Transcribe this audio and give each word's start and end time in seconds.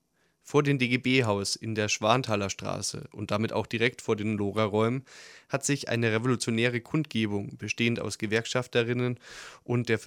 Vor 0.42 0.62
dem 0.62 0.78
DGB-Haus 0.78 1.56
in 1.56 1.74
der 1.74 1.88
Schwanthaler 1.88 2.50
Straße 2.50 3.08
und 3.10 3.30
damit 3.30 3.54
auch 3.54 3.66
direkt 3.66 4.02
vor 4.02 4.16
den 4.16 4.36
Lora-Räumen 4.36 5.06
hat 5.48 5.64
sich 5.64 5.88
eine 5.88 6.12
revolutionäre 6.12 6.82
Kundgebung, 6.82 7.56
bestehend 7.56 8.00
aus 8.00 8.18
Gewerkschafterinnen 8.18 9.18
und 9.64 9.88
der, 9.88 9.98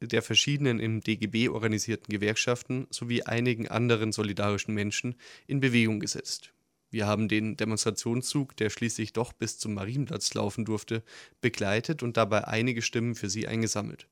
der 0.00 0.22
verschiedenen 0.22 0.80
im 0.80 1.00
DGB 1.00 1.48
organisierten 1.48 2.12
Gewerkschaften 2.12 2.86
sowie 2.90 3.22
einigen 3.22 3.68
anderen 3.68 4.12
solidarischen 4.12 4.74
Menschen, 4.74 5.16
in 5.46 5.60
Bewegung 5.60 6.00
gesetzt. 6.00 6.52
Wir 6.90 7.06
haben 7.06 7.28
den 7.28 7.56
Demonstrationszug, 7.56 8.56
der 8.56 8.70
schließlich 8.70 9.12
doch 9.12 9.32
bis 9.32 9.58
zum 9.58 9.74
Marienplatz 9.74 10.32
laufen 10.34 10.64
durfte, 10.64 11.02
begleitet 11.40 12.02
und 12.02 12.16
dabei 12.16 12.46
einige 12.46 12.82
Stimmen 12.82 13.14
für 13.14 13.28
sie 13.28 13.48
eingesammelt. 13.48 14.08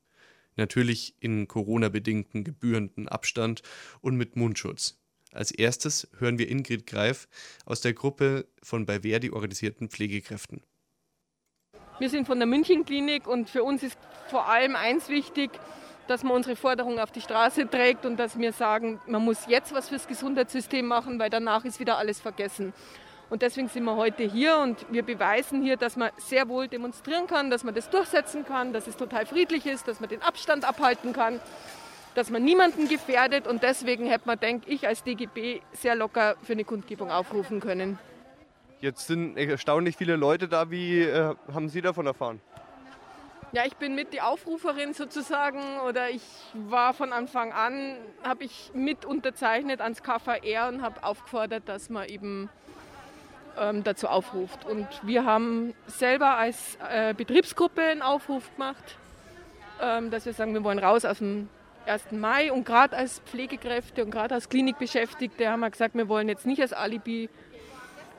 Natürlich 0.56 1.14
in 1.20 1.48
Corona-bedingten 1.48 2.44
gebührenden 2.44 3.08
Abstand 3.08 3.62
und 4.00 4.16
mit 4.16 4.36
Mundschutz. 4.36 5.00
Als 5.32 5.50
erstes 5.50 6.08
hören 6.18 6.38
wir 6.38 6.48
Ingrid 6.48 6.86
Greif 6.86 7.28
aus 7.64 7.80
der 7.80 7.92
Gruppe 7.92 8.46
von 8.62 8.86
bei 8.86 9.00
Verdi 9.00 9.30
organisierten 9.30 9.88
Pflegekräften. 9.88 10.62
Wir 12.00 12.10
sind 12.10 12.26
von 12.26 12.38
der 12.38 12.46
München 12.48 12.84
Klinik 12.84 13.28
und 13.28 13.48
für 13.48 13.62
uns 13.62 13.84
ist 13.84 13.96
vor 14.28 14.48
allem 14.48 14.74
eins 14.74 15.08
wichtig, 15.08 15.52
dass 16.08 16.24
man 16.24 16.32
unsere 16.32 16.56
Forderungen 16.56 16.98
auf 16.98 17.12
die 17.12 17.20
Straße 17.20 17.70
trägt 17.70 18.04
und 18.04 18.16
dass 18.16 18.36
wir 18.36 18.52
sagen, 18.52 19.00
man 19.06 19.24
muss 19.24 19.46
jetzt 19.46 19.72
was 19.72 19.90
fürs 19.90 20.08
Gesundheitssystem 20.08 20.84
machen, 20.84 21.20
weil 21.20 21.30
danach 21.30 21.64
ist 21.64 21.78
wieder 21.78 21.96
alles 21.96 22.20
vergessen. 22.20 22.72
Und 23.30 23.42
deswegen 23.42 23.68
sind 23.68 23.84
wir 23.84 23.94
heute 23.94 24.24
hier 24.24 24.58
und 24.58 24.84
wir 24.90 25.04
beweisen 25.04 25.62
hier, 25.62 25.76
dass 25.76 25.96
man 25.96 26.10
sehr 26.16 26.48
wohl 26.48 26.66
demonstrieren 26.66 27.28
kann, 27.28 27.48
dass 27.48 27.62
man 27.62 27.74
das 27.74 27.88
durchsetzen 27.90 28.44
kann, 28.44 28.72
dass 28.72 28.88
es 28.88 28.96
total 28.96 29.24
friedlich 29.24 29.64
ist, 29.64 29.86
dass 29.86 30.00
man 30.00 30.08
den 30.08 30.20
Abstand 30.20 30.68
abhalten 30.68 31.12
kann, 31.12 31.40
dass 32.16 32.28
man 32.28 32.42
niemanden 32.42 32.88
gefährdet. 32.88 33.46
Und 33.46 33.62
deswegen 33.62 34.06
hätte 34.06 34.26
man, 34.26 34.40
denke 34.40 34.68
ich, 34.68 34.88
als 34.88 35.04
DGB 35.04 35.60
sehr 35.72 35.94
locker 35.94 36.34
für 36.42 36.54
eine 36.54 36.64
Kundgebung 36.64 37.12
aufrufen 37.12 37.60
können. 37.60 38.00
Jetzt 38.84 39.06
sind 39.06 39.38
erstaunlich 39.38 39.96
viele 39.96 40.14
Leute 40.14 40.46
da. 40.46 40.70
Wie 40.70 41.00
äh, 41.00 41.34
haben 41.54 41.70
Sie 41.70 41.80
davon 41.80 42.04
erfahren? 42.04 42.38
Ja, 43.52 43.62
ich 43.64 43.76
bin 43.76 43.94
mit 43.94 44.12
die 44.12 44.20
Aufruferin 44.20 44.92
sozusagen 44.92 45.80
oder 45.88 46.10
ich 46.10 46.20
war 46.52 46.92
von 46.92 47.14
Anfang 47.14 47.54
an, 47.54 47.96
habe 48.22 48.44
ich 48.44 48.72
mit 48.74 49.06
unterzeichnet 49.06 49.80
ans 49.80 50.02
KVR 50.02 50.68
und 50.68 50.82
habe 50.82 51.02
aufgefordert, 51.02 51.62
dass 51.64 51.88
man 51.88 52.06
eben 52.10 52.50
ähm, 53.58 53.84
dazu 53.84 54.06
aufruft. 54.06 54.66
Und 54.66 54.86
wir 55.02 55.24
haben 55.24 55.72
selber 55.86 56.36
als 56.36 56.76
äh, 56.90 57.14
Betriebsgruppe 57.14 57.80
einen 57.80 58.02
Aufruf 58.02 58.54
gemacht, 58.54 58.98
ähm, 59.80 60.10
dass 60.10 60.26
wir 60.26 60.34
sagen, 60.34 60.52
wir 60.52 60.62
wollen 60.62 60.78
raus 60.78 61.06
aus 61.06 61.20
dem 61.20 61.48
1. 61.86 62.12
Mai 62.12 62.52
und 62.52 62.66
gerade 62.66 62.94
als 62.94 63.20
Pflegekräfte 63.20 64.04
und 64.04 64.10
gerade 64.10 64.34
als 64.34 64.50
Klinikbeschäftigte 64.50 65.48
haben 65.48 65.60
wir 65.60 65.70
gesagt, 65.70 65.94
wir 65.94 66.06
wollen 66.10 66.28
jetzt 66.28 66.44
nicht 66.44 66.60
als 66.60 66.74
Alibi 66.74 67.30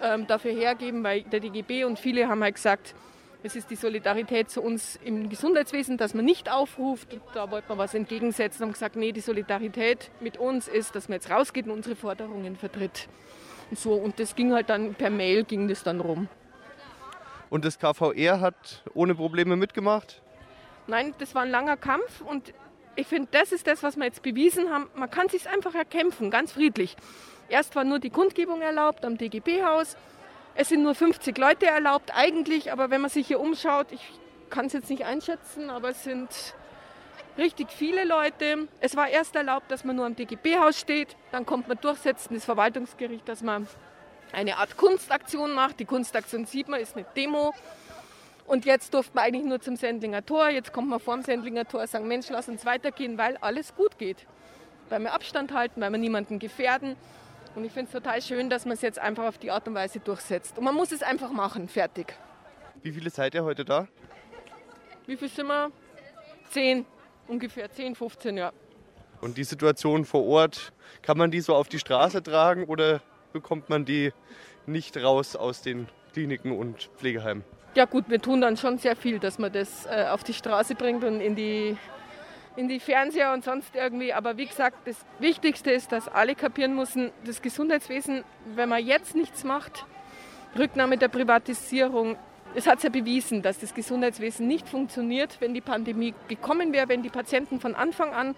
ähm, 0.02 0.28
dafür 0.28 0.52
hergeben, 0.52 1.04
weil 1.04 1.22
der 1.24 1.40
DGB 1.40 1.84
und 1.86 2.00
viele 2.00 2.28
haben 2.28 2.44
halt 2.44 2.56
gesagt, 2.56 2.96
es 3.44 3.56
ist 3.56 3.70
die 3.70 3.76
Solidarität 3.76 4.50
zu 4.50 4.62
uns 4.62 5.00
im 5.04 5.30
Gesundheitswesen, 5.30 5.98
dass 5.98 6.16
man 6.16 6.26
nicht 6.26 6.52
aufruft. 6.52 7.20
Da 7.36 7.52
wollte 7.52 7.70
man 7.70 7.78
was 7.78 7.94
entgegensetzen 7.94 8.64
und 8.66 8.74
gesagt, 8.74 8.96
nee, 8.96 9.12
die 9.12 9.22
Solidarität 9.22 10.10
mit 10.20 10.38
uns 10.38 10.68
ist, 10.68 10.96
dass 10.96 11.10
man 11.10 11.18
jetzt 11.18 11.30
rausgeht 11.30 11.66
und 11.66 11.72
unsere 11.72 11.96
Forderungen 11.96 12.56
vertritt. 12.56 13.08
Und 13.70 13.78
so, 13.78 13.94
und 13.94 14.20
das 14.20 14.36
ging 14.36 14.52
halt 14.52 14.70
dann 14.70 14.96
per 14.96 15.12
Mail 15.12 15.44
ging 15.44 15.68
das 15.68 15.84
dann 15.84 16.00
rum. 16.00 16.28
Und 17.52 17.66
das 17.66 17.78
KVR 17.78 18.42
hat 18.42 18.84
ohne 18.96 19.14
Probleme 19.14 19.56
mitgemacht? 19.56 20.24
Nein, 20.88 21.14
das 21.20 21.36
war 21.36 21.44
ein 21.44 21.52
langer 21.52 21.78
Kampf 21.78 22.22
und 22.22 22.52
ich 22.96 23.08
finde, 23.08 23.28
das 23.32 23.52
ist 23.52 23.68
das, 23.68 23.84
was 23.84 23.98
wir 23.98 24.06
jetzt 24.06 24.24
bewiesen 24.24 24.72
haben. 24.72 24.88
Man 24.96 25.10
kann 25.10 25.30
sich 25.30 25.50
einfach 25.50 25.76
erkämpfen, 25.76 26.32
ganz 26.32 26.54
friedlich. 26.54 26.96
Erst 27.50 27.76
war 27.76 27.84
nur 27.84 28.00
die 28.00 28.10
Kundgebung 28.10 28.62
erlaubt 28.62 29.06
am 29.06 29.18
DGB-Haus. 29.18 29.98
Es 30.56 30.70
sind 30.70 30.84
nur 30.84 30.96
50 30.96 31.38
Leute 31.38 31.68
erlaubt 31.68 32.12
eigentlich, 32.16 32.72
aber 32.72 32.90
wenn 32.90 33.02
man 33.02 33.10
sich 33.10 33.28
hier 33.28 33.40
umschaut, 33.40 33.92
ich 33.92 34.02
kann 34.50 34.68
es 34.68 34.74
jetzt 34.74 34.90
nicht 34.90 35.06
einschätzen, 35.06 35.70
aber 35.70 35.90
es 35.90 36.04
sind 36.04 36.30
richtig 37.38 37.72
viele 37.72 38.06
Leute. 38.06 38.68
Es 38.80 38.96
war 38.96 39.10
erst 39.10 39.36
erlaubt, 39.36 39.70
dass 39.70 39.84
man 39.84 39.96
nur 39.98 40.06
am 40.06 40.16
DGB-Haus 40.16 40.80
steht, 40.80 41.16
dann 41.32 41.46
kommt 41.46 41.68
man 41.68 41.78
durchsetzen, 41.80 42.34
das 42.34 42.46
Verwaltungsgericht, 42.46 43.28
dass 43.28 43.44
man 43.44 43.68
eine 44.32 44.58
Art 44.58 44.78
Kunstaktion 44.78 45.54
macht. 45.54 45.80
Die 45.80 45.86
Kunstaktion 45.86 46.46
sieht 46.46 46.68
man, 46.68 46.80
ist 46.80 46.96
eine 46.96 47.06
Demo. 47.16 47.54
Und 48.48 48.66
jetzt 48.66 48.94
durfte 48.94 49.16
man 49.16 49.26
eigentlich 49.26 49.46
nur 49.46 49.60
zum 49.60 49.76
Sendlinger 49.76 50.26
Tor. 50.26 50.50
Jetzt 50.50 50.72
kommt 50.72 50.90
man 50.90 51.00
vor 51.00 51.16
dem 51.16 51.24
Sendlinger 51.24 51.66
Tor 51.66 51.82
und 51.82 51.90
sagen, 51.90 52.08
Mensch, 52.08 52.30
lass 52.30 52.48
uns 52.48 52.66
weitergehen, 52.66 53.18
weil 53.18 53.38
alles 53.38 53.76
gut 53.76 53.98
geht. 53.98 54.26
Weil 54.90 55.00
wir 55.02 55.14
Abstand 55.14 55.52
halten, 55.52 55.82
weil 55.82 55.92
wir 55.92 55.98
niemanden 55.98 56.38
gefährden. 56.38 56.96
Und 57.56 57.64
ich 57.64 57.72
finde 57.72 57.88
es 57.88 57.94
total 57.94 58.22
schön, 58.22 58.50
dass 58.50 58.66
man 58.66 58.74
es 58.74 58.82
jetzt 58.82 59.00
einfach 59.00 59.24
auf 59.24 59.38
die 59.38 59.50
Art 59.50 59.68
und 59.68 59.76
Weise 59.76 60.00
durchsetzt. 60.00 60.58
Und 60.58 60.66
man 60.66 60.76
muss 60.76 60.92
es 60.92 61.02
einfach 61.02 61.32
machen, 61.32 61.70
fertig. 61.70 62.14
Wie 62.84 62.92
viele 62.92 63.10
seid 63.10 63.34
ihr 63.34 63.46
heute 63.46 63.64
da? 63.64 63.88
Wie 65.06 65.16
viele 65.16 65.30
sind 65.32 65.48
wir? 65.48 65.72
Zehn, 66.50 66.86
ungefähr 67.28 67.72
10, 67.72 67.96
15, 67.96 68.38
ja. 68.38 68.52
Und 69.22 69.38
die 69.38 69.46
Situation 69.46 70.04
vor 70.04 70.26
Ort, 70.26 70.74
kann 71.02 71.18
man 71.18 71.32
die 71.32 71.40
so 71.40 71.56
auf 71.56 71.70
die 71.70 71.80
Straße 71.80 72.22
tragen 72.22 72.66
oder 72.66 73.02
bekommt 73.32 73.70
man 73.70 73.86
die 73.86 74.12
nicht 74.66 74.98
raus 74.98 75.36
aus 75.36 75.62
den 75.62 75.88
Kliniken 76.14 76.52
und 76.52 76.90
Pflegeheimen? 76.98 77.44
Ja 77.76 77.86
gut, 77.86 78.06
wir 78.10 78.22
tun 78.22 78.42
dann 78.42 78.58
schon 78.58 78.78
sehr 78.78 78.96
viel, 78.96 79.20
dass 79.20 79.40
man 79.40 79.52
das 79.52 79.86
äh, 79.86 80.08
auf 80.10 80.24
die 80.24 80.34
Straße 80.34 80.76
bringt 80.76 81.04
und 81.04 81.22
in 81.22 81.36
die 81.36 81.78
in 82.56 82.68
die 82.68 82.80
Fernseher 82.80 83.34
und 83.34 83.44
sonst 83.44 83.76
irgendwie. 83.76 84.14
Aber 84.14 84.38
wie 84.38 84.46
gesagt, 84.46 84.88
das 84.88 84.98
Wichtigste 85.20 85.72
ist, 85.72 85.92
dass 85.92 86.08
alle 86.08 86.36
kapieren 86.36 86.76
müssen, 86.76 87.12
das 87.26 87.42
Gesundheitswesen, 87.42 88.24
wenn 88.56 88.70
man 88.70 88.86
jetzt 88.86 89.16
nichts 89.16 89.44
macht, 89.44 89.86
Rücknahme 90.58 90.98
der 90.98 91.10
Privatisierung, 91.10 92.18
es 92.56 92.68
hat 92.68 92.82
ja 92.84 92.90
bewiesen, 92.90 93.42
dass 93.42 93.60
das 93.60 93.74
Gesundheitswesen 93.74 94.48
nicht 94.48 94.70
funktioniert. 94.70 95.42
Wenn 95.42 95.54
die 95.54 95.62
Pandemie 95.62 96.14
gekommen 96.30 96.72
wäre, 96.72 96.88
wenn 96.88 97.04
die 97.04 97.10
Patienten 97.10 97.60
von 97.60 97.76
Anfang 97.76 98.14
an 98.14 98.36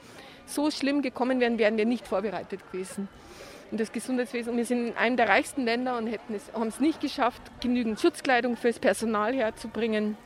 so 0.47 0.71
schlimm 0.71 1.01
gekommen 1.01 1.39
wären, 1.39 1.59
wären 1.59 1.77
wir 1.77 1.85
nicht 1.85 2.07
vorbereitet 2.07 2.61
gewesen. 2.71 3.07
Und 3.69 3.79
das 3.79 3.91
Gesundheitswesen, 3.91 4.55
wir 4.55 4.65
sind 4.65 4.87
in 4.87 4.97
einem 4.97 5.17
der 5.17 5.29
reichsten 5.29 5.65
Länder 5.65 5.97
und 5.97 6.07
hätten 6.07 6.33
es, 6.33 6.51
haben 6.53 6.67
es 6.67 6.79
nicht 6.79 7.01
geschafft, 7.01 7.41
genügend 7.61 7.99
Schutzkleidung 7.99 8.55
fürs 8.55 8.79
Personal 8.79 9.33
herzubringen. 9.35 10.17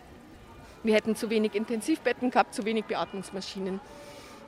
Wir 0.84 0.96
hätten 0.96 1.16
zu 1.16 1.30
wenig 1.30 1.54
Intensivbetten 1.56 2.32
gehabt, 2.32 2.54
zu 2.54 2.66
wenig 2.66 2.86
Beatmungsmaschinen, 2.86 3.80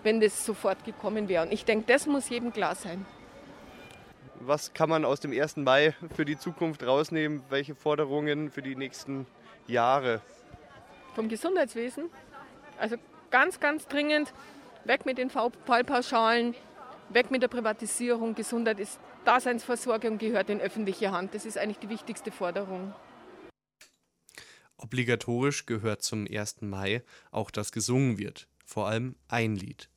wenn 0.01 0.19
das 0.19 0.45
sofort 0.45 0.83
gekommen 0.83 1.29
wäre. 1.29 1.45
Und 1.45 1.51
ich 1.51 1.65
denke, 1.65 1.85
das 1.87 2.07
muss 2.07 2.29
jedem 2.29 2.51
klar 2.51 2.75
sein. 2.75 3.05
Was 4.39 4.73
kann 4.73 4.89
man 4.89 5.05
aus 5.05 5.19
dem 5.19 5.31
1. 5.31 5.57
Mai 5.57 5.95
für 6.15 6.25
die 6.25 6.37
Zukunft 6.37 6.85
rausnehmen? 6.85 7.43
Welche 7.49 7.75
Forderungen 7.75 8.49
für 8.49 8.61
die 8.61 8.75
nächsten 8.75 9.25
Jahre? 9.67 10.21
Vom 11.15 11.29
Gesundheitswesen? 11.29 12.09
Also 12.79 12.97
ganz, 13.29 13.59
ganz 13.59 13.87
dringend 13.87 14.33
weg 14.85 15.05
mit 15.05 15.17
den 15.17 15.29
Fallpauschalen, 15.29 16.55
weg 17.09 17.31
mit 17.31 17.41
der 17.41 17.47
Privatisierung, 17.47 18.35
Gesundheit 18.35 18.79
ist 18.79 18.99
Daseinsversorgung, 19.23 20.17
gehört 20.17 20.49
in 20.49 20.59
öffentliche 20.59 21.11
Hand. 21.11 21.33
Das 21.33 21.45
ist 21.45 21.57
eigentlich 21.57 21.79
die 21.79 21.89
wichtigste 21.89 22.31
Forderung. 22.31 22.93
Obligatorisch 24.77 25.65
gehört 25.65 26.01
zum 26.03 26.27
1. 26.27 26.61
Mai 26.61 27.03
auch, 27.31 27.51
dass 27.51 27.71
gesungen 27.71 28.17
wird, 28.17 28.47
vor 28.65 28.87
allem 28.87 29.15
ein 29.27 29.55
Lied. 29.55 29.89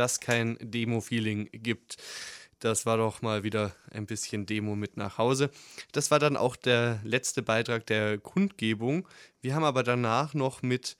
Das 0.00 0.18
kein 0.18 0.56
Demo-Feeling 0.60 1.50
gibt. 1.52 1.98
Das 2.58 2.86
war 2.86 2.96
doch 2.96 3.22
mal 3.22 3.42
wieder 3.42 3.72
ein 3.90 4.06
bisschen 4.06 4.46
Demo 4.46 4.74
mit 4.74 4.96
nach 4.96 5.18
Hause. 5.18 5.50
Das 5.92 6.10
war 6.10 6.18
dann 6.18 6.36
auch 6.36 6.56
der 6.56 7.00
letzte 7.04 7.42
Beitrag 7.42 7.86
der 7.86 8.18
Kundgebung. 8.18 9.06
Wir 9.40 9.54
haben 9.54 9.64
aber 9.64 9.82
danach 9.82 10.34
noch 10.34 10.62
mit 10.62 10.96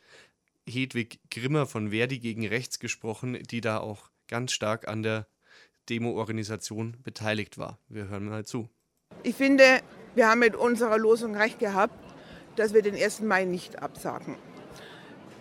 Hedwig 0.66 1.20
Grimmer 1.30 1.66
von 1.66 1.90
Verdi 1.90 2.18
gegen 2.18 2.46
Rechts 2.46 2.78
gesprochen, 2.78 3.42
die 3.50 3.60
da 3.60 3.78
auch 3.78 4.10
ganz 4.28 4.52
stark 4.52 4.86
an 4.86 5.02
der 5.02 5.26
Demo-Organisation 5.88 6.98
beteiligt 7.02 7.58
war. 7.58 7.78
Wir 7.88 8.08
hören 8.08 8.26
mal 8.26 8.44
zu. 8.44 8.68
Ich 9.22 9.34
finde, 9.34 9.80
wir 10.14 10.28
haben 10.28 10.40
mit 10.40 10.56
unserer 10.56 10.98
Losung 10.98 11.36
recht 11.36 11.58
gehabt, 11.58 11.94
dass 12.56 12.74
wir 12.74 12.82
den 12.82 12.94
1. 12.94 13.20
Mai 13.20 13.44
nicht 13.44 13.82
absagen. 13.82 14.36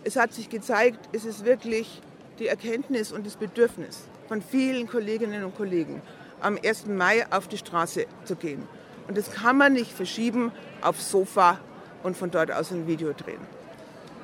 Es 0.05 0.15
hat 0.15 0.33
sich 0.33 0.49
gezeigt, 0.49 1.09
es 1.11 1.25
ist 1.25 1.43
wirklich 1.43 2.01
die 2.39 2.47
Erkenntnis 2.47 3.11
und 3.11 3.25
das 3.25 3.35
Bedürfnis 3.35 4.03
von 4.27 4.41
vielen 4.41 4.87
Kolleginnen 4.87 5.43
und 5.43 5.55
Kollegen, 5.55 6.01
am 6.41 6.57
1. 6.63 6.87
Mai 6.87 7.25
auf 7.31 7.47
die 7.47 7.57
Straße 7.57 8.05
zu 8.23 8.35
gehen. 8.35 8.67
Und 9.07 9.17
das 9.17 9.31
kann 9.31 9.57
man 9.57 9.73
nicht 9.73 9.91
verschieben 9.91 10.51
aufs 10.81 11.11
Sofa 11.11 11.59
und 12.03 12.15
von 12.15 12.31
dort 12.31 12.51
aus 12.51 12.71
ein 12.71 12.87
Video 12.87 13.11
drehen. 13.11 13.41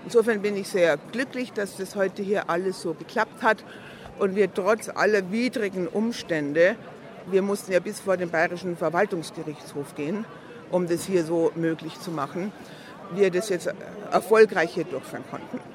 Insofern 0.06 0.42
bin 0.42 0.56
ich 0.56 0.70
sehr 0.70 0.98
glücklich, 1.12 1.52
dass 1.52 1.78
das 1.78 1.96
heute 1.96 2.22
hier 2.22 2.50
alles 2.50 2.82
so 2.82 2.94
geklappt 2.94 3.42
hat 3.42 3.64
und 4.20 4.36
wir 4.36 4.54
trotz 4.54 4.88
aller 4.88 5.32
widrigen 5.32 5.88
Umstände, 5.88 6.76
wir 7.30 7.42
mussten 7.42 7.72
ja 7.72 7.80
bis 7.80 8.00
vor 8.00 8.16
den 8.16 8.30
Bayerischen 8.30 8.78
Verwaltungsgerichtshof 8.78 9.96
gehen, 9.96 10.26
um 10.72 10.88
das 10.88 11.06
hier 11.06 11.26
so 11.26 11.52
möglich 11.56 12.00
zu 12.00 12.12
machen, 12.12 12.52
wir 13.14 13.32
das 13.32 13.50
jetzt 13.50 13.70
erfolgreich 14.12 14.74
hier 14.74 14.86
durchführen 14.86 15.24
konnten. 15.30 15.75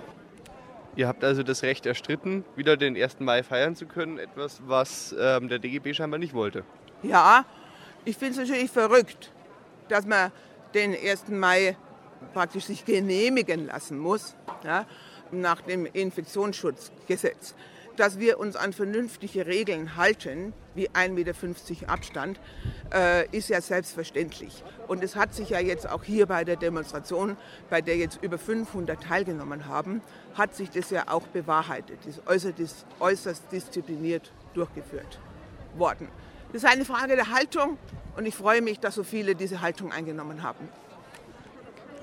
Ihr 0.96 1.06
habt 1.06 1.22
also 1.22 1.42
das 1.42 1.62
Recht 1.62 1.86
erstritten, 1.86 2.44
wieder 2.56 2.76
den 2.76 2.96
1. 2.96 3.20
Mai 3.20 3.42
feiern 3.42 3.76
zu 3.76 3.86
können, 3.86 4.18
etwas, 4.18 4.60
was 4.66 5.14
ähm, 5.18 5.48
der 5.48 5.58
DGB 5.58 5.94
scheinbar 5.94 6.18
nicht 6.18 6.34
wollte. 6.34 6.64
Ja, 7.02 7.44
ich 8.04 8.16
finde 8.16 8.42
es 8.42 8.48
natürlich 8.48 8.70
verrückt, 8.70 9.30
dass 9.88 10.04
man 10.04 10.32
den 10.74 10.92
1. 10.92 11.28
Mai 11.28 11.76
praktisch 12.34 12.64
sich 12.64 12.84
genehmigen 12.84 13.66
lassen 13.66 13.98
muss, 13.98 14.34
ja, 14.64 14.84
nach 15.30 15.60
dem 15.60 15.86
Infektionsschutzgesetz 15.86 17.54
dass 18.00 18.18
wir 18.18 18.40
uns 18.40 18.56
an 18.56 18.72
vernünftige 18.72 19.46
Regeln 19.46 19.94
halten, 19.94 20.54
wie 20.74 20.88
1,50 20.88 21.10
Meter 21.10 21.92
Abstand, 21.92 22.40
äh, 22.94 23.28
ist 23.28 23.50
ja 23.50 23.60
selbstverständlich. 23.60 24.64
Und 24.88 25.04
es 25.04 25.16
hat 25.16 25.34
sich 25.34 25.50
ja 25.50 25.60
jetzt 25.60 25.86
auch 25.86 26.02
hier 26.02 26.24
bei 26.24 26.44
der 26.44 26.56
Demonstration, 26.56 27.36
bei 27.68 27.82
der 27.82 27.98
jetzt 27.98 28.18
über 28.22 28.38
500 28.38 29.02
teilgenommen 29.02 29.66
haben, 29.66 30.00
hat 30.32 30.54
sich 30.54 30.70
das 30.70 30.88
ja 30.88 31.08
auch 31.08 31.26
bewahrheitet. 31.26 31.98
Ist 32.06 32.26
äußerst, 32.26 32.86
äußerst 33.00 33.52
diszipliniert 33.52 34.32
durchgeführt 34.54 35.20
worden. 35.76 36.08
Das 36.54 36.64
ist 36.64 36.70
eine 36.70 36.86
Frage 36.86 37.16
der 37.16 37.30
Haltung 37.30 37.76
und 38.16 38.24
ich 38.24 38.34
freue 38.34 38.62
mich, 38.62 38.80
dass 38.80 38.94
so 38.94 39.04
viele 39.04 39.34
diese 39.34 39.60
Haltung 39.60 39.92
eingenommen 39.92 40.42
haben. 40.42 40.70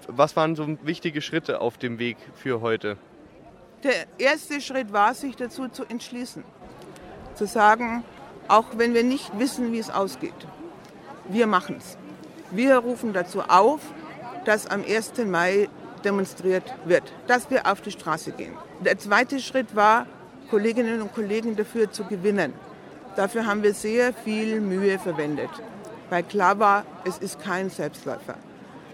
Was 0.08 0.36
waren 0.36 0.56
so 0.56 0.78
wichtige 0.84 1.22
Schritte 1.22 1.60
auf 1.60 1.80
dem 1.80 1.98
Weg 1.98 2.18
für 2.36 2.62
heute? 2.62 2.98
Der 3.84 4.08
erste 4.18 4.60
Schritt 4.60 4.92
war, 4.92 5.14
sich 5.14 5.36
dazu 5.36 5.68
zu 5.68 5.86
entschließen. 5.86 6.44
Zu 7.36 7.46
sagen, 7.46 8.04
auch 8.48 8.66
wenn 8.78 8.96
wir 8.96 9.04
nicht 9.04 9.38
wissen, 9.38 9.72
wie 9.72 9.78
es 9.78 9.92
ausgeht, 9.92 10.34
wir 11.30 11.46
machen 11.46 11.76
es. 11.78 11.98
Wir 12.50 12.78
rufen 12.78 13.14
dazu 13.14 13.42
auf, 13.42 13.82
dass 14.46 14.66
am 14.68 14.84
1. 14.84 15.14
Mai 15.26 15.70
demonstriert 16.04 16.64
wird, 16.86 17.04
dass 17.28 17.50
wir 17.52 17.70
auf 17.72 17.82
die 17.82 17.92
Straße 17.92 18.32
gehen. 18.32 18.54
Der 18.80 18.98
zweite 18.98 19.40
Schritt 19.40 19.76
war, 19.76 20.08
Kolleginnen 20.50 21.02
und 21.02 21.14
Kollegen 21.14 21.56
dafür 21.56 21.92
zu 21.92 22.06
gewinnen. 22.06 22.54
Dafür 23.16 23.46
haben 23.46 23.62
wir 23.62 23.74
sehr 23.74 24.14
viel 24.14 24.62
Mühe 24.62 24.98
verwendet, 24.98 25.50
weil 26.10 26.24
klar 26.24 26.58
war, 26.60 26.86
es 27.04 27.18
ist 27.18 27.40
kein 27.40 27.70
Selbstläufer. 27.70 28.36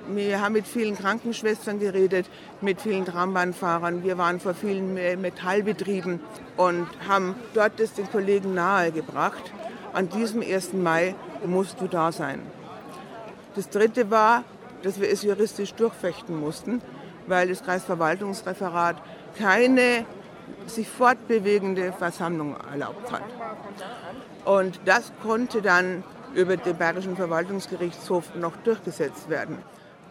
Wir 0.07 0.41
haben 0.41 0.53
mit 0.53 0.67
vielen 0.67 0.97
Krankenschwestern 0.97 1.79
geredet, 1.79 2.25
mit 2.59 2.81
vielen 2.81 3.05
Trambahnfahrern. 3.05 4.03
Wir 4.03 4.17
waren 4.17 4.41
vor 4.41 4.53
vielen 4.53 4.93
Metallbetrieben 4.93 6.19
und 6.57 6.87
haben 7.07 7.35
dort 7.53 7.79
das 7.79 7.93
den 7.93 8.11
Kollegen 8.11 8.53
nahegebracht. 8.53 9.53
An 9.93 10.09
diesem 10.09 10.41
1. 10.41 10.73
Mai 10.73 11.15
musst 11.45 11.79
du 11.79 11.87
da 11.87 12.11
sein. 12.11 12.41
Das 13.55 13.69
Dritte 13.69 14.11
war, 14.11 14.43
dass 14.81 14.99
wir 14.99 15.09
es 15.09 15.23
juristisch 15.23 15.73
durchfechten 15.73 16.37
mussten, 16.37 16.81
weil 17.27 17.47
das 17.47 17.63
Kreisverwaltungsreferat 17.63 18.97
keine 19.37 20.05
sich 20.65 20.89
fortbewegende 20.89 21.93
Versammlung 21.93 22.57
erlaubt 22.69 23.11
hat. 23.11 23.23
Und 24.43 24.81
das 24.83 25.13
konnte 25.21 25.61
dann 25.61 26.03
über 26.33 26.57
den 26.57 26.77
Bayerischen 26.77 27.15
Verwaltungsgerichtshof 27.15 28.35
noch 28.35 28.57
durchgesetzt 28.57 29.29
werden. 29.29 29.59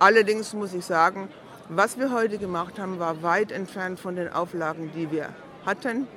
Allerdings 0.02 0.52
muss 0.52 0.74
ich 0.74 0.84
sagen, 0.84 1.28
was 1.68 1.96
wir 1.96 2.12
heute 2.12 2.38
gemacht 2.38 2.80
haben, 2.80 2.98
war 2.98 3.22
weit 3.22 3.52
entfernt 3.52 4.00
von 4.00 4.16
den 4.16 4.32
Auflagen, 4.32 4.90
die 4.96 5.12
wir 5.12 5.28
hatten. 5.64 6.08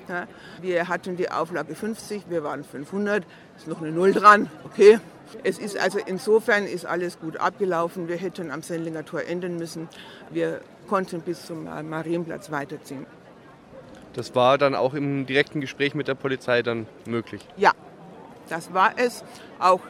Wir 0.59 0.87
hatten 0.87 1.17
die 1.17 1.29
Auflage 1.29 1.75
50, 1.75 2.23
wir 2.27 2.43
waren 2.43 2.63
500, 2.63 3.23
ist 3.55 3.67
noch 3.67 3.81
eine 3.81 3.91
Null 3.91 4.11
dran, 4.11 4.49
okay. 4.63 4.99
Es 5.43 5.59
ist 5.59 5.77
also 5.77 5.99
insofern 6.03 6.65
ist 6.65 6.87
alles 6.87 7.19
gut 7.19 7.37
abgelaufen. 7.37 8.07
Wir 8.07 8.15
hätten 8.15 8.49
am 8.49 8.63
Sendlinger 8.63 9.05
Tor 9.05 9.21
enden 9.21 9.57
müssen. 9.57 9.87
Wir 10.31 10.61
konnten 10.87 11.21
bis 11.21 11.45
zum 11.45 11.65
Marienplatz 11.65 12.49
weiterziehen. 12.49 13.05
Das 14.13 14.33
war 14.33 14.57
dann 14.57 14.73
auch 14.73 14.95
im 14.95 15.27
direkten 15.27 15.61
Gespräch 15.61 15.93
mit 15.93 16.07
der 16.07 16.15
Polizei 16.15 16.63
dann 16.63 16.87
möglich? 17.05 17.47
Ja, 17.55 17.73
das 18.49 18.73
war 18.73 18.93
es. 18.97 19.23
Auch 19.59 19.81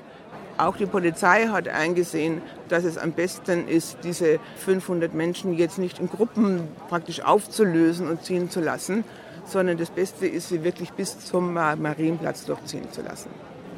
auch 0.57 0.77
die 0.77 0.85
Polizei 0.85 1.47
hat 1.47 1.67
eingesehen, 1.67 2.41
dass 2.69 2.83
es 2.83 2.97
am 2.97 3.11
besten 3.11 3.67
ist, 3.67 3.97
diese 4.03 4.39
500 4.57 5.13
Menschen 5.13 5.53
jetzt 5.53 5.77
nicht 5.77 5.99
in 5.99 6.09
Gruppen 6.09 6.67
praktisch 6.89 7.21
aufzulösen 7.21 8.07
und 8.07 8.23
ziehen 8.23 8.49
zu 8.49 8.61
lassen, 8.61 9.03
sondern 9.45 9.77
das 9.77 9.91
Beste 9.91 10.27
ist, 10.27 10.49
sie 10.49 10.63
wirklich 10.63 10.91
bis 10.91 11.19
zum 11.19 11.53
Marienplatz 11.53 12.45
durchziehen 12.45 12.91
zu 12.91 13.01
lassen. 13.01 13.29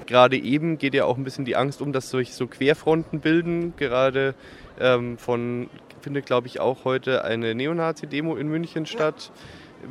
Gerade 0.05 0.37
eben 0.37 0.77
geht 0.77 0.93
ja 0.93 1.03
auch 1.03 1.17
ein 1.17 1.23
bisschen 1.23 1.43
die 1.43 1.57
Angst 1.57 1.81
um, 1.81 1.91
dass 1.91 2.09
sich 2.09 2.33
so 2.33 2.47
Querfronten 2.47 3.19
bilden, 3.19 3.73
gerade 3.75 4.35
ähm, 4.79 5.17
von 5.17 5.69
findet, 6.01 6.25
glaube 6.25 6.47
ich, 6.47 6.61
auch 6.61 6.85
heute 6.85 7.25
eine 7.25 7.53
Neonazi-Demo 7.53 8.37
in 8.37 8.47
München 8.47 8.85
statt. 8.85 9.31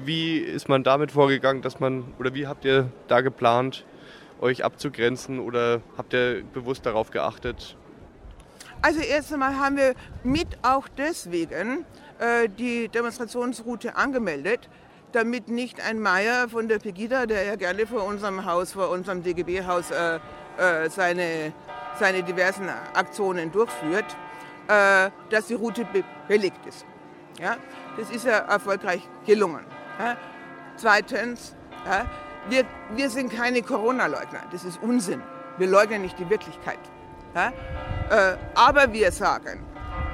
Wie 0.05 0.39
ist 0.39 0.67
man 0.67 0.83
damit 0.83 1.13
vorgegangen, 1.13 1.61
dass 1.61 1.79
man, 1.79 2.05
oder 2.19 2.33
wie 2.33 2.47
habt 2.47 2.65
ihr 2.65 2.91
da 3.07 3.21
geplant, 3.21 3.85
euch 4.41 4.65
abzugrenzen 4.65 5.41
oder 5.41 5.81
habt 5.97 6.13
ihr 6.15 6.43
bewusst 6.53 6.87
darauf 6.87 7.11
geachtet? 7.11 7.77
Also 8.83 9.01
erst 9.01 9.33
einmal 9.33 9.59
haben 9.59 9.77
wir 9.77 9.95
mit 10.23 10.59
auch 10.63 10.87
deswegen 10.89 11.85
äh, 12.19 12.49
die 12.49 12.89
Demonstrationsroute 12.89 13.97
angemeldet, 13.97 14.69
damit 15.13 15.49
nicht 15.49 15.81
ein 15.81 15.99
Meier 15.99 16.49
von 16.49 16.69
der 16.69 16.79
Pegida, 16.79 17.27
der 17.27 17.45
ja 17.45 17.57
gerne 17.57 17.87
vor 17.87 18.05
unserem 18.05 18.45
Haus, 18.45 18.73
vor 18.73 18.91
unserem 18.91 19.23
DGB-Haus 19.23 19.91
äh, 19.91 20.17
äh, 20.59 20.91
seine, 20.91 21.53
seine 21.99 22.23
diversen 22.23 22.69
Aktionen 22.95 23.51
durchführt, 23.51 24.17
äh, 24.69 25.11
dass 25.31 25.47
die 25.47 25.55
Route 25.55 25.87
belegt 26.29 26.67
ist. 26.67 26.85
Ja? 27.41 27.57
Das 27.97 28.11
ist 28.11 28.25
ja 28.25 28.39
erfolgreich 28.39 29.03
gelungen. 29.25 29.65
Ja? 29.99 30.17
Zweitens, 30.77 31.55
ja, 31.87 32.07
wir, 32.49 32.65
wir 32.95 33.11
sind 33.11 33.33
keine 33.33 33.63
Corona-Leugner. 33.63 34.41
Das 34.53 34.65
ist 34.65 34.81
Unsinn. 34.83 35.23
Wir 35.59 35.67
leugnen 35.67 36.03
nicht 36.03 36.19
die 36.19 36.29
Wirklichkeit. 36.29 36.79
Ja? 37.35 37.53
Äh, 38.11 38.37
aber 38.55 38.93
wir 38.93 39.11
sagen, 39.13 39.65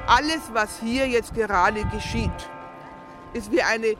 alles, 0.06 0.40
was 0.52 0.78
hier 0.80 1.06
jetzt 1.06 1.34
gerade 1.34 1.84
geschieht, 1.86 2.30
ist 3.32 3.50
wie 3.52 3.62
eine 3.62 3.94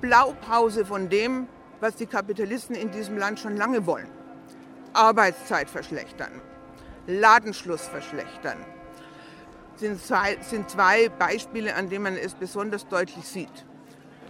Blaupause 0.00 0.84
von 0.84 1.08
dem, 1.08 1.46
was 1.80 1.96
die 1.96 2.06
Kapitalisten 2.06 2.74
in 2.74 2.90
diesem 2.90 3.18
Land 3.18 3.40
schon 3.40 3.56
lange 3.56 3.86
wollen. 3.86 4.08
Arbeitszeit 4.92 5.70
verschlechtern, 5.70 6.40
Ladenschluss 7.06 7.88
verschlechtern, 7.88 8.58
sind 9.76 10.00
zwei, 10.02 10.36
sind 10.40 10.70
zwei 10.70 11.08
Beispiele, 11.08 11.74
an 11.74 11.88
denen 11.88 12.04
man 12.04 12.16
es 12.16 12.34
besonders 12.34 12.86
deutlich 12.86 13.26
sieht. 13.26 13.66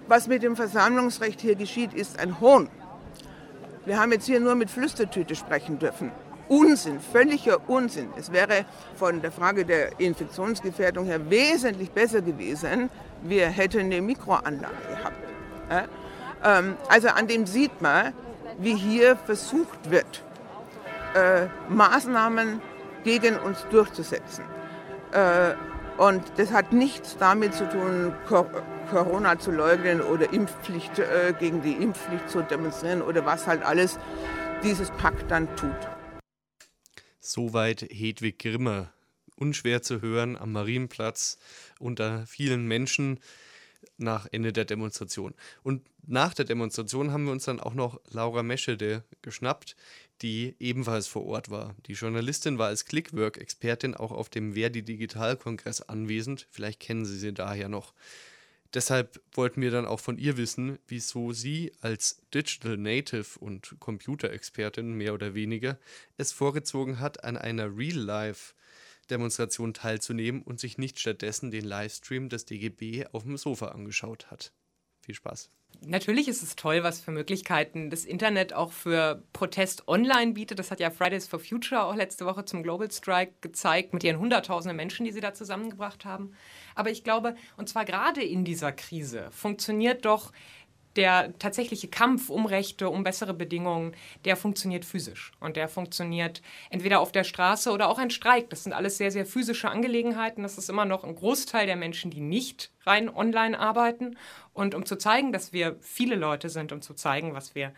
Was 0.09 0.29
mit 0.29 0.43
dem 0.43 0.57
Versammlungsrecht 0.57 1.41
hier 1.41 1.55
geschieht, 1.55 1.95
ist 1.95 2.19
ein 2.19 2.41
Hohn. 2.41 2.69
Wir 3.85 3.99
haben 3.99 4.13
jetzt 4.13 4.27
hier 4.27 4.39
nur 4.39 4.55
mit 4.55 4.71
Flüstertüte 4.71 5.35
sprechen 5.35 5.79
dürfen. 5.79 6.13
Unsinn, 6.49 7.01
völliger 7.01 7.59
Unsinn. 7.69 8.11
Es 8.17 8.31
wäre 8.31 8.65
von 8.97 9.23
der 9.23 9.33
Frage 9.33 9.65
der 9.65 9.99
Infektionsgefährdung 9.99 11.07
her 11.07 11.31
wesentlich 11.31 11.91
besser 11.91 12.21
gewesen, 12.21 12.91
wir 13.23 13.49
hätten 13.49 13.81
eine 13.81 14.01
Mikroanlage 14.01 14.75
gehabt. 14.89 15.17
Ähm, 16.45 16.77
also 16.89 17.09
an 17.09 17.27
dem 17.27 17.47
sieht 17.47 17.81
man, 17.81 18.13
wie 18.59 18.75
hier 18.75 19.17
versucht 19.17 19.91
wird, 19.91 20.23
äh, 21.15 21.47
Maßnahmen 21.69 22.61
gegen 23.05 23.37
uns 23.39 23.67
durchzusetzen. 23.71 24.45
Äh, 25.13 25.55
und 25.99 26.23
das 26.37 26.53
hat 26.53 26.73
nichts 26.73 27.17
damit 27.19 27.55
zu 27.55 27.69
tun, 27.69 28.15
Corona 28.93 29.39
zu 29.39 29.51
leugnen 29.51 30.03
oder 30.03 30.35
Impfpflicht 30.35 30.99
äh, 30.99 31.33
gegen 31.41 31.63
die 31.63 31.73
Impfpflicht 31.73 32.29
zu 32.29 32.43
demonstrieren 32.43 33.01
oder 33.01 33.25
was 33.25 33.47
halt 33.47 33.63
alles 33.63 33.99
dieses 34.63 34.91
Pakt 34.91 35.31
dann 35.31 35.49
tut. 35.57 35.71
Soweit 37.19 37.87
Hedwig 37.91 38.39
Grimmer. 38.39 38.93
Unschwer 39.37 39.81
zu 39.81 40.03
hören 40.03 40.37
am 40.37 40.53
Marienplatz 40.53 41.39
unter 41.81 42.27
vielen 42.27 42.69
Menschen 42.69 43.19
nach 43.97 44.27
Ende 44.31 44.53
der 44.53 44.67
Demonstration. 44.67 45.35
Und 45.63 45.83
nach 46.07 46.35
der 46.35 46.45
Demonstration 46.45 47.13
haben 47.13 47.25
wir 47.25 47.33
uns 47.33 47.45
dann 47.45 47.61
auch 47.61 47.75
noch 47.75 47.99
Laura 48.11 48.43
Meschede 48.43 49.05
geschnappt, 49.23 49.75
die 50.21 50.55
ebenfalls 50.61 51.07
vor 51.07 51.25
Ort 51.25 51.51
war. 51.51 51.75
Die 51.87 51.95
Journalistin 51.95 52.59
war 52.59 52.69
als 52.69 52.85
Clickwork-Expertin 52.85 53.95
auch 53.95 54.13
auf 54.13 54.29
dem 54.29 54.53
Verdi 54.53 54.83
Digital-Kongress 54.83 55.81
anwesend. 55.81 56.47
Vielleicht 56.51 56.81
kennen 56.81 57.07
Sie 57.07 57.19
sie 57.19 57.33
daher 57.33 57.71
noch. 57.71 57.95
Deshalb 58.75 59.21
wollten 59.33 59.61
wir 59.61 59.71
dann 59.71 59.87
auch 59.87 60.01
von 60.01 60.17
ihr 60.17 60.37
wissen, 60.39 60.79
wieso 60.87 61.33
sie 61.33 61.73
als 61.81 62.23
Digital 62.33 62.77
Native 62.79 63.39
und 63.39 63.77
Computerexpertin 63.79 64.95
mehr 64.95 65.13
oder 65.13 65.35
weniger 65.35 65.79
es 66.17 66.33
vorgezogen 66.33 66.99
hat, 66.99 67.23
an 67.25 67.37
einer 67.37 67.77
Real-Life- 67.77 68.55
Demonstration 69.11 69.75
teilzunehmen 69.75 70.43
und 70.43 70.61
sich 70.61 70.79
nicht 70.79 70.99
stattdessen 70.99 71.51
den 71.51 71.65
Livestream 71.65 72.29
des 72.29 72.45
DGB 72.47 73.07
auf 73.13 73.25
dem 73.25 73.37
Sofa 73.37 73.69
angeschaut 73.69 74.31
hat. 74.31 74.53
Viel 75.05 75.15
Spaß. 75.15 75.51
Natürlich 75.85 76.29
ist 76.29 76.45
es 76.45 76.55
toll, 76.55 76.85
was 76.85 77.01
für 77.01 77.11
Möglichkeiten 77.11 77.91
das 77.91 78.05
Internet 78.05 78.53
auch 78.53 78.71
für 78.71 79.25
Protest 79.33 79.89
online 79.89 80.33
bietet. 80.33 80.61
Das 80.61 80.71
hat 80.71 80.79
ja 80.79 80.91
Fridays 80.91 81.27
for 81.27 81.41
Future 81.41 81.83
auch 81.83 81.97
letzte 81.97 82.25
Woche 82.25 82.45
zum 82.45 82.63
Global 82.63 82.89
Strike 82.89 83.33
gezeigt, 83.41 83.93
mit 83.93 84.05
ihren 84.05 84.21
hunderttausenden 84.21 84.77
Menschen, 84.77 85.05
die 85.05 85.11
sie 85.11 85.21
da 85.21 85.35
zusammengebracht 85.35 86.05
haben. 86.05 86.35
Aber 86.77 86.91
ich 86.91 87.03
glaube, 87.03 87.35
und 87.57 87.69
zwar 87.69 87.85
gerade 87.85 88.23
in 88.23 88.45
dieser 88.45 88.71
Krise, 88.71 89.29
funktioniert 89.33 90.05
doch 90.05 90.33
der 90.97 91.37
tatsächliche 91.39 91.89
Kampf 91.89 92.29
um 92.29 92.47
Rechte, 92.47 92.89
um 92.91 93.05
bessere 93.05 93.35
Bedingungen, 93.35 93.95
der 94.25 94.37
funktioniert 94.37 94.85
physisch. 94.85 95.33
Und 95.41 95.57
der 95.57 95.69
funktioniert 95.69 96.43
entweder 96.71 97.01
auf 97.01 97.13
der 97.13 97.25
Straße 97.25 97.71
oder 97.71 97.89
auch 97.89 97.99
ein 97.99 98.11
Streik. 98.11 98.51
Das 98.51 98.65
sind 98.65 98.73
alles 98.73 98.99
sehr, 98.99 99.11
sehr 99.11 99.27
physische 99.27 99.71
Angelegenheiten. 99.71 100.43
Das 100.43 100.59
ist 100.59 100.69
immer 100.69 100.85
noch 100.85 101.05
ein 101.05 101.15
Großteil 101.15 101.67
der 101.67 101.77
Menschen, 101.77 102.11
die 102.11 102.21
nicht 102.21 102.71
rein 102.85 103.09
online 103.09 103.59
arbeiten. 103.59 104.17
Und 104.53 104.75
um 104.75 104.85
zu 104.85 104.97
zeigen, 104.97 105.33
dass 105.33 105.53
wir 105.53 105.77
viele 105.81 106.17
Leute 106.17 106.49
sind, 106.49 106.73
um 106.73 106.83
zu 106.83 106.95
zeigen, 106.95 107.35
was 107.35 107.55
wir 107.55 107.73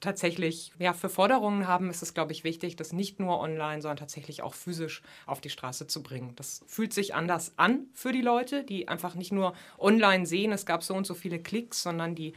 tatsächlich 0.00 0.72
ja, 0.78 0.92
für 0.92 1.08
Forderungen 1.08 1.66
haben, 1.66 1.90
ist 1.90 2.02
es, 2.02 2.14
glaube 2.14 2.32
ich, 2.32 2.44
wichtig, 2.44 2.76
das 2.76 2.92
nicht 2.92 3.20
nur 3.20 3.40
online, 3.40 3.82
sondern 3.82 3.96
tatsächlich 3.96 4.42
auch 4.42 4.54
physisch 4.54 5.02
auf 5.26 5.40
die 5.40 5.50
Straße 5.50 5.86
zu 5.86 6.02
bringen. 6.02 6.34
Das 6.36 6.62
fühlt 6.66 6.92
sich 6.92 7.14
anders 7.14 7.52
an 7.56 7.86
für 7.94 8.12
die 8.12 8.22
Leute, 8.22 8.64
die 8.64 8.88
einfach 8.88 9.14
nicht 9.14 9.32
nur 9.32 9.54
online 9.78 10.26
sehen, 10.26 10.52
es 10.52 10.66
gab 10.66 10.82
so 10.82 10.94
und 10.94 11.06
so 11.06 11.14
viele 11.14 11.38
Klicks, 11.38 11.82
sondern 11.82 12.14
die 12.14 12.34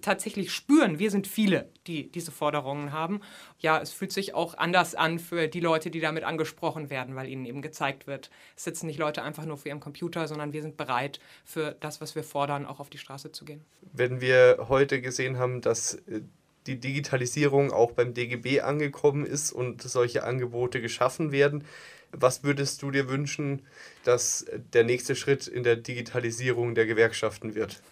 tatsächlich 0.00 0.52
spüren, 0.52 0.98
wir 0.98 1.10
sind 1.10 1.26
viele, 1.26 1.68
die 1.86 2.10
diese 2.10 2.30
Forderungen 2.30 2.92
haben. 2.92 3.20
Ja, 3.58 3.80
es 3.80 3.92
fühlt 3.92 4.12
sich 4.12 4.34
auch 4.34 4.56
anders 4.56 4.94
an 4.94 5.18
für 5.18 5.48
die 5.48 5.60
Leute, 5.60 5.90
die 5.90 6.00
damit 6.00 6.24
angesprochen 6.24 6.90
werden, 6.90 7.16
weil 7.16 7.28
ihnen 7.28 7.44
eben 7.44 7.62
gezeigt 7.62 8.06
wird, 8.06 8.30
es 8.56 8.64
sitzen 8.64 8.86
nicht 8.86 8.98
Leute 8.98 9.22
einfach 9.22 9.44
nur 9.44 9.56
vor 9.56 9.66
ihrem 9.66 9.80
Computer, 9.80 10.28
sondern 10.28 10.52
wir 10.52 10.62
sind 10.62 10.76
bereit, 10.76 11.20
für 11.44 11.76
das, 11.80 12.00
was 12.00 12.14
wir 12.14 12.22
fordern, 12.22 12.66
auch 12.66 12.80
auf 12.80 12.90
die 12.90 12.98
Straße 12.98 13.32
zu 13.32 13.44
gehen. 13.44 13.64
Wenn 13.92 14.20
wir 14.20 14.66
heute 14.68 15.00
gesehen 15.00 15.38
haben, 15.38 15.60
dass 15.60 15.94
äh, 15.94 16.22
die 16.68 16.78
Digitalisierung 16.78 17.72
auch 17.72 17.92
beim 17.92 18.14
DGB 18.14 18.60
angekommen 18.60 19.26
ist 19.26 19.52
und 19.52 19.82
solche 19.82 20.24
Angebote 20.24 20.80
geschaffen 20.80 21.32
werden, 21.32 21.64
was 22.12 22.44
würdest 22.44 22.82
du 22.82 22.90
dir 22.90 23.08
wünschen, 23.08 23.62
dass 24.04 24.46
der 24.72 24.84
nächste 24.84 25.16
Schritt 25.16 25.46
in 25.46 25.62
der 25.62 25.76
Digitalisierung 25.76 26.74
der 26.74 26.86
Gewerkschaften 26.86 27.54
wird? 27.54 27.82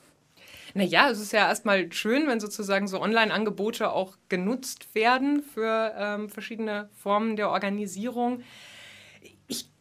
Naja, 0.75 1.11
es 1.11 1.21
ist 1.21 1.33
ja 1.33 1.49
erstmal 1.49 1.91
schön, 1.93 2.27
wenn 2.27 2.39
sozusagen 2.39 2.87
so 2.87 3.01
Online-Angebote 3.01 3.91
auch 3.91 4.17
genutzt 4.29 4.95
werden 4.95 5.43
für 5.43 5.95
ähm, 5.97 6.29
verschiedene 6.29 6.91
Formen 6.95 7.37
der 7.37 7.51
Organisierung. 7.51 8.43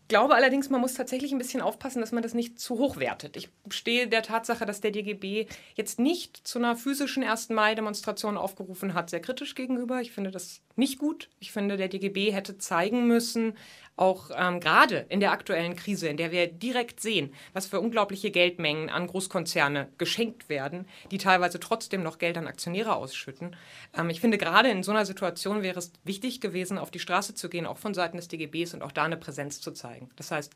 Ich 0.05 0.09
glaube 0.09 0.35
allerdings, 0.35 0.69
man 0.69 0.81
muss 0.81 0.93
tatsächlich 0.93 1.31
ein 1.31 1.39
bisschen 1.39 1.61
aufpassen, 1.61 1.99
dass 1.99 2.11
man 2.11 2.21
das 2.21 2.35
nicht 2.35 2.59
zu 2.59 2.77
hoch 2.77 2.97
wertet. 2.97 3.35
Ich 3.37 3.49
stehe 3.69 4.07
der 4.07 4.21
Tatsache, 4.21 4.63
dass 4.67 4.79
der 4.79 4.91
DGB 4.91 5.47
jetzt 5.73 5.97
nicht 5.97 6.45
zu 6.47 6.59
einer 6.59 6.75
physischen 6.75 7.23
1. 7.23 7.49
Mai-Demonstration 7.49 8.37
aufgerufen 8.37 8.93
hat, 8.93 9.09
sehr 9.09 9.19
kritisch 9.19 9.55
gegenüber. 9.55 10.01
Ich 10.01 10.11
finde 10.11 10.29
das 10.29 10.61
nicht 10.75 10.99
gut. 10.99 11.31
Ich 11.39 11.51
finde, 11.51 11.75
der 11.75 11.87
DGB 11.87 12.31
hätte 12.31 12.59
zeigen 12.59 13.07
müssen, 13.07 13.57
auch 13.97 14.29
ähm, 14.35 14.59
gerade 14.59 15.05
in 15.09 15.19
der 15.19 15.31
aktuellen 15.31 15.75
Krise, 15.75 16.07
in 16.07 16.17
der 16.17 16.31
wir 16.31 16.47
direkt 16.47 16.99
sehen, 16.99 17.33
was 17.53 17.65
für 17.65 17.79
unglaubliche 17.79 18.31
Geldmengen 18.31 18.89
an 18.89 19.07
Großkonzerne 19.07 19.89
geschenkt 19.97 20.49
werden, 20.49 20.87
die 21.11 21.17
teilweise 21.17 21.59
trotzdem 21.59 22.03
noch 22.03 22.17
Geld 22.17 22.37
an 22.37 22.47
Aktionäre 22.47 22.95
ausschütten. 22.95 23.55
Ähm, 23.97 24.09
ich 24.09 24.19
finde, 24.19 24.37
gerade 24.37 24.69
in 24.69 24.83
so 24.83 24.91
einer 24.91 25.05
Situation 25.05 25.63
wäre 25.63 25.79
es 25.79 25.93
wichtig 26.03 26.41
gewesen, 26.41 26.77
auf 26.77 26.91
die 26.91 26.99
Straße 26.99 27.35
zu 27.35 27.49
gehen, 27.49 27.65
auch 27.65 27.77
von 27.77 27.93
Seiten 27.93 28.17
des 28.17 28.27
DGBs 28.27 28.73
und 28.73 28.81
auch 28.81 28.91
da 28.91 29.03
eine 29.03 29.17
Präsenz 29.17 29.61
zu 29.61 29.71
zeigen. 29.71 30.09
Das 30.17 30.31
heißt, 30.31 30.53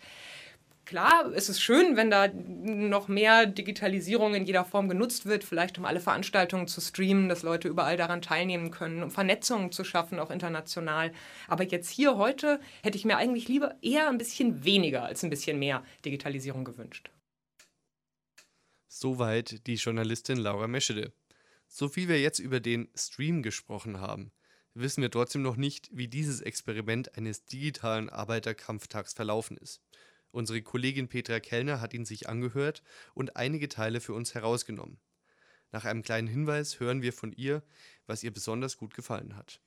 Klar, 0.90 1.32
es 1.36 1.50
ist 1.50 1.62
schön, 1.62 1.98
wenn 1.98 2.10
da 2.10 2.30
noch 2.34 3.10
mehr 3.10 3.46
Digitalisierung 3.46 4.34
in 4.34 4.46
jeder 4.46 4.66
Form 4.66 4.90
genutzt 4.90 5.28
wird, 5.28 5.44
vielleicht 5.44 5.78
um 5.78 5.86
alle 5.86 6.00
Veranstaltungen 6.00 6.68
zu 6.68 6.82
streamen, 6.82 7.30
dass 7.30 7.44
Leute 7.44 7.68
überall 7.68 7.96
daran 7.96 8.24
teilnehmen 8.24 8.72
können, 8.72 9.04
um 9.04 9.12
Vernetzungen 9.12 9.72
zu 9.72 9.84
schaffen, 9.84 10.18
auch 10.18 10.32
international. 10.32 11.14
Aber 11.48 11.64
jetzt 11.64 11.92
hier 11.92 12.18
heute 12.18 12.60
hätte 12.82 12.98
ich 12.98 13.06
mir 13.06 13.18
eigentlich 13.18 13.48
lieber 13.48 13.76
eher 13.84 14.10
ein 14.10 14.18
bisschen 14.18 14.66
weniger 14.66 15.04
als 15.04 15.22
ein 15.22 15.30
bisschen 15.30 15.60
mehr 15.60 15.84
Digitalisierung 16.06 16.66
gewünscht. 16.66 17.12
Soweit 18.88 19.68
die 19.68 19.76
Journalistin 19.76 20.40
Laura 20.40 20.66
Meschede. 20.66 21.14
So 21.68 21.88
viel 21.88 22.08
wir 22.08 22.20
jetzt 22.20 22.40
über 22.40 22.60
den 22.60 22.90
Stream 22.96 23.44
gesprochen 23.44 24.02
haben, 24.02 24.32
wissen 24.74 25.04
wir 25.04 25.12
trotzdem 25.12 25.44
noch 25.44 25.56
nicht, 25.56 25.88
wie 25.92 26.08
dieses 26.08 26.42
Experiment 26.42 27.16
eines 27.16 27.46
digitalen 27.46 28.10
Arbeiterkampftags 28.10 29.14
verlaufen 29.14 29.56
ist. 29.58 29.84
Unsere 30.32 30.62
Kollegin 30.62 31.08
Petra 31.08 31.40
Kellner 31.40 31.82
hat 31.82 31.94
ihn 31.94 32.06
sich 32.06 32.30
angehört 32.30 32.84
und 33.14 33.36
einige 33.36 33.68
Teile 33.68 34.00
für 34.00 34.14
uns 34.14 34.36
herausgenommen. 34.36 35.00
Nach 35.72 35.86
einem 35.86 36.02
kleinen 36.02 36.28
Hinweis 36.28 36.80
hören 36.80 37.02
wir 37.02 37.14
von 37.14 37.32
ihr, 37.32 37.64
was 38.08 38.24
ihr 38.24 38.32
besonders 38.32 38.78
gut 38.78 38.94
gefallen 38.94 39.36
hat. 39.36 39.60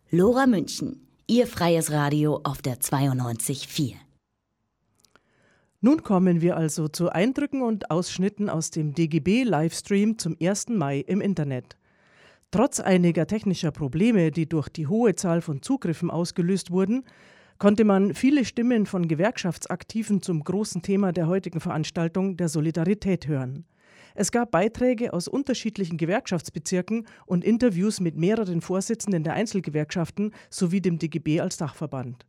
Lora 0.10 0.46
München, 0.46 1.08
Ihr 1.28 1.48
freies 1.48 1.92
Radio 1.92 2.42
auf 2.44 2.62
der 2.62 2.82
92.4. 2.82 3.96
Nun 5.84 6.04
kommen 6.04 6.42
wir 6.42 6.58
also 6.58 6.88
zu 6.88 7.10
Eindrücken 7.10 7.64
und 7.64 7.90
Ausschnitten 7.90 8.50
aus 8.52 8.70
dem 8.70 8.94
DGB-Livestream 8.94 10.20
zum 10.20 10.38
1. 10.40 10.70
Mai 10.70 11.00
im 11.00 11.22
Internet. 11.22 11.76
Trotz 12.52 12.80
einiger 12.80 13.26
technischer 13.26 13.72
Probleme, 13.72 14.30
die 14.30 14.48
durch 14.48 14.70
die 14.70 14.86
hohe 14.86 15.16
Zahl 15.16 15.42
von 15.42 15.64
Zugriffen 15.64 16.12
ausgelöst 16.12 16.70
wurden, 16.70 17.04
konnte 17.58 17.84
man 17.84 18.14
viele 18.14 18.46
Stimmen 18.46 18.86
von 18.86 19.08
Gewerkschaftsaktiven 19.08 20.22
zum 20.22 20.44
großen 20.44 20.84
Thema 20.84 21.14
der 21.14 21.26
heutigen 21.26 21.60
Veranstaltung 21.60 22.38
der 22.38 22.48
Solidarität 22.50 23.28
hören. 23.28 23.66
Es 24.14 24.32
gab 24.32 24.52
Beiträge 24.52 25.14
aus 25.14 25.28
unterschiedlichen 25.28 25.98
Gewerkschaftsbezirken 25.98 27.08
und 27.26 27.44
Interviews 27.44 28.00
mit 28.00 28.18
mehreren 28.18 28.62
Vorsitzenden 28.62 29.24
der 29.24 29.34
Einzelgewerkschaften 29.34 30.32
sowie 30.52 30.82
dem 30.82 31.00
DGB 31.00 31.40
als 31.40 31.58
Dachverband. 31.58 32.28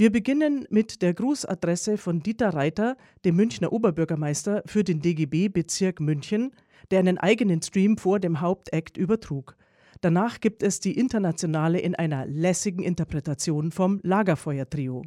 Wir 0.00 0.12
beginnen 0.12 0.64
mit 0.70 1.02
der 1.02 1.12
Grußadresse 1.12 1.98
von 1.98 2.20
Dieter 2.20 2.50
Reiter, 2.50 2.96
dem 3.24 3.34
Münchner 3.34 3.72
Oberbürgermeister 3.72 4.62
für 4.64 4.84
den 4.84 5.00
DGB 5.00 5.48
Bezirk 5.48 5.98
München, 5.98 6.52
der 6.92 7.00
einen 7.00 7.18
eigenen 7.18 7.60
Stream 7.62 7.98
vor 7.98 8.20
dem 8.20 8.40
Hauptakt 8.40 8.96
übertrug. 8.96 9.56
Danach 10.00 10.38
gibt 10.38 10.62
es 10.62 10.78
die 10.78 10.96
internationale 10.96 11.80
in 11.80 11.96
einer 11.96 12.26
lässigen 12.26 12.84
Interpretation 12.84 13.72
vom 13.72 13.98
Lagerfeuer-Trio. 14.04 15.02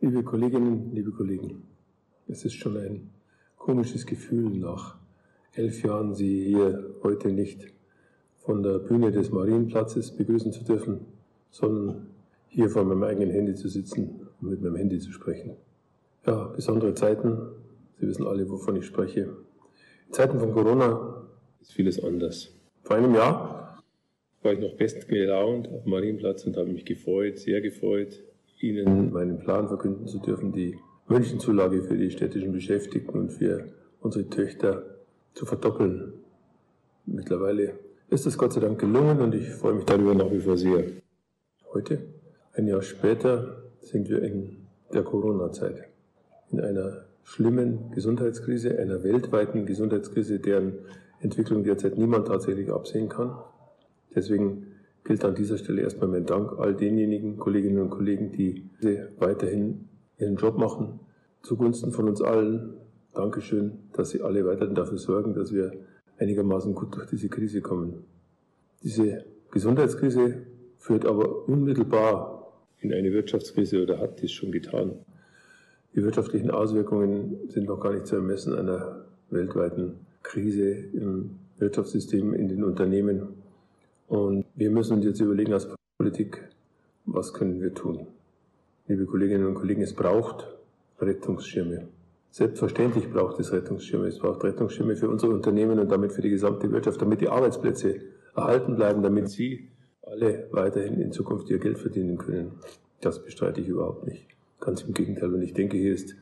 Liebe 0.00 0.22
Kolleginnen, 0.22 0.94
liebe 0.94 1.10
Kollegen, 1.10 1.64
es 2.28 2.44
ist 2.44 2.54
schon 2.54 2.76
ein 2.76 3.10
komisches 3.56 4.06
Gefühl, 4.06 4.56
nach 4.56 4.98
elf 5.54 5.82
Jahren 5.82 6.14
Sie 6.14 6.44
hier 6.44 6.94
heute 7.02 7.32
nicht 7.32 7.74
von 8.36 8.62
der 8.62 8.78
Bühne 8.78 9.10
des 9.10 9.32
Marienplatzes 9.32 10.12
begrüßen 10.12 10.52
zu 10.52 10.62
dürfen, 10.62 11.00
sondern 11.50 12.13
hier 12.54 12.70
vor 12.70 12.84
meinem 12.84 13.02
eigenen 13.02 13.30
Handy 13.30 13.54
zu 13.54 13.68
sitzen 13.68 14.28
und 14.40 14.50
mit 14.50 14.62
meinem 14.62 14.76
Handy 14.76 15.00
zu 15.00 15.10
sprechen. 15.10 15.56
Ja, 16.24 16.44
besondere 16.44 16.94
Zeiten. 16.94 17.36
Sie 17.98 18.06
wissen 18.06 18.26
alle, 18.26 18.48
wovon 18.48 18.76
ich 18.76 18.86
spreche. 18.86 19.36
In 20.06 20.12
Zeiten 20.12 20.38
von 20.38 20.52
Corona 20.52 21.26
ist 21.60 21.72
vieles 21.72 22.02
anders. 22.02 22.54
Vor 22.82 22.96
einem 22.96 23.12
Jahr 23.12 23.82
war 24.42 24.52
ich 24.52 24.60
noch 24.60 24.76
bestens 24.76 25.08
gelaunt 25.08 25.68
auf 25.68 25.82
dem 25.82 25.90
Marienplatz 25.90 26.44
und 26.44 26.56
habe 26.56 26.68
mich 26.68 26.84
gefreut, 26.84 27.38
sehr 27.38 27.60
gefreut, 27.60 28.22
Ihnen 28.60 29.12
meinen 29.12 29.40
Plan 29.40 29.66
verkünden 29.66 30.06
zu 30.06 30.18
dürfen, 30.20 30.52
die 30.52 30.78
Münchenzulage 31.08 31.82
für 31.82 31.96
die 31.96 32.10
städtischen 32.10 32.52
Beschäftigten 32.52 33.18
und 33.18 33.32
für 33.32 33.68
unsere 34.00 34.28
Töchter 34.28 34.84
zu 35.34 35.44
verdoppeln. 35.44 36.12
Mittlerweile 37.04 37.72
ist 38.10 38.26
das 38.26 38.38
Gott 38.38 38.52
sei 38.52 38.60
Dank 38.60 38.78
gelungen 38.78 39.20
und 39.20 39.34
ich 39.34 39.48
freue 39.48 39.74
mich 39.74 39.84
darüber 39.84 40.14
nach 40.14 40.30
wie 40.30 40.40
vor 40.40 40.56
sehr. 40.56 40.84
Heute, 41.72 42.13
ein 42.54 42.66
Jahr 42.66 42.82
später, 42.82 43.62
sind 43.80 44.08
wir 44.08 44.22
in 44.22 44.56
der 44.92 45.02
Corona-Zeit, 45.02 45.88
in 46.50 46.60
einer 46.60 47.04
schlimmen 47.24 47.90
Gesundheitskrise, 47.90 48.78
einer 48.78 49.02
weltweiten 49.02 49.66
Gesundheitskrise, 49.66 50.38
deren 50.38 50.74
Entwicklung 51.20 51.64
derzeit 51.64 51.98
niemand 51.98 52.28
tatsächlich 52.28 52.70
absehen 52.70 53.08
kann. 53.08 53.36
Deswegen 54.14 54.68
gilt 55.04 55.24
an 55.24 55.34
dieser 55.34 55.58
Stelle 55.58 55.82
erstmal 55.82 56.08
mein 56.08 56.26
Dank 56.26 56.58
all 56.58 56.74
denjenigen 56.74 57.38
Kolleginnen 57.38 57.80
und 57.80 57.90
Kollegen, 57.90 58.32
die 58.32 58.70
weiterhin 59.18 59.88
ihren 60.18 60.36
Job 60.36 60.56
machen, 60.56 61.00
zugunsten 61.42 61.92
von 61.92 62.08
uns 62.08 62.22
allen. 62.22 62.74
Dankeschön, 63.14 63.78
dass 63.92 64.10
Sie 64.10 64.22
alle 64.22 64.44
weiterhin 64.46 64.74
dafür 64.74 64.98
sorgen, 64.98 65.34
dass 65.34 65.52
wir 65.52 65.72
einigermaßen 66.18 66.74
gut 66.74 66.94
durch 66.94 67.06
diese 67.06 67.28
Krise 67.28 67.60
kommen. 67.60 68.04
Diese 68.82 69.24
Gesundheitskrise 69.50 70.46
führt 70.78 71.06
aber 71.06 71.48
unmittelbar 71.48 72.33
in 72.84 72.92
eine 72.92 73.12
Wirtschaftskrise 73.12 73.82
oder 73.82 73.98
hat 73.98 74.20
dies 74.22 74.32
schon 74.32 74.52
getan. 74.52 74.92
Die 75.94 76.02
wirtschaftlichen 76.02 76.50
Auswirkungen 76.50 77.48
sind 77.48 77.66
noch 77.66 77.80
gar 77.80 77.92
nicht 77.92 78.06
zu 78.06 78.16
ermessen 78.16 78.54
einer 78.54 79.04
weltweiten 79.30 79.94
Krise 80.22 80.70
im 80.70 81.36
Wirtschaftssystem, 81.58 82.34
in 82.34 82.48
den 82.48 82.64
Unternehmen. 82.64 83.28
Und 84.08 84.44
wir 84.54 84.70
müssen 84.70 84.94
uns 84.94 85.04
jetzt 85.04 85.20
überlegen 85.20 85.52
als 85.52 85.68
Politik, 85.98 86.48
was 87.06 87.32
können 87.32 87.60
wir 87.60 87.74
tun? 87.74 88.06
liebe 88.86 89.06
Kolleginnen 89.06 89.46
und 89.46 89.54
Kollegen, 89.54 89.82
es 89.82 89.94
braucht 89.94 90.46
Rettungsschirme. 91.00 91.88
Selbstverständlich 92.30 93.10
braucht 93.10 93.40
es 93.40 93.52
Rettungsschirme. 93.52 94.08
Es 94.08 94.18
braucht 94.18 94.44
Rettungsschirme 94.44 94.96
für 94.96 95.08
unsere 95.08 95.32
Unternehmen 95.32 95.78
und 95.78 95.90
damit 95.90 96.12
für 96.12 96.20
die 96.20 96.30
gesamte 96.30 96.70
Wirtschaft, 96.70 97.00
damit 97.00 97.20
die 97.20 97.28
Arbeitsplätze 97.28 98.00
erhalten 98.34 98.76
bleiben, 98.76 99.02
damit 99.02 99.30
Sie 99.30 99.68
alle 100.14 100.46
weiterhin 100.52 101.00
in 101.00 101.12
Zukunft 101.12 101.50
Ihr 101.50 101.58
Geld 101.58 101.78
verdienen 101.78 102.18
können. 102.18 102.52
Das 103.00 103.22
bestreite 103.22 103.60
ich 103.60 103.68
überhaupt 103.68 104.06
nicht. 104.06 104.26
Ganz 104.60 104.82
im 104.82 104.94
Gegenteil. 104.94 105.34
Und 105.34 105.42
ich 105.42 105.52
denke, 105.52 105.76
hier 105.76 105.92
ist 105.92 106.14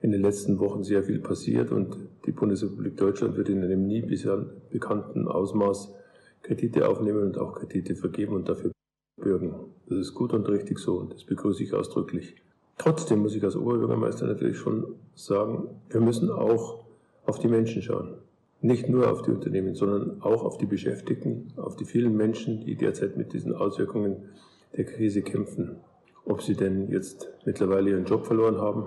in 0.00 0.12
den 0.12 0.22
letzten 0.22 0.58
Wochen 0.58 0.82
sehr 0.82 1.02
viel 1.02 1.18
passiert 1.18 1.70
und 1.70 1.96
die 2.26 2.32
Bundesrepublik 2.32 2.96
Deutschland 2.96 3.36
wird 3.36 3.48
in 3.48 3.62
einem 3.62 3.86
nie 3.86 4.02
bisher 4.02 4.44
bekannten 4.70 5.28
Ausmaß 5.28 5.94
Kredite 6.42 6.88
aufnehmen 6.88 7.22
und 7.22 7.38
auch 7.38 7.54
Kredite 7.54 7.94
vergeben 7.94 8.34
und 8.34 8.48
dafür 8.48 8.72
bürgen. 9.20 9.54
Das 9.88 9.98
ist 9.98 10.14
gut 10.14 10.32
und 10.32 10.48
richtig 10.48 10.78
so 10.78 10.96
und 10.96 11.12
das 11.12 11.24
begrüße 11.24 11.62
ich 11.62 11.72
ausdrücklich. 11.72 12.34
Trotzdem 12.78 13.20
muss 13.20 13.36
ich 13.36 13.44
als 13.44 13.54
Oberbürgermeister 13.54 14.26
natürlich 14.26 14.58
schon 14.58 14.96
sagen, 15.14 15.68
wir 15.90 16.00
müssen 16.00 16.30
auch 16.30 16.84
auf 17.26 17.38
die 17.38 17.48
Menschen 17.48 17.82
schauen. 17.82 18.14
Nicht 18.62 18.88
nur 18.88 19.10
auf 19.10 19.22
die 19.22 19.32
Unternehmen, 19.32 19.74
sondern 19.74 20.22
auch 20.22 20.44
auf 20.44 20.56
die 20.56 20.66
Beschäftigten, 20.66 21.52
auf 21.56 21.74
die 21.74 21.84
vielen 21.84 22.16
Menschen, 22.16 22.60
die 22.60 22.76
derzeit 22.76 23.16
mit 23.16 23.32
diesen 23.32 23.52
Auswirkungen 23.54 24.28
der 24.76 24.84
Krise 24.84 25.22
kämpfen. 25.22 25.76
Ob 26.24 26.42
sie 26.42 26.54
denn 26.54 26.88
jetzt 26.88 27.28
mittlerweile 27.44 27.90
ihren 27.90 28.04
Job 28.04 28.24
verloren 28.24 28.58
haben 28.58 28.86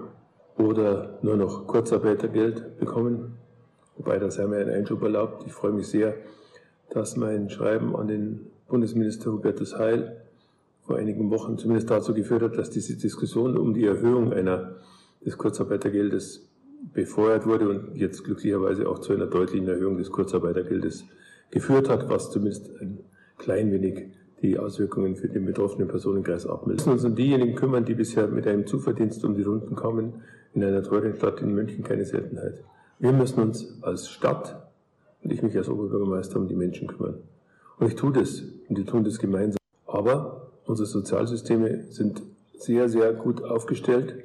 oder 0.57 1.19
nur 1.21 1.35
noch 1.35 1.67
Kurzarbeitergeld 1.67 2.79
bekommen. 2.79 3.33
Wobei 3.97 4.17
das 4.17 4.35
sei 4.35 4.47
mir 4.47 4.57
ein 4.57 4.69
Einschub 4.69 5.01
erlaubt. 5.03 5.45
Ich 5.45 5.51
freue 5.51 5.73
mich 5.73 5.87
sehr, 5.87 6.15
dass 6.89 7.17
mein 7.17 7.49
Schreiben 7.49 7.97
an 7.97 8.07
den 8.07 8.47
Bundesminister 8.69 9.33
Hubertus 9.33 9.77
Heil 9.77 10.21
vor 10.83 10.95
einigen 10.95 11.29
Wochen 11.31 11.57
zumindest 11.57 11.89
dazu 11.89 12.13
geführt 12.13 12.43
hat, 12.43 12.57
dass 12.57 12.69
diese 12.69 12.95
Diskussion 12.95 13.57
um 13.57 13.73
die 13.73 13.85
Erhöhung 13.85 14.31
einer, 14.31 14.75
des 15.25 15.37
Kurzarbeitergeldes 15.37 16.47
befeuert 16.93 17.45
wurde 17.45 17.69
und 17.69 17.95
jetzt 17.95 18.23
glücklicherweise 18.23 18.87
auch 18.87 18.99
zu 18.99 19.13
einer 19.13 19.27
deutlichen 19.27 19.67
Erhöhung 19.67 19.97
des 19.97 20.11
Kurzarbeitergeldes 20.11 21.05
geführt 21.51 21.89
hat, 21.89 22.09
was 22.09 22.31
zumindest 22.31 22.69
ein 22.81 22.99
klein 23.37 23.71
wenig 23.71 24.07
die 24.41 24.57
Auswirkungen 24.59 25.15
für 25.15 25.29
den 25.29 25.45
betroffenen 25.45 25.87
Personenkreis 25.87 26.45
abmeldet. 26.45 26.85
Wir 26.85 26.91
müssen 26.91 27.05
uns 27.05 27.05
um 27.05 27.15
diejenigen 27.15 27.55
kümmern, 27.55 27.85
die 27.85 27.95
bisher 27.95 28.27
mit 28.27 28.47
einem 28.47 28.67
Zuverdienst 28.67 29.23
um 29.23 29.35
die 29.35 29.43
Runden 29.43 29.75
kommen, 29.75 30.21
in 30.53 30.63
einer 30.63 30.83
teuren 30.83 31.15
Stadt 31.15 31.41
in 31.41 31.53
München 31.53 31.83
keine 31.83 32.05
Seltenheit. 32.05 32.63
Wir 32.99 33.11
müssen 33.11 33.41
uns 33.41 33.77
als 33.81 34.09
Stadt 34.09 34.69
und 35.23 35.31
ich 35.31 35.41
mich 35.41 35.57
als 35.57 35.69
Oberbürgermeister 35.69 36.37
um 36.37 36.47
die 36.47 36.55
Menschen 36.55 36.87
kümmern. 36.87 37.17
Und 37.77 37.87
ich 37.87 37.95
tue 37.95 38.13
das 38.13 38.41
und 38.69 38.77
wir 38.77 38.85
tun 38.85 39.03
das 39.03 39.19
gemeinsam. 39.19 39.57
Aber 39.85 40.51
unsere 40.65 40.87
Sozialsysteme 40.87 41.85
sind 41.89 42.21
sehr, 42.57 42.87
sehr 42.87 43.13
gut 43.13 43.43
aufgestellt 43.43 44.15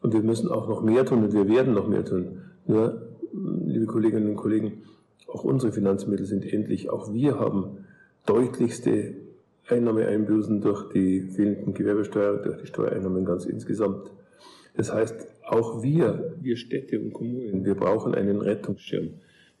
und 0.00 0.12
wir 0.12 0.22
müssen 0.22 0.48
auch 0.48 0.68
noch 0.68 0.82
mehr 0.82 1.04
tun 1.04 1.24
und 1.24 1.32
wir 1.32 1.48
werden 1.48 1.74
noch 1.74 1.88
mehr 1.88 2.04
tun. 2.04 2.42
Nur, 2.66 3.16
liebe 3.32 3.86
Kolleginnen 3.86 4.30
und 4.30 4.36
Kollegen, 4.36 4.82
auch 5.26 5.44
unsere 5.44 5.72
Finanzmittel 5.72 6.26
sind 6.26 6.50
endlich, 6.50 6.90
auch 6.90 7.12
wir 7.12 7.38
haben 7.38 7.84
deutlichste 8.26 9.14
Einnahmeeinbußen 9.68 10.60
durch 10.60 10.88
die 10.90 11.20
fehlenden 11.20 11.74
Gewerbesteuer, 11.74 12.38
durch 12.38 12.58
die 12.58 12.66
Steuereinnahmen 12.66 13.24
ganz 13.24 13.44
insgesamt. 13.44 14.10
Das 14.74 14.92
heißt, 14.92 15.26
auch 15.46 15.82
wir, 15.82 16.34
wir 16.40 16.56
Städte 16.56 17.00
und 17.00 17.12
Kommunen, 17.12 17.64
wir 17.64 17.74
brauchen 17.74 18.14
einen 18.14 18.40
Rettungsschirm. 18.40 19.10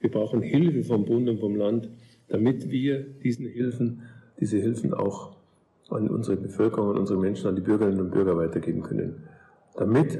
Wir 0.00 0.10
brauchen 0.10 0.42
Hilfe 0.42 0.84
vom 0.84 1.04
Bund 1.04 1.28
und 1.28 1.40
vom 1.40 1.56
Land, 1.56 1.90
damit 2.28 2.70
wir 2.70 3.02
diesen 3.02 3.46
Hilfen, 3.46 4.02
diese 4.40 4.58
Hilfen 4.58 4.94
auch 4.94 5.36
an 5.90 6.08
unsere 6.08 6.36
Bevölkerung, 6.36 6.90
an 6.90 6.98
unsere 6.98 7.18
Menschen, 7.18 7.48
an 7.48 7.56
die 7.56 7.62
Bürgerinnen 7.62 8.00
und 8.00 8.10
Bürger 8.10 8.36
weitergeben 8.36 8.82
können. 8.82 9.24
Damit 9.76 10.18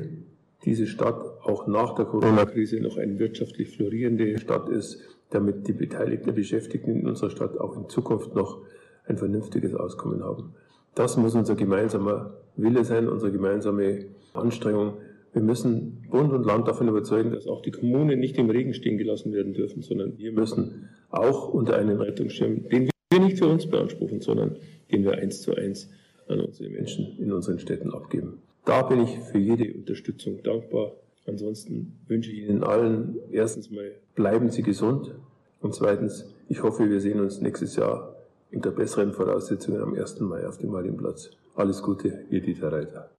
diese 0.64 0.86
Stadt 0.86 1.20
auch 1.42 1.66
nach 1.66 1.94
der 1.94 2.04
Corona-Krise 2.04 2.80
noch 2.80 2.96
eine 2.96 3.18
wirtschaftlich 3.18 3.70
florierende 3.76 4.38
Stadt 4.38 4.68
ist, 4.68 5.00
damit 5.30 5.68
die 5.68 5.72
beteiligten 5.72 6.34
Beschäftigten 6.34 7.00
in 7.00 7.06
unserer 7.06 7.30
Stadt 7.30 7.58
auch 7.58 7.76
in 7.76 7.88
Zukunft 7.88 8.34
noch 8.34 8.62
ein 9.06 9.18
vernünftiges 9.18 9.74
Auskommen 9.74 10.22
haben. 10.22 10.54
Das 10.94 11.16
muss 11.16 11.34
unser 11.34 11.54
gemeinsamer 11.54 12.34
Wille 12.56 12.84
sein, 12.84 13.08
unsere 13.08 13.30
gemeinsame 13.30 14.06
Anstrengung. 14.34 14.94
Wir 15.32 15.42
müssen 15.42 16.06
Bund 16.10 16.32
und 16.32 16.44
Land 16.44 16.66
davon 16.66 16.88
überzeugen, 16.88 17.30
dass 17.30 17.46
auch 17.46 17.62
die 17.62 17.70
Kommunen 17.70 18.18
nicht 18.18 18.36
im 18.38 18.50
Regen 18.50 18.74
stehen 18.74 18.98
gelassen 18.98 19.32
werden 19.32 19.54
dürfen, 19.54 19.82
sondern 19.82 20.18
wir 20.18 20.32
müssen 20.32 20.88
auch 21.10 21.48
unter 21.48 21.76
einen 21.76 22.00
Rettungsschirm, 22.00 22.68
den 22.68 22.90
wir 23.12 23.20
nicht 23.20 23.38
für 23.38 23.46
uns 23.46 23.68
beanspruchen, 23.68 24.20
sondern 24.20 24.56
den 24.90 25.04
wir 25.04 25.12
eins 25.18 25.42
zu 25.42 25.54
eins 25.54 25.88
an 26.26 26.40
unsere 26.40 26.70
Menschen 26.70 27.16
in 27.18 27.32
unseren 27.32 27.58
Städten 27.58 27.92
abgeben. 27.92 28.42
Da 28.68 28.82
bin 28.82 29.00
ich 29.00 29.18
für 29.20 29.38
jede 29.38 29.72
Unterstützung 29.72 30.42
dankbar. 30.42 30.92
Ansonsten 31.26 31.98
wünsche 32.06 32.30
ich 32.30 32.40
Ihnen 32.40 32.62
allen 32.62 33.18
erstens 33.30 33.70
mal, 33.70 33.92
bleiben 34.14 34.50
Sie 34.50 34.62
gesund 34.62 35.14
und 35.62 35.74
zweitens, 35.74 36.26
ich 36.50 36.62
hoffe, 36.62 36.90
wir 36.90 37.00
sehen 37.00 37.20
uns 37.20 37.40
nächstes 37.40 37.76
Jahr 37.76 38.14
unter 38.52 38.70
besseren 38.70 39.14
Voraussetzungen 39.14 39.80
am 39.80 39.94
1. 39.94 40.20
Mai 40.20 40.46
auf 40.46 40.58
dem 40.58 40.68
Marienplatz. 40.72 41.30
Alles 41.54 41.82
Gute, 41.82 42.26
Ihr 42.28 42.42
Dieter 42.42 42.70
Reiter. 42.70 43.10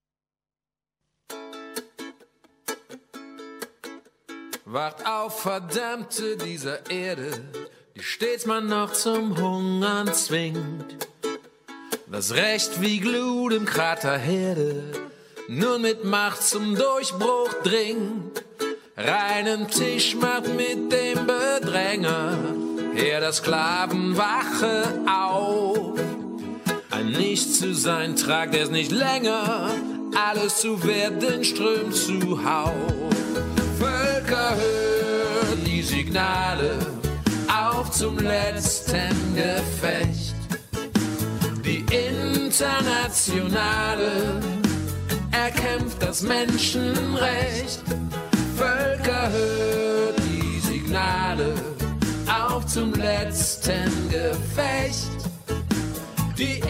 Wacht 4.66 5.04
auf, 5.08 5.40
verdammte 5.40 6.38
dieser 6.38 6.92
Erde, 6.92 7.32
die 7.96 8.04
stets 8.04 8.46
man 8.46 8.68
noch 8.68 8.94
zum 8.94 9.36
Hungern 9.42 10.14
zwingt. 10.14 11.10
Das 12.12 12.36
Recht 12.36 12.84
wie 12.84 13.00
Glut 13.00 13.54
im 13.54 13.66
Krater 13.66 14.16
Herde, 14.16 15.09
nun 15.50 15.82
mit 15.82 16.04
Macht 16.04 16.44
zum 16.44 16.76
Durchbruch 16.76 17.52
dringt. 17.64 18.44
Reinen 18.96 19.68
Tisch 19.68 20.16
macht 20.16 20.48
mit 20.56 20.92
dem 20.92 21.26
Bedränger, 21.26 22.38
her 22.94 23.20
der 23.20 23.34
Sklavenwache 23.34 24.84
auf. 25.08 26.00
Ein 26.92 27.14
Nichts 27.14 27.60
zu 27.60 27.74
sein, 27.74 28.16
tragt 28.16 28.54
es 28.54 28.70
nicht 28.70 28.92
länger, 28.92 29.72
alles 30.16 30.58
zu 30.58 30.84
werden 30.84 31.44
strömt 31.44 31.96
zu 31.96 32.44
Hau. 32.44 32.72
Völker 33.80 34.56
hören 34.56 35.64
die 35.66 35.82
Signale, 35.82 36.78
auf 37.48 37.90
zum 37.90 38.20
letzten 38.20 39.36
Gefecht. 39.36 40.36
Die 41.66 41.84
Internationale 41.92 44.40
erkämpft 45.32 46.02
das 46.02 46.22
Menschenrecht. 46.22 47.82
Völker 48.56 49.30
hört 49.32 50.20
die 50.20 50.60
Signale, 50.60 51.54
auf 52.28 52.66
zum 52.68 52.94
letzten 52.94 53.92
Gefecht. 54.10 55.10
Die 56.38 56.62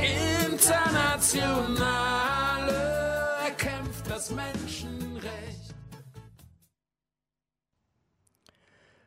Internationale 0.52 2.74
erkämpft 3.46 4.10
das 4.10 4.32
Menschenrecht. 4.32 5.76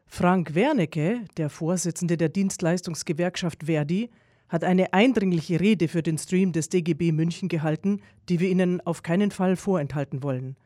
Frank 0.07 0.55
Wernicke, 0.55 1.25
der 1.37 1.51
Vorsitzende 1.51 2.17
der 2.17 2.29
Dienstleistungsgewerkschaft 2.29 3.65
Verdi, 3.65 4.11
hat 4.53 4.65
eine 4.65 4.93
eindringliche 4.93 5.59
Rede 5.59 5.89
für 5.89 6.03
den 6.03 6.19
Stream 6.19 6.53
des 6.53 6.69
DGB 6.69 7.11
München 7.11 7.49
gehalten, 7.49 8.03
die 8.29 8.39
wir 8.39 8.51
Ihnen 8.51 8.83
auf 8.83 9.03
keinen 9.03 9.31
Fall 9.31 9.57
vorenthalten 9.57 10.23
wollen. 10.23 10.57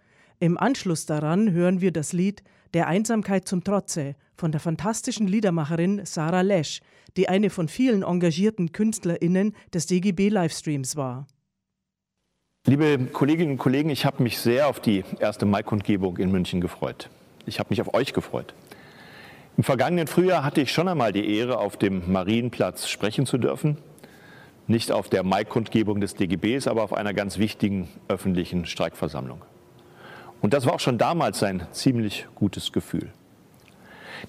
Im 0.41 0.59
Anschluss 0.59 1.07
daran 1.07 1.53
hören 1.53 1.81
wir 1.81 1.93
das 1.93 2.13
Lied 2.13 2.43
Der 2.75 2.89
Einsamkeit 2.89 3.47
zum 3.47 3.63
Trotze 3.63 4.17
von 4.37 4.51
der 4.51 4.61
fantastischen 4.61 5.29
Liedermacherin 5.29 6.05
Sarah 6.05 6.41
Lesch, 6.41 6.81
die 7.17 7.29
eine 7.29 7.49
von 7.49 7.69
vielen 7.69 8.03
engagierten 8.03 8.73
KünstlerInnen 8.73 9.55
des 9.73 9.87
DGB 9.87 10.29
Livestreams 10.31 10.97
war. 10.97 11.29
Liebe 12.67 12.99
Kolleginnen 13.13 13.53
und 13.53 13.59
Kollegen, 13.59 13.89
ich 13.91 14.05
habe 14.05 14.21
mich 14.21 14.39
sehr 14.39 14.67
auf 14.67 14.81
die 14.81 15.05
erste 15.21 15.47
Maikundgebung 15.47 16.19
in 16.19 16.33
München 16.33 16.61
gefreut. 16.61 17.09
Ich 17.47 17.61
habe 17.61 17.69
mich 17.71 17.81
auf 17.81 17.95
euch 17.95 18.13
gefreut. 18.13 18.53
Im 19.57 19.65
vergangenen 19.65 20.07
Frühjahr 20.07 20.45
hatte 20.45 20.61
ich 20.61 20.71
schon 20.71 20.87
einmal 20.87 21.15
die 21.15 21.35
Ehre, 21.39 21.59
auf 21.59 21.79
dem 21.79 22.13
Marienplatz 22.13 22.89
sprechen 22.89 23.25
zu 23.25 23.39
dürfen. 23.39 23.79
Nicht 24.67 24.93
auf 24.93 25.09
der 25.09 25.23
Maikundgebung 25.23 25.99
des 25.99 26.15
DGBs, 26.15 26.67
aber 26.67 26.83
auf 26.83 26.93
einer 26.93 27.15
ganz 27.15 27.39
wichtigen 27.39 27.89
öffentlichen 28.09 28.67
Streikversammlung. 28.67 29.41
Und 30.43 30.53
das 30.53 30.67
war 30.67 30.75
auch 30.75 30.81
schon 30.81 30.99
damals 30.99 31.43
ein 31.43 31.67
ziemlich 31.73 32.27
gutes 32.35 32.71
Gefühl. 32.71 33.09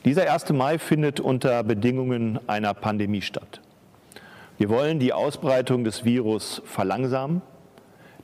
Dieser 0.05 0.31
1. 0.31 0.49
Mai 0.53 0.79
findet 0.79 1.19
unter 1.19 1.61
Bedingungen 1.63 2.39
einer 2.47 2.73
Pandemie 2.73 3.21
statt. 3.21 3.59
Wir 4.57 4.69
wollen 4.69 4.99
die 4.99 5.11
Ausbreitung 5.11 5.83
des 5.83 6.05
Virus 6.05 6.61
verlangsamen. 6.63 7.41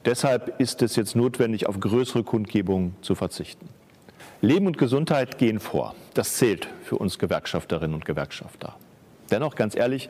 Deshalb 0.06 0.60
ist 0.62 0.82
es 0.82 0.96
jetzt 0.96 1.18
notwendig, 1.18 1.68
auf 1.68 1.82
größere 1.82 2.24
Kundgebungen 2.24 2.96
zu 3.02 3.14
verzichten. 3.14 3.68
Leben 4.42 4.68
und 4.68 4.78
Gesundheit 4.78 5.38
gehen 5.38 5.60
vor. 5.60 5.96
Das 6.14 6.36
zählt 6.38 6.68
für 6.84 6.98
uns 6.98 7.18
Gewerkschafterinnen 7.18 7.96
und 7.96 8.06
Gewerkschafter. 8.06 8.76
Dennoch, 9.32 9.56
ganz 9.56 9.76
ehrlich, 9.76 10.10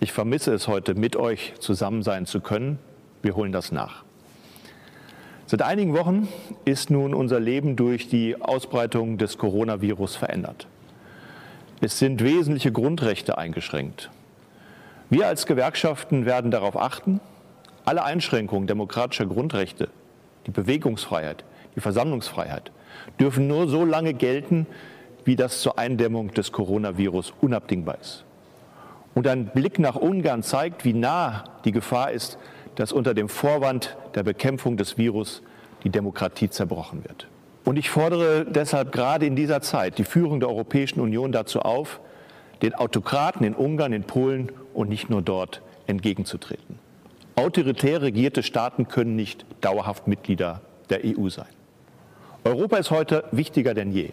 ich 0.00 0.12
vermisse 0.12 0.52
es 0.52 0.68
heute, 0.68 0.94
mit 0.94 1.16
euch 1.16 1.54
zusammen 1.58 2.02
sein 2.02 2.26
zu 2.26 2.40
können. 2.40 2.78
Wir 3.22 3.36
holen 3.36 3.52
das 3.52 3.72
nach. 3.72 4.04
Seit 5.46 5.62
einigen 5.62 5.94
Wochen 5.94 6.28
ist 6.64 6.90
nun 6.90 7.12
unser 7.12 7.40
Leben 7.40 7.74
durch 7.74 8.08
die 8.08 8.40
Ausbreitung 8.40 9.18
des 9.18 9.36
Coronavirus 9.36 10.14
verändert. 10.16 10.68
Es 11.80 11.98
sind 11.98 12.22
wesentliche 12.22 12.70
Grundrechte 12.70 13.36
eingeschränkt. 13.36 14.10
Wir 15.08 15.26
als 15.26 15.46
Gewerkschaften 15.46 16.24
werden 16.24 16.50
darauf 16.50 16.76
achten, 16.76 17.20
alle 17.84 18.04
Einschränkungen 18.04 18.68
demokratischer 18.68 19.26
Grundrechte, 19.26 19.88
die 20.46 20.52
Bewegungsfreiheit, 20.52 21.44
die 21.74 21.80
Versammlungsfreiheit, 21.80 22.70
dürfen 23.18 23.46
nur 23.46 23.68
so 23.68 23.84
lange 23.84 24.14
gelten, 24.14 24.66
wie 25.24 25.36
das 25.36 25.60
zur 25.60 25.78
Eindämmung 25.78 26.32
des 26.32 26.52
Coronavirus 26.52 27.34
unabdingbar 27.40 27.98
ist. 28.00 28.24
Und 29.14 29.26
ein 29.26 29.46
Blick 29.46 29.78
nach 29.78 29.96
Ungarn 29.96 30.42
zeigt, 30.42 30.84
wie 30.84 30.92
nah 30.92 31.44
die 31.64 31.72
Gefahr 31.72 32.12
ist, 32.12 32.38
dass 32.76 32.92
unter 32.92 33.14
dem 33.14 33.28
Vorwand 33.28 33.96
der 34.14 34.22
Bekämpfung 34.22 34.76
des 34.76 34.96
Virus 34.96 35.42
die 35.84 35.90
Demokratie 35.90 36.48
zerbrochen 36.48 37.04
wird. 37.04 37.26
Und 37.64 37.76
ich 37.76 37.90
fordere 37.90 38.46
deshalb 38.46 38.92
gerade 38.92 39.26
in 39.26 39.36
dieser 39.36 39.60
Zeit 39.60 39.98
die 39.98 40.04
Führung 40.04 40.40
der 40.40 40.48
Europäischen 40.48 41.00
Union 41.00 41.32
dazu 41.32 41.60
auf, 41.60 42.00
den 42.62 42.74
Autokraten 42.74 43.44
in 43.44 43.54
Ungarn, 43.54 43.92
in 43.92 44.04
Polen 44.04 44.52
und 44.74 44.88
nicht 44.88 45.10
nur 45.10 45.22
dort 45.22 45.62
entgegenzutreten. 45.86 46.78
Autoritär 47.36 48.02
regierte 48.02 48.42
Staaten 48.42 48.88
können 48.88 49.16
nicht 49.16 49.46
dauerhaft 49.60 50.06
Mitglieder 50.06 50.60
der 50.90 51.00
EU 51.04 51.28
sein. 51.28 51.46
Europa 52.44 52.76
ist 52.76 52.90
heute 52.90 53.24
wichtiger 53.32 53.74
denn 53.74 53.92
je. 53.92 54.10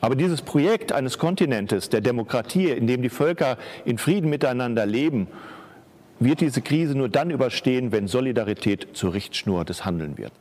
Aber 0.00 0.14
dieses 0.14 0.42
Projekt 0.42 0.92
eines 0.92 1.18
Kontinentes 1.18 1.88
der 1.88 2.00
Demokratie, 2.00 2.70
in 2.70 2.86
dem 2.86 3.02
die 3.02 3.10
Völker 3.10 3.58
in 3.84 3.98
Frieden 3.98 4.30
miteinander 4.30 4.86
leben, 4.86 5.28
wird 6.20 6.40
diese 6.40 6.62
Krise 6.62 6.96
nur 6.96 7.08
dann 7.08 7.30
überstehen, 7.30 7.92
wenn 7.92 8.06
Solidarität 8.06 8.88
zur 8.92 9.14
Richtschnur 9.14 9.64
des 9.64 9.84
Handeln 9.84 10.16
wird. 10.18 10.32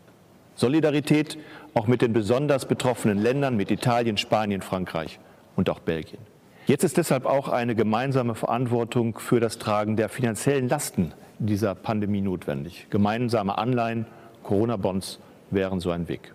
Solidarität 0.56 1.38
auch 1.74 1.88
mit 1.88 2.02
den 2.02 2.13
besonders 2.13 2.65
betroffenen 2.65 3.17
Ländern, 3.17 3.56
mit 3.56 3.72
Italien, 3.72 4.17
Spanien, 4.17 4.62
Frankreich 4.62 5.19
und 5.56 5.69
auch 5.69 5.80
Belgien. 5.80 6.19
Jetzt 6.67 6.84
ist 6.84 6.98
deshalb 6.98 7.26
auch 7.26 7.48
eine 7.48 7.76
gemeinsame 7.76 8.36
Verantwortung 8.36 9.17
für 9.17 9.39
das 9.39 9.58
Tragen 9.58 9.95
der 9.95 10.10
finanziellen 10.10 10.67
Lasten 10.67 11.13
dieser 11.39 11.76
Pandemie 11.76 12.22
notwendig. 12.22 12.88
Gemeinsame 12.89 13.58
Anleihen, 13.58 14.06
Corona-Bonds 14.43 15.19
wären 15.50 15.80
so 15.80 15.91
ein 15.91 16.10
Weg. 16.10 16.34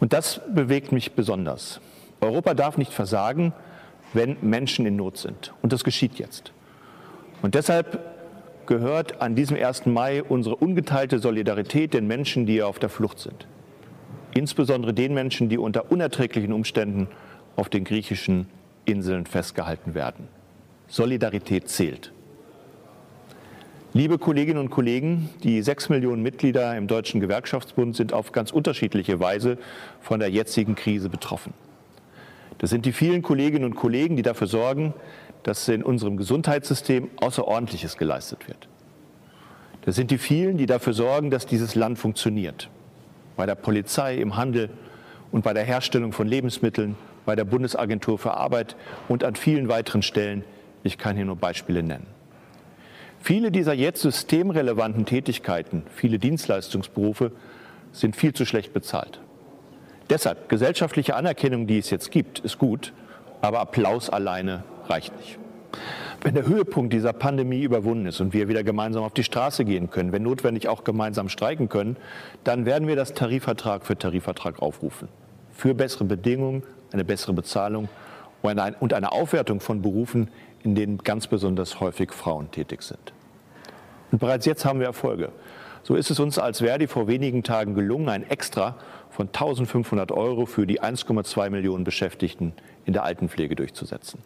Und 0.00 0.12
das 0.12 0.40
bewegt 0.52 0.92
mich 0.92 1.12
besonders. 1.12 1.80
Europa 2.20 2.54
darf 2.54 2.78
nicht 2.78 2.92
versagen, 2.92 3.52
wenn 4.12 4.36
Menschen 4.40 4.86
in 4.86 4.96
Not 4.96 5.18
sind. 5.18 5.52
Und 5.62 5.72
das 5.72 5.84
geschieht 5.84 6.14
jetzt. 6.14 6.52
Und 7.42 7.54
deshalb 7.54 8.00
gehört 8.66 9.20
an 9.20 9.34
diesem 9.34 9.56
1. 9.56 9.86
Mai 9.86 10.22
unsere 10.22 10.56
ungeteilte 10.56 11.18
Solidarität 11.18 11.92
den 11.92 12.06
Menschen, 12.06 12.46
die 12.46 12.62
auf 12.62 12.78
der 12.78 12.88
Flucht 12.88 13.18
sind. 13.18 13.46
Insbesondere 14.32 14.94
den 14.94 15.12
Menschen, 15.12 15.48
die 15.48 15.58
unter 15.58 15.92
unerträglichen 15.92 16.52
Umständen 16.52 17.08
auf 17.56 17.68
den 17.68 17.84
griechischen 17.84 18.46
Inseln 18.86 19.26
festgehalten 19.26 19.94
werden. 19.94 20.28
Solidarität 20.88 21.68
zählt. 21.68 22.13
Liebe 23.96 24.18
Kolleginnen 24.18 24.58
und 24.58 24.70
Kollegen, 24.70 25.30
die 25.44 25.62
sechs 25.62 25.88
Millionen 25.88 26.20
Mitglieder 26.20 26.76
im 26.76 26.88
Deutschen 26.88 27.20
Gewerkschaftsbund 27.20 27.94
sind 27.94 28.12
auf 28.12 28.32
ganz 28.32 28.50
unterschiedliche 28.50 29.20
Weise 29.20 29.56
von 30.00 30.18
der 30.18 30.30
jetzigen 30.30 30.74
Krise 30.74 31.08
betroffen. 31.08 31.54
Das 32.58 32.70
sind 32.70 32.86
die 32.86 32.92
vielen 32.92 33.22
Kolleginnen 33.22 33.64
und 33.64 33.76
Kollegen, 33.76 34.16
die 34.16 34.22
dafür 34.22 34.48
sorgen, 34.48 34.94
dass 35.44 35.68
in 35.68 35.84
unserem 35.84 36.16
Gesundheitssystem 36.16 37.08
Außerordentliches 37.20 37.96
geleistet 37.96 38.48
wird. 38.48 38.66
Das 39.82 39.94
sind 39.94 40.10
die 40.10 40.18
vielen, 40.18 40.56
die 40.56 40.66
dafür 40.66 40.92
sorgen, 40.92 41.30
dass 41.30 41.46
dieses 41.46 41.76
Land 41.76 41.96
funktioniert. 41.96 42.70
Bei 43.36 43.46
der 43.46 43.54
Polizei, 43.54 44.16
im 44.16 44.36
Handel 44.36 44.70
und 45.30 45.44
bei 45.44 45.54
der 45.54 45.62
Herstellung 45.62 46.10
von 46.10 46.26
Lebensmitteln, 46.26 46.96
bei 47.26 47.36
der 47.36 47.44
Bundesagentur 47.44 48.18
für 48.18 48.34
Arbeit 48.34 48.74
und 49.08 49.22
an 49.22 49.36
vielen 49.36 49.68
weiteren 49.68 50.02
Stellen. 50.02 50.42
Ich 50.82 50.98
kann 50.98 51.14
hier 51.14 51.26
nur 51.26 51.36
Beispiele 51.36 51.84
nennen. 51.84 52.13
Viele 53.24 53.50
dieser 53.50 53.72
jetzt 53.72 54.02
systemrelevanten 54.02 55.06
Tätigkeiten, 55.06 55.84
viele 55.94 56.18
Dienstleistungsberufe, 56.18 57.32
sind 57.90 58.16
viel 58.16 58.34
zu 58.34 58.44
schlecht 58.44 58.74
bezahlt. 58.74 59.18
Deshalb, 60.10 60.50
gesellschaftliche 60.50 61.16
Anerkennung, 61.16 61.66
die 61.66 61.78
es 61.78 61.88
jetzt 61.88 62.10
gibt, 62.10 62.40
ist 62.40 62.58
gut, 62.58 62.92
aber 63.40 63.60
Applaus 63.60 64.10
alleine 64.10 64.62
reicht 64.88 65.16
nicht. 65.16 65.38
Wenn 66.20 66.34
der 66.34 66.46
Höhepunkt 66.46 66.92
dieser 66.92 67.14
Pandemie 67.14 67.62
überwunden 67.62 68.04
ist 68.04 68.20
und 68.20 68.34
wir 68.34 68.46
wieder 68.48 68.62
gemeinsam 68.62 69.04
auf 69.04 69.14
die 69.14 69.24
Straße 69.24 69.64
gehen 69.64 69.88
können, 69.88 70.12
wenn 70.12 70.22
notwendig 70.22 70.68
auch 70.68 70.84
gemeinsam 70.84 71.30
streiken 71.30 71.70
können, 71.70 71.96
dann 72.44 72.66
werden 72.66 72.88
wir 72.88 72.94
das 72.94 73.14
Tarifvertrag 73.14 73.86
für 73.86 73.96
Tarifvertrag 73.96 74.60
aufrufen. 74.60 75.08
Für 75.50 75.72
bessere 75.72 76.04
Bedingungen, 76.04 76.62
eine 76.92 77.06
bessere 77.06 77.32
Bezahlung 77.32 77.88
und 78.42 78.92
eine 78.92 79.12
Aufwertung 79.12 79.60
von 79.60 79.80
Berufen, 79.80 80.28
in 80.64 80.74
denen 80.74 80.98
ganz 80.98 81.26
besonders 81.26 81.78
häufig 81.78 82.12
Frauen 82.12 82.50
tätig 82.50 82.82
sind. 82.82 83.12
Und 84.10 84.18
bereits 84.18 84.46
jetzt 84.46 84.64
haben 84.64 84.80
wir 84.80 84.86
Erfolge. 84.86 85.30
So 85.82 85.94
ist 85.94 86.10
es 86.10 86.18
uns 86.18 86.38
als 86.38 86.60
Verdi 86.60 86.86
vor 86.86 87.06
wenigen 87.06 87.42
Tagen 87.42 87.74
gelungen, 87.74 88.08
ein 88.08 88.28
Extra 88.28 88.76
von 89.10 89.26
1500 89.26 90.10
Euro 90.12 90.46
für 90.46 90.66
die 90.66 90.80
1,2 90.80 91.50
Millionen 91.50 91.84
Beschäftigten 91.84 92.54
in 92.86 92.94
der 92.94 93.04
Altenpflege 93.04 93.54
durchzusetzen. 93.54 94.20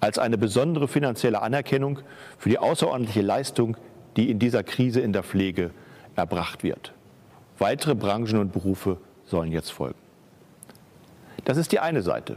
Als 0.00 0.18
eine 0.18 0.38
besondere 0.38 0.88
finanzielle 0.88 1.42
Anerkennung 1.42 2.00
für 2.38 2.48
die 2.48 2.58
außerordentliche 2.58 3.20
Leistung, 3.20 3.76
die 4.16 4.30
in 4.30 4.38
dieser 4.38 4.62
Krise 4.62 5.00
in 5.00 5.12
der 5.12 5.22
Pflege 5.22 5.72
erbracht 6.16 6.62
wird. 6.62 6.92
Weitere 7.58 7.94
Branchen 7.94 8.38
und 8.38 8.52
Berufe 8.52 8.96
sollen 9.26 9.52
jetzt 9.52 9.70
folgen. 9.70 9.98
Das 11.44 11.58
ist 11.58 11.72
die 11.72 11.80
eine 11.80 12.02
Seite. 12.02 12.36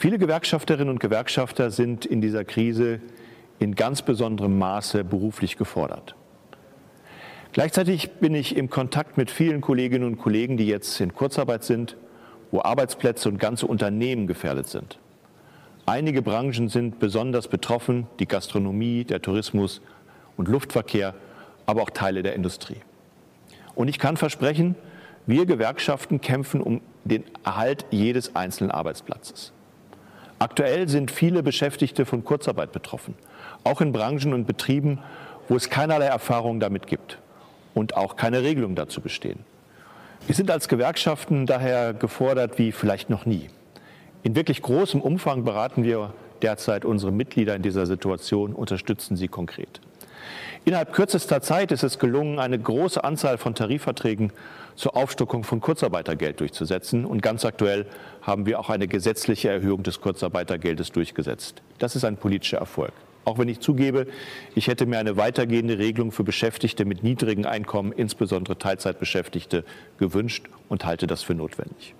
Viele 0.00 0.16
Gewerkschafterinnen 0.16 0.88
und 0.88 0.98
Gewerkschafter 0.98 1.70
sind 1.70 2.06
in 2.06 2.22
dieser 2.22 2.42
Krise 2.42 3.00
in 3.58 3.74
ganz 3.74 4.00
besonderem 4.00 4.58
Maße 4.58 5.04
beruflich 5.04 5.58
gefordert. 5.58 6.14
Gleichzeitig 7.52 8.12
bin 8.12 8.34
ich 8.34 8.56
im 8.56 8.70
Kontakt 8.70 9.18
mit 9.18 9.30
vielen 9.30 9.60
Kolleginnen 9.60 10.06
und 10.06 10.16
Kollegen, 10.16 10.56
die 10.56 10.66
jetzt 10.66 10.98
in 11.02 11.12
Kurzarbeit 11.12 11.64
sind, 11.64 11.98
wo 12.50 12.62
Arbeitsplätze 12.62 13.28
und 13.28 13.36
ganze 13.36 13.66
Unternehmen 13.66 14.26
gefährdet 14.26 14.68
sind. 14.68 14.98
Einige 15.84 16.22
Branchen 16.22 16.70
sind 16.70 16.98
besonders 16.98 17.48
betroffen, 17.48 18.06
die 18.20 18.26
Gastronomie, 18.26 19.04
der 19.04 19.20
Tourismus 19.20 19.82
und 20.38 20.48
Luftverkehr, 20.48 21.14
aber 21.66 21.82
auch 21.82 21.90
Teile 21.90 22.22
der 22.22 22.34
Industrie. 22.34 22.80
Und 23.74 23.88
ich 23.88 23.98
kann 23.98 24.16
versprechen, 24.16 24.76
wir 25.26 25.44
Gewerkschaften 25.44 26.22
kämpfen 26.22 26.62
um 26.62 26.80
den 27.04 27.24
Erhalt 27.44 27.84
jedes 27.90 28.34
einzelnen 28.34 28.70
Arbeitsplatzes. 28.70 29.52
Aktuell 30.40 30.88
sind 30.88 31.10
viele 31.10 31.42
Beschäftigte 31.42 32.06
von 32.06 32.24
Kurzarbeit 32.24 32.72
betroffen, 32.72 33.14
auch 33.62 33.82
in 33.82 33.92
Branchen 33.92 34.32
und 34.32 34.46
Betrieben, 34.46 34.98
wo 35.48 35.56
es 35.56 35.68
keinerlei 35.68 36.06
Erfahrung 36.06 36.60
damit 36.60 36.86
gibt 36.86 37.18
und 37.74 37.94
auch 37.94 38.16
keine 38.16 38.42
Regelung 38.42 38.74
dazu 38.74 39.02
bestehen. 39.02 39.40
Wir 40.26 40.34
sind 40.34 40.50
als 40.50 40.68
Gewerkschaften 40.68 41.44
daher 41.44 41.92
gefordert 41.92 42.58
wie 42.58 42.72
vielleicht 42.72 43.10
noch 43.10 43.26
nie. 43.26 43.50
In 44.22 44.34
wirklich 44.34 44.62
großem 44.62 45.02
Umfang 45.02 45.44
beraten 45.44 45.84
wir 45.84 46.14
derzeit 46.40 46.86
unsere 46.86 47.12
Mitglieder 47.12 47.54
in 47.54 47.60
dieser 47.60 47.84
Situation, 47.84 48.54
unterstützen 48.54 49.16
sie 49.16 49.28
konkret. 49.28 49.82
Innerhalb 50.64 50.94
kürzester 50.94 51.42
Zeit 51.42 51.70
ist 51.70 51.82
es 51.82 51.98
gelungen, 51.98 52.38
eine 52.38 52.58
große 52.58 53.04
Anzahl 53.04 53.36
von 53.36 53.54
Tarifverträgen 53.54 54.32
zur 54.80 54.96
Aufstockung 54.96 55.44
von 55.44 55.60
Kurzarbeitergeld 55.60 56.40
durchzusetzen. 56.40 57.04
Und 57.04 57.20
ganz 57.20 57.44
aktuell 57.44 57.84
haben 58.22 58.46
wir 58.46 58.58
auch 58.58 58.70
eine 58.70 58.88
gesetzliche 58.88 59.50
Erhöhung 59.50 59.82
des 59.82 60.00
Kurzarbeitergeldes 60.00 60.90
durchgesetzt. 60.90 61.60
Das 61.78 61.96
ist 61.96 62.04
ein 62.04 62.16
politischer 62.16 62.58
Erfolg. 62.58 62.92
Auch 63.26 63.38
wenn 63.38 63.48
ich 63.48 63.60
zugebe, 63.60 64.06
ich 64.54 64.68
hätte 64.68 64.86
mir 64.86 64.98
eine 64.98 65.18
weitergehende 65.18 65.78
Regelung 65.78 66.12
für 66.12 66.24
Beschäftigte 66.24 66.86
mit 66.86 67.02
niedrigen 67.02 67.44
Einkommen, 67.44 67.92
insbesondere 67.92 68.56
Teilzeitbeschäftigte, 68.56 69.64
gewünscht 69.98 70.46
und 70.70 70.86
halte 70.86 71.06
das 71.06 71.22
für 71.22 71.34
notwendig. 71.34 71.94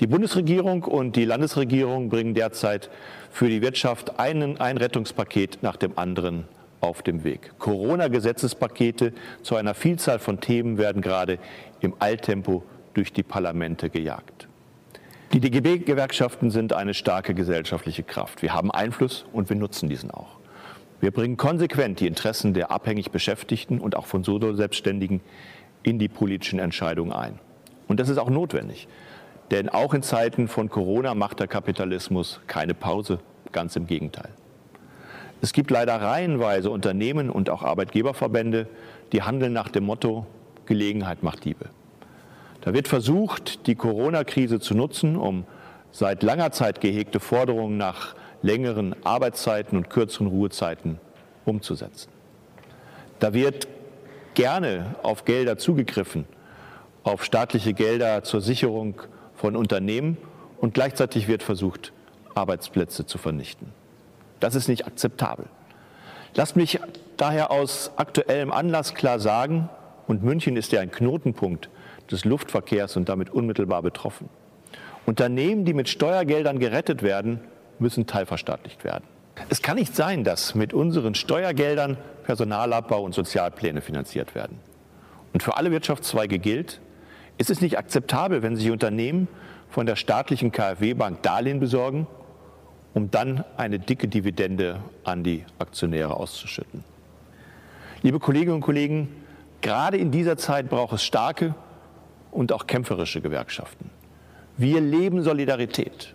Die 0.00 0.08
Bundesregierung 0.08 0.82
und 0.82 1.14
die 1.14 1.24
Landesregierung 1.24 2.08
bringen 2.08 2.34
derzeit 2.34 2.90
für 3.30 3.48
die 3.48 3.62
Wirtschaft 3.62 4.18
einen, 4.18 4.60
ein 4.60 4.76
Rettungspaket 4.76 5.62
nach 5.62 5.76
dem 5.76 5.96
anderen 5.96 6.48
auf 6.80 7.02
dem 7.02 7.24
Weg. 7.24 7.52
Corona-Gesetzespakete 7.58 9.12
zu 9.42 9.56
einer 9.56 9.74
Vielzahl 9.74 10.18
von 10.18 10.40
Themen 10.40 10.78
werden 10.78 11.02
gerade 11.02 11.38
im 11.80 11.94
Alltempo 11.98 12.62
durch 12.94 13.12
die 13.12 13.22
Parlamente 13.22 13.90
gejagt. 13.90 14.48
Die 15.32 15.40
DGB-Gewerkschaften 15.40 16.50
sind 16.50 16.72
eine 16.72 16.92
starke 16.92 17.34
gesellschaftliche 17.34 18.02
Kraft. 18.02 18.42
Wir 18.42 18.52
haben 18.52 18.70
Einfluss 18.70 19.26
und 19.32 19.48
wir 19.48 19.56
nutzen 19.56 19.88
diesen 19.88 20.10
auch. 20.10 20.40
Wir 21.00 21.12
bringen 21.12 21.36
konsequent 21.36 22.00
die 22.00 22.06
Interessen 22.06 22.52
der 22.52 22.70
abhängig 22.70 23.10
Beschäftigten 23.10 23.78
und 23.78 23.96
auch 23.96 24.06
von 24.06 24.24
Solo-Selbstständigen 24.24 25.20
in 25.82 25.98
die 25.98 26.08
politischen 26.08 26.58
Entscheidungen 26.58 27.12
ein. 27.12 27.38
Und 27.86 28.00
das 28.00 28.08
ist 28.08 28.18
auch 28.18 28.28
notwendig. 28.28 28.88
Denn 29.50 29.68
auch 29.68 29.94
in 29.94 30.02
Zeiten 30.02 30.46
von 30.46 30.68
Corona 30.68 31.14
macht 31.14 31.40
der 31.40 31.48
Kapitalismus 31.48 32.40
keine 32.46 32.74
Pause, 32.74 33.20
ganz 33.52 33.76
im 33.76 33.86
Gegenteil. 33.86 34.30
Es 35.42 35.52
gibt 35.52 35.70
leider 35.70 36.00
reihenweise 36.00 36.70
Unternehmen 36.70 37.30
und 37.30 37.48
auch 37.48 37.62
Arbeitgeberverbände, 37.62 38.66
die 39.12 39.22
handeln 39.22 39.52
nach 39.52 39.68
dem 39.68 39.84
Motto 39.84 40.26
Gelegenheit 40.66 41.22
macht 41.22 41.44
Diebe. 41.44 41.66
Da 42.60 42.74
wird 42.74 42.88
versucht, 42.88 43.66
die 43.66 43.74
Corona-Krise 43.74 44.60
zu 44.60 44.74
nutzen, 44.74 45.16
um 45.16 45.44
seit 45.90 46.22
langer 46.22 46.52
Zeit 46.52 46.80
gehegte 46.80 47.18
Forderungen 47.18 47.78
nach 47.78 48.14
längeren 48.42 48.94
Arbeitszeiten 49.04 49.76
und 49.76 49.90
kürzeren 49.90 50.26
Ruhezeiten 50.26 50.98
umzusetzen. 51.44 52.10
Da 53.18 53.34
wird 53.34 53.66
gerne 54.34 54.94
auf 55.02 55.24
Gelder 55.24 55.58
zugegriffen, 55.58 56.26
auf 57.02 57.24
staatliche 57.24 57.72
Gelder 57.72 58.22
zur 58.22 58.40
Sicherung 58.40 59.00
von 59.34 59.56
Unternehmen 59.56 60.18
und 60.60 60.74
gleichzeitig 60.74 61.28
wird 61.28 61.42
versucht, 61.42 61.92
Arbeitsplätze 62.34 63.06
zu 63.06 63.18
vernichten. 63.18 63.79
Das 64.40 64.54
ist 64.54 64.68
nicht 64.68 64.86
akzeptabel. 64.86 65.46
Lasst 66.34 66.56
mich 66.56 66.80
daher 67.16 67.50
aus 67.50 67.92
aktuellem 67.96 68.52
Anlass 68.52 68.94
klar 68.94 69.18
sagen, 69.18 69.68
und 70.06 70.24
München 70.24 70.56
ist 70.56 70.72
ja 70.72 70.80
ein 70.80 70.90
Knotenpunkt 70.90 71.68
des 72.10 72.24
Luftverkehrs 72.24 72.96
und 72.96 73.08
damit 73.08 73.30
unmittelbar 73.30 73.82
betroffen. 73.82 74.28
Unternehmen, 75.06 75.64
die 75.64 75.74
mit 75.74 75.88
Steuergeldern 75.88 76.58
gerettet 76.58 77.02
werden, 77.02 77.40
müssen 77.78 78.06
teilverstaatlicht 78.06 78.84
werden. 78.84 79.04
Es 79.48 79.62
kann 79.62 79.76
nicht 79.76 79.94
sein, 79.94 80.24
dass 80.24 80.54
mit 80.54 80.74
unseren 80.74 81.14
Steuergeldern 81.14 81.96
Personalabbau 82.24 83.02
und 83.02 83.14
Sozialpläne 83.14 83.80
finanziert 83.80 84.34
werden. 84.34 84.58
Und 85.32 85.42
für 85.42 85.56
alle 85.56 85.70
Wirtschaftszweige 85.70 86.38
gilt, 86.38 86.80
es 87.38 87.48
ist 87.50 87.62
nicht 87.62 87.78
akzeptabel, 87.78 88.42
wenn 88.42 88.56
sich 88.56 88.70
Unternehmen 88.70 89.28
von 89.68 89.86
der 89.86 89.96
staatlichen 89.96 90.52
KfW-Bank 90.52 91.22
Darlehen 91.22 91.60
besorgen, 91.60 92.06
um 92.94 93.10
dann 93.10 93.44
eine 93.56 93.78
dicke 93.78 94.08
Dividende 94.08 94.80
an 95.04 95.22
die 95.22 95.44
Aktionäre 95.58 96.16
auszuschütten. 96.16 96.84
Liebe 98.02 98.18
Kolleginnen 98.18 98.56
und 98.56 98.60
Kollegen, 98.62 99.08
gerade 99.60 99.96
in 99.96 100.10
dieser 100.10 100.36
Zeit 100.36 100.68
braucht 100.70 100.94
es 100.94 101.04
starke 101.04 101.54
und 102.30 102.52
auch 102.52 102.66
kämpferische 102.66 103.20
Gewerkschaften. 103.20 103.90
Wir 104.56 104.80
leben 104.80 105.22
Solidarität. 105.22 106.14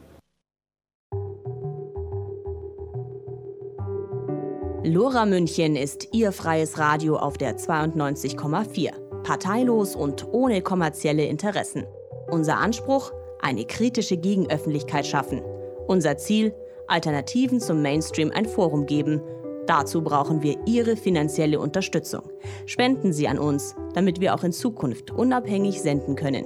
Lora 4.83 5.25
München 5.25 5.75
ist 5.75 6.09
Ihr 6.11 6.31
freies 6.31 6.77
Radio 6.77 7.17
auf 7.17 7.37
der 7.37 7.57
92,4 7.57 8.91
parteilos 9.23 9.95
und 9.95 10.27
ohne 10.31 10.61
kommerzielle 10.61 11.25
Interessen. 11.25 11.85
Unser 12.29 12.57
Anspruch? 12.57 13.11
Eine 13.41 13.65
kritische 13.65 14.17
Gegenöffentlichkeit 14.17 15.07
schaffen. 15.07 15.41
Unser 15.87 16.17
Ziel? 16.17 16.53
Alternativen 16.87 17.59
zum 17.59 17.81
Mainstream 17.81 18.31
ein 18.33 18.45
Forum 18.45 18.85
geben. 18.85 19.19
Dazu 19.67 20.01
brauchen 20.03 20.43
wir 20.43 20.55
Ihre 20.65 20.95
finanzielle 20.95 21.59
Unterstützung. 21.59 22.21
Spenden 22.65 23.11
Sie 23.13 23.27
an 23.27 23.39
uns, 23.39 23.75
damit 23.93 24.21
wir 24.21 24.35
auch 24.35 24.43
in 24.43 24.51
Zukunft 24.51 25.09
unabhängig 25.11 25.81
senden 25.81 26.15
können. 26.15 26.45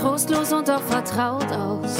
Trostlos 0.00 0.52
und 0.52 0.68
doch 0.68 0.82
vertraut 0.82 1.50
aus. 1.52 1.98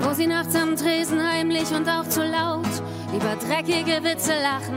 Wo 0.00 0.12
sie 0.12 0.26
nachts 0.26 0.54
am 0.56 0.74
Tresen 0.76 1.22
heimlich 1.22 1.72
und 1.72 1.88
auch 1.88 2.06
zu 2.08 2.24
laut 2.24 2.66
über 3.14 3.36
dreckige 3.36 4.02
Witze 4.02 4.32
lachen. 4.42 4.76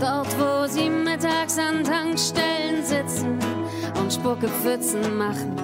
Dort, 0.00 0.28
wo 0.38 0.66
sie 0.68 0.88
mittags 0.88 1.58
an 1.58 1.82
Tankstellen 1.82 2.84
sitzen 2.84 3.38
und 4.00 4.12
Spuckepfützen 4.12 5.16
machen. 5.16 5.56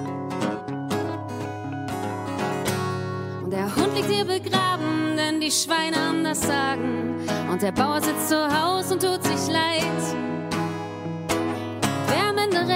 Und 3.43 3.51
der 3.51 3.73
Hund 3.75 3.95
liegt 3.95 4.09
hier 4.09 4.25
begraben, 4.25 5.15
denn 5.15 5.39
die 5.39 5.51
Schweine 5.51 5.95
haben 5.95 6.23
das 6.23 6.41
Sagen. 6.41 7.15
Und 7.49 7.61
der 7.61 7.71
Bauer 7.71 8.01
sitzt 8.01 8.27
zu 8.27 8.35
Haus 8.35 8.91
und 8.91 9.01
tut 9.01 9.23
sich 9.23 9.53
leid. 9.53 10.34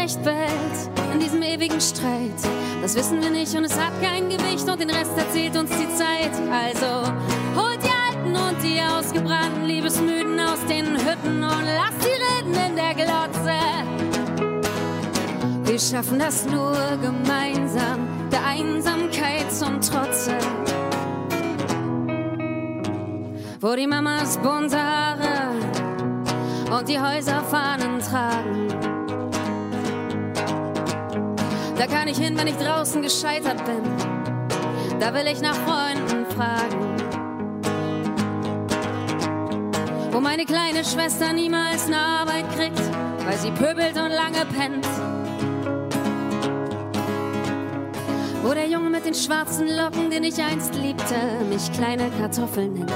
Recht 0.10 0.24
behält 0.24 1.14
in 1.14 1.20
diesem 1.20 1.44
ewigen 1.44 1.80
Streit, 1.80 2.34
das 2.82 2.96
wissen 2.96 3.22
wir 3.22 3.30
nicht 3.30 3.56
und 3.56 3.64
es 3.66 3.80
hat 3.80 3.94
kein 4.02 4.28
Gewicht 4.28 4.68
und 4.68 4.80
den 4.80 4.90
Rest 4.90 5.12
erzählt 5.16 5.56
uns 5.56 5.70
die 5.70 5.88
Zeit. 5.94 6.32
Also 6.52 7.14
holt 7.56 7.78
die 7.84 7.92
Alten 7.92 8.36
und 8.36 8.64
die 8.64 8.82
Ausgebrannten, 8.82 9.66
Liebesmüden 9.66 10.40
aus 10.40 10.66
den 10.68 10.98
Hütten 10.98 11.44
und 11.44 11.64
lasst 11.64 12.02
sie 12.02 12.10
reden 12.10 12.56
in 12.56 12.76
der 12.76 12.96
Glotze. 12.96 13.54
Wir 15.66 15.80
schaffen 15.80 16.18
das 16.18 16.48
nur 16.48 16.76
gemeinsam, 17.00 18.08
der 18.32 18.44
Einsamkeit 18.48 19.54
zum 19.54 19.80
Trotze. 19.80 20.36
Wo 23.62 23.76
die 23.76 23.86
Mamas 23.86 24.40
bunte 24.40 24.82
Haare 24.82 25.52
und 26.76 26.90
die 26.90 27.00
Häuserfahnen 27.00 28.00
tragen. 28.00 28.89
Da 31.80 31.88
kann 31.88 32.10
ich 32.10 32.18
hin, 32.18 32.38
wenn 32.38 32.48
ich 32.48 32.58
draußen 32.58 33.02
gescheitert 33.02 33.64
bin. 33.64 33.82
Da 35.00 35.14
will 35.14 35.26
ich 35.28 35.40
nach 35.40 35.56
Freunden 35.56 36.26
fragen. 36.26 36.98
Wo 40.12 40.20
meine 40.20 40.44
kleine 40.44 40.84
Schwester 40.84 41.32
niemals 41.32 41.86
eine 41.86 41.96
Arbeit 41.96 42.44
kriegt, 42.58 42.82
weil 43.26 43.38
sie 43.38 43.52
pöbelt 43.52 43.96
und 43.96 44.10
lange 44.10 44.46
pennt. 44.58 44.86
Wo 48.44 48.54
der 48.54 48.68
Junge 48.68 48.90
mit 48.90 49.06
den 49.06 49.16
schwarzen 49.16 49.70
Locken, 49.70 50.10
den 50.10 50.26
ich 50.26 50.44
einst 50.44 50.76
liebte, 50.76 51.16
mich 51.50 51.72
kleine 51.72 52.12
Kartoffel 52.20 52.68
nennt. 52.68 52.92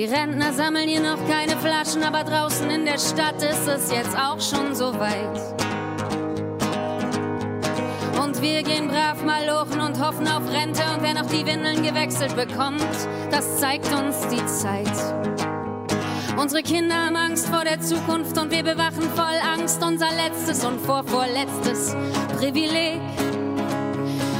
Die 0.00 0.06
Rentner 0.06 0.54
sammeln 0.54 0.88
hier 0.88 1.02
noch 1.02 1.18
keine 1.28 1.58
Flaschen, 1.58 2.02
aber 2.02 2.24
draußen 2.24 2.70
in 2.70 2.86
der 2.86 2.96
Stadt 2.96 3.42
ist 3.42 3.68
es 3.68 3.92
jetzt 3.92 4.16
auch 4.16 4.40
schon 4.40 4.74
so 4.74 4.98
weit. 4.98 5.38
Und 8.18 8.40
wir 8.40 8.62
gehen 8.62 8.88
brav 8.88 9.22
mal 9.22 9.44
lochen 9.44 9.78
und 9.78 10.02
hoffen 10.02 10.26
auf 10.26 10.50
Rente 10.50 10.80
und 10.94 11.02
wer 11.02 11.12
noch 11.12 11.28
die 11.28 11.44
Windeln 11.44 11.82
gewechselt 11.82 12.34
bekommt, 12.34 12.80
das 13.30 13.58
zeigt 13.58 13.92
uns 13.92 14.26
die 14.28 14.46
Zeit. 14.46 14.88
Unsere 16.38 16.62
Kinder 16.62 16.94
haben 16.94 17.16
Angst 17.16 17.48
vor 17.48 17.64
der 17.64 17.82
Zukunft 17.82 18.38
und 18.38 18.50
wir 18.50 18.62
bewachen 18.62 19.02
voll 19.14 19.38
Angst 19.54 19.84
unser 19.84 20.08
letztes 20.12 20.64
und 20.64 20.80
vorvorletztes 20.80 21.94
Privileg. 22.38 23.02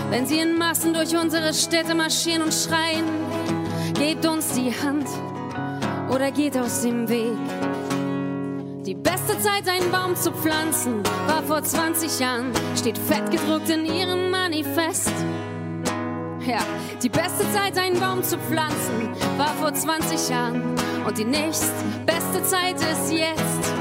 Wenn 0.09 0.25
sie 0.25 0.39
in 0.39 0.57
Massen 0.57 0.95
durch 0.95 1.15
unsere 1.15 1.53
Städte 1.53 1.95
marschieren 1.95 2.45
und 2.45 2.55
schreien, 2.55 3.05
gebt 3.99 4.25
uns 4.25 4.55
die 4.55 4.73
Hand 4.73 5.07
oder 6.13 6.31
geht 6.31 6.57
aus 6.57 6.83
dem 6.83 7.09
Weg. 7.09 7.37
Die 8.85 8.95
beste 8.95 9.39
Zeit, 9.39 9.69
einen 9.69 9.91
Baum 9.91 10.17
zu 10.17 10.33
pflanzen, 10.33 11.03
war 11.27 11.43
vor 11.43 11.63
20 11.63 12.19
Jahren, 12.19 12.53
steht 12.77 12.99
fett 12.99 13.31
gedruckt 13.31 13.69
in 13.69 13.85
ihrem 13.87 14.31
Manifest. 14.31 15.13
Ja, 16.47 16.61
die 17.03 17.09
beste 17.09 17.45
Zeit, 17.53 17.79
einen 17.79 18.01
Baum 18.01 18.23
zu 18.23 18.39
pflanzen, 18.39 19.11
war 19.37 19.55
vor 19.61 19.73
20 19.73 20.29
Jahren. 20.31 20.63
Und 21.07 21.19
die 21.19 21.25
nächstbeste 21.25 22.43
Zeit 22.45 22.77
ist 22.77 23.13
jetzt. 23.13 23.73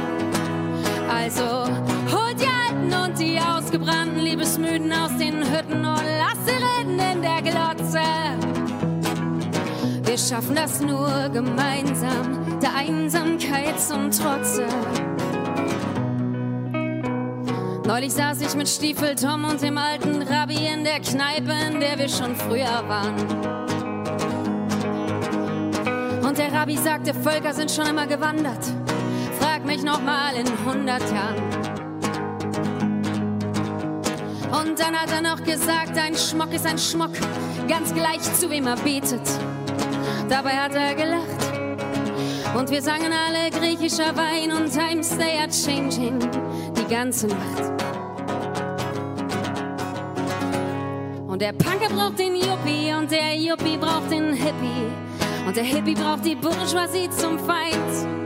Also 1.10 1.66
holt 2.12 2.40
die 2.40 2.46
Alten 2.46 2.94
und 2.94 3.20
die 3.20 3.40
Ausgebrannten, 3.40 4.20
Liebesmüden 4.20 4.92
aus 4.92 5.18
den 5.18 5.38
Hütten 5.38 5.86
und 5.86 6.04
lasst 6.20 6.46
sie 6.46 6.52
reden 6.52 7.00
in 7.00 7.22
der 7.22 7.42
Glotze. 7.42 8.39
Schaffen 10.28 10.56
das 10.56 10.82
nur 10.82 11.30
gemeinsam, 11.30 12.60
der 12.60 12.76
Einsamkeit 12.76 13.80
zum 13.80 14.12
Trotze. 14.12 14.66
Neulich 17.86 18.14
saß 18.14 18.42
ich 18.42 18.54
mit 18.56 18.68
Stiefel 18.68 19.16
Tom 19.16 19.46
und 19.46 19.62
dem 19.62 19.78
alten 19.78 20.22
Rabbi 20.22 20.58
in 20.74 20.84
der 20.84 21.00
Kneipe, 21.00 21.54
in 21.72 21.80
der 21.80 21.98
wir 21.98 22.10
schon 22.10 22.36
früher 22.36 22.84
waren. 22.88 23.16
Und 26.22 26.38
der 26.38 26.52
Rabbi 26.54 26.78
sagte, 26.78 27.14
Völker 27.14 27.54
sind 27.54 27.72
schon 27.72 27.88
immer 27.88 28.06
gewandert. 28.06 28.66
Frag 29.40 29.66
mich 29.66 29.84
noch 29.84 30.02
mal 30.02 30.34
in 30.36 30.48
100 30.48 31.02
Jahren. 31.12 31.70
Und 34.52 34.80
dann 34.80 34.96
hat 34.96 35.12
er 35.12 35.22
noch 35.22 35.44
gesagt, 35.44 35.98
ein 35.98 36.16
Schmock 36.16 36.54
ist 36.54 36.66
ein 36.66 36.78
Schmock, 36.78 37.14
ganz 37.68 37.94
gleich 37.94 38.22
zu 38.22 38.50
wem 38.50 38.68
er 38.68 38.76
betet. 38.76 39.22
Dabei 40.30 40.52
hat 40.52 40.76
er 40.76 40.94
gelacht. 40.94 42.56
Und 42.56 42.70
wir 42.70 42.82
sangen 42.84 43.12
alle 43.12 43.50
griechischer 43.50 44.16
Wein 44.16 44.52
und 44.52 44.72
Times 44.72 45.18
they 45.18 45.40
are 45.40 45.50
changing 45.50 46.20
die 46.78 46.94
ganze 46.94 47.28
Nacht. 47.28 47.84
Und 51.28 51.42
der 51.42 51.54
Punker 51.54 51.90
braucht 51.96 52.20
den 52.20 52.36
Yuppie 52.36 52.94
und 52.94 53.10
der 53.10 53.36
Yuppie 53.36 53.78
braucht 53.78 54.12
den 54.12 54.34
Hippie. 54.34 54.92
Und 55.48 55.56
der 55.56 55.64
Hippie 55.64 55.96
braucht 55.96 56.24
die 56.24 56.36
Bourgeoisie 56.36 57.10
zum 57.10 57.40
Feind. 57.40 58.20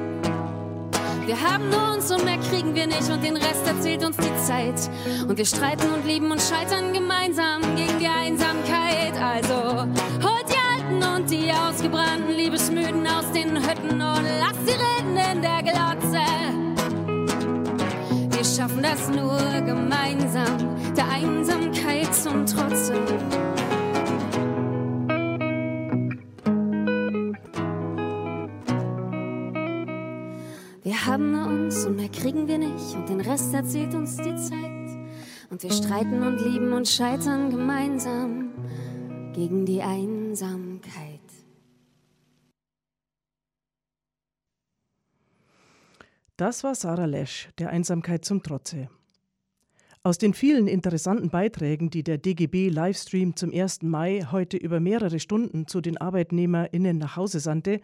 Wir 1.26 1.39
haben 1.39 1.70
nur 1.70 1.94
uns 1.94 2.12
und 2.12 2.26
mehr 2.26 2.38
kriegen 2.50 2.76
wir 2.76 2.86
nicht 2.86 3.10
und 3.10 3.24
den 3.24 3.38
Rest 3.38 3.66
erzählt 3.66 4.04
uns 4.04 4.18
die 4.18 4.46
Zeit. 4.46 4.89
Und 5.28 5.38
wir 5.38 5.46
streiten 5.46 5.88
und 5.94 6.06
lieben 6.06 6.30
und 6.32 6.42
scheitern 6.42 6.92
gemeinsam 6.92 7.62
gegen 7.78 7.98
die 7.98 8.08
Einsamkeit. 8.08 9.13
Also 9.22 9.88
holt 10.22 10.44
Alten 10.44 10.62
und 11.16 11.30
die 11.30 11.52
Ausgebrannten, 11.52 12.36
Liebesmüden 12.36 13.06
aus 13.08 13.32
den 13.32 13.56
Hütten 13.58 14.02
und 14.02 14.26
lasst 14.39 14.66
sie 14.66 14.74
reden 14.74 15.18
in 15.18 15.42
der 15.42 15.62
Glotze. 15.63 16.24
Wir 18.30 18.44
schaffen 18.44 18.84
das 18.84 19.10
nur 19.10 19.38
gemeinsam, 19.66 20.76
der 20.96 21.10
Einsamkeit 21.10 22.13
zum 22.13 22.46
Trotze. 22.46 22.94
Wir 30.84 31.06
haben 31.06 31.32
nur 31.32 31.46
uns 31.48 31.86
und 31.86 31.96
mehr 31.96 32.10
kriegen 32.10 32.48
wir 32.48 32.58
nicht 32.58 32.96
und 32.96 33.10
den 33.10 33.22
Rest 33.22 33.54
erzählt 33.54 33.94
uns 33.94 34.18
die 34.18 34.36
Zeit. 34.36 34.74
Und 35.50 35.62
wir 35.62 35.72
streiten 35.72 36.24
und 36.24 36.39
lieben 36.39 36.74
und 36.74 36.88
scheitern 36.88 37.50
gemeinsam 37.52 38.53
gegen 39.34 39.65
die 39.65 39.82
Einsamkeit. 39.82 41.19
Das 46.38 46.64
war 46.64 46.76
Sarah 46.76 47.05
Lesch, 47.05 47.49
der 47.57 47.70
Einsamkeit 47.70 48.26
zum 48.26 48.43
Trotze. 48.43 48.89
Aus 50.03 50.18
den 50.18 50.34
vielen 50.34 50.68
interessanten 50.68 51.30
Beiträgen, 51.30 51.89
die 51.89 52.03
der 52.03 52.18
DGB 52.18 52.70
Livestream 52.70 53.36
zum 53.36 53.53
1. 53.53 53.84
Mai 53.84 54.26
heute 54.32 54.57
über 54.57 54.80
mehrere 54.80 55.20
Stunden 55.20 55.68
zu 55.68 55.80
den 55.80 55.97
ArbeitnehmerInnen 55.97 56.97
nach 56.97 57.16
Hause 57.16 57.39
sandte, 57.39 57.80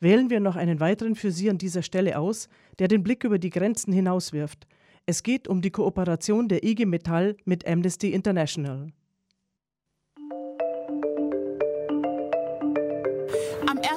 wählen 0.00 0.30
wir 0.30 0.40
noch 0.40 0.56
einen 0.56 0.80
weiteren 0.80 1.16
für 1.16 1.32
Sie 1.32 1.50
an 1.50 1.58
dieser 1.58 1.82
Stelle 1.82 2.18
aus, 2.18 2.48
der 2.78 2.88
den 2.88 3.02
Blick 3.02 3.24
über 3.24 3.38
die 3.38 3.50
Grenzen 3.50 3.92
hinauswirft. 3.92 4.66
Es 5.06 5.22
geht 5.22 5.48
um 5.48 5.60
die 5.60 5.70
Kooperation 5.70 6.48
der 6.48 6.64
IG 6.64 6.86
Metall 6.86 7.36
mit 7.44 7.66
Amnesty 7.66 8.12
International. 8.12 8.92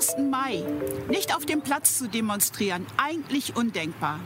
1. 0.07 0.29
Mai 0.29 0.63
nicht 1.09 1.35
auf 1.35 1.45
dem 1.45 1.61
Platz 1.61 1.97
zu 1.97 2.07
demonstrieren, 2.07 2.85
eigentlich 2.97 3.55
undenkbar. 3.55 4.19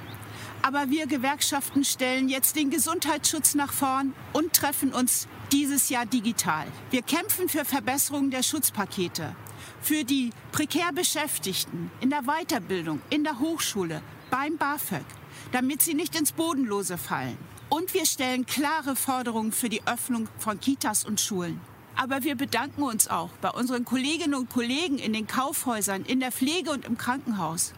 Aber 0.62 0.90
wir 0.90 1.08
Gewerkschaften 1.08 1.84
stellen 1.84 2.30
jetzt 2.30 2.56
den 2.56 2.70
Gesundheitsschutz 2.70 3.56
nach 3.56 3.74
vorn 3.74 4.14
und 4.34 4.54
treffen 4.54 4.94
uns 4.94 5.28
dieses 5.52 5.90
Jahr 5.90 6.06
digital. 6.06 6.68
Wir 6.92 7.02
kämpfen 7.02 7.50
für 7.50 7.66
Verbesserungen 7.66 8.30
der 8.30 8.44
Schutzpakete, 8.44 9.36
für 9.82 10.04
die 10.04 10.32
prekär 10.52 10.92
Beschäftigten 10.94 11.90
in 12.00 12.12
der 12.12 12.24
Weiterbildung, 12.24 13.02
in 13.10 13.24
der 13.24 13.40
Hochschule, 13.40 14.04
beim 14.30 14.58
BAföG, 14.58 15.06
damit 15.52 15.82
sie 15.82 15.96
nicht 15.96 16.16
ins 16.16 16.32
Bodenlose 16.32 16.98
fallen. 16.98 17.38
Und 17.70 17.94
wir 17.94 18.06
stellen 18.06 18.46
klare 18.46 18.96
Forderungen 18.96 19.52
für 19.52 19.70
die 19.70 19.82
Öffnung 19.88 20.28
von 20.38 20.60
Kitas 20.60 21.06
und 21.06 21.20
Schulen. 21.20 21.60
Aber 22.02 22.24
wir 22.24 22.34
bedanken 22.34 22.82
uns 22.82 23.08
auch 23.10 23.30
bei 23.42 23.52
unseren 23.52 23.86
Kolleginnen 23.86 24.34
und 24.34 24.50
Kollegen 24.50 24.98
in 24.98 25.14
den 25.14 25.28
Kaufhäusern, 25.28 26.04
in 26.04 26.20
der 26.20 26.32
Pflege 26.32 26.72
und 26.72 26.84
im 26.84 26.98
Krankenhaus. 26.98 27.74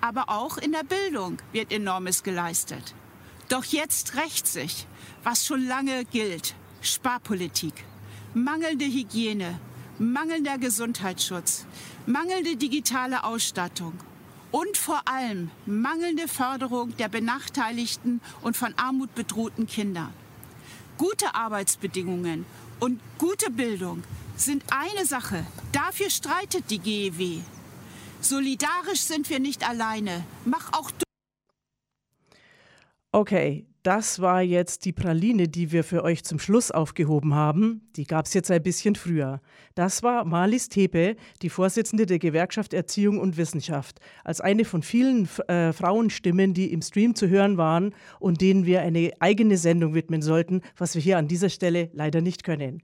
Aber 0.00 0.28
auch 0.28 0.58
in 0.58 0.70
der 0.70 0.84
Bildung 0.84 1.38
wird 1.50 1.72
enormes 1.72 2.22
geleistet. 2.22 2.94
Doch 3.48 3.64
jetzt 3.64 4.14
rächt 4.14 4.46
sich, 4.46 4.86
was 5.24 5.44
schon 5.44 5.66
lange 5.66 6.04
gilt. 6.04 6.54
Sparpolitik, 6.82 7.74
mangelnde 8.32 8.84
Hygiene, 8.84 9.58
mangelnder 9.98 10.58
Gesundheitsschutz, 10.58 11.66
mangelnde 12.06 12.54
digitale 12.54 13.24
Ausstattung 13.24 13.94
und 14.52 14.76
vor 14.76 15.02
allem 15.06 15.50
mangelnde 15.66 16.28
Förderung 16.28 16.96
der 16.98 17.08
benachteiligten 17.08 18.20
und 18.40 18.56
von 18.56 18.72
Armut 18.76 19.16
bedrohten 19.16 19.66
Kinder. 19.66 20.12
Gute 20.96 21.34
Arbeitsbedingungen 21.34 22.46
und 22.80 23.00
gute 23.18 23.50
Bildung 23.50 24.02
sind 24.36 24.62
eine 24.70 25.06
Sache. 25.06 25.44
Dafür 25.72 26.10
streitet 26.10 26.70
die 26.70 26.78
GEW. 26.78 27.40
Solidarisch 28.20 29.00
sind 29.00 29.30
wir 29.30 29.40
nicht 29.40 29.68
alleine. 29.68 30.24
Mach 30.44 30.72
auch 30.72 30.90
du. 30.90 31.04
Okay, 33.12 33.66
das 33.82 34.20
war 34.20 34.42
jetzt 34.42 34.84
die 34.84 34.92
Praline, 34.92 35.48
die 35.48 35.72
wir 35.72 35.82
für 35.82 36.04
euch 36.04 36.24
zum 36.24 36.38
Schluss 36.38 36.70
aufgehoben 36.70 37.34
haben. 37.34 37.88
Die 37.96 38.04
gab 38.04 38.26
es 38.26 38.34
jetzt 38.34 38.50
ein 38.50 38.62
bisschen 38.62 38.96
früher. 38.96 39.40
Das 39.78 40.02
war 40.02 40.24
Marlies 40.24 40.68
Tepe, 40.68 41.14
die 41.40 41.50
Vorsitzende 41.50 42.04
der 42.04 42.18
Gewerkschaft 42.18 42.74
Erziehung 42.74 43.20
und 43.20 43.36
Wissenschaft, 43.36 44.00
als 44.24 44.40
eine 44.40 44.64
von 44.64 44.82
vielen 44.82 45.28
äh, 45.46 45.72
Frauenstimmen, 45.72 46.52
die 46.52 46.72
im 46.72 46.82
Stream 46.82 47.14
zu 47.14 47.28
hören 47.28 47.58
waren 47.58 47.94
und 48.18 48.40
denen 48.40 48.66
wir 48.66 48.82
eine 48.82 49.12
eigene 49.20 49.56
Sendung 49.56 49.94
widmen 49.94 50.20
sollten, 50.20 50.62
was 50.76 50.96
wir 50.96 51.02
hier 51.02 51.16
an 51.16 51.28
dieser 51.28 51.48
Stelle 51.48 51.90
leider 51.92 52.20
nicht 52.20 52.42
können. 52.42 52.82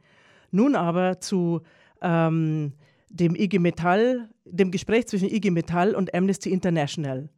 Nun 0.53 0.77
aber 0.77 1.19
zu 1.19 1.63
ähm, 2.01 2.75
dem 3.11 3.35
IG 3.35 3.59
Metall, 3.59 4.29
dem 4.45 4.71
Gespräch 4.71 5.09
zwischen 5.09 5.29
IG 5.29 5.51
Metall 5.51 5.97
und 5.97 6.15
Amnesty 6.15 6.53
International. 6.53 7.29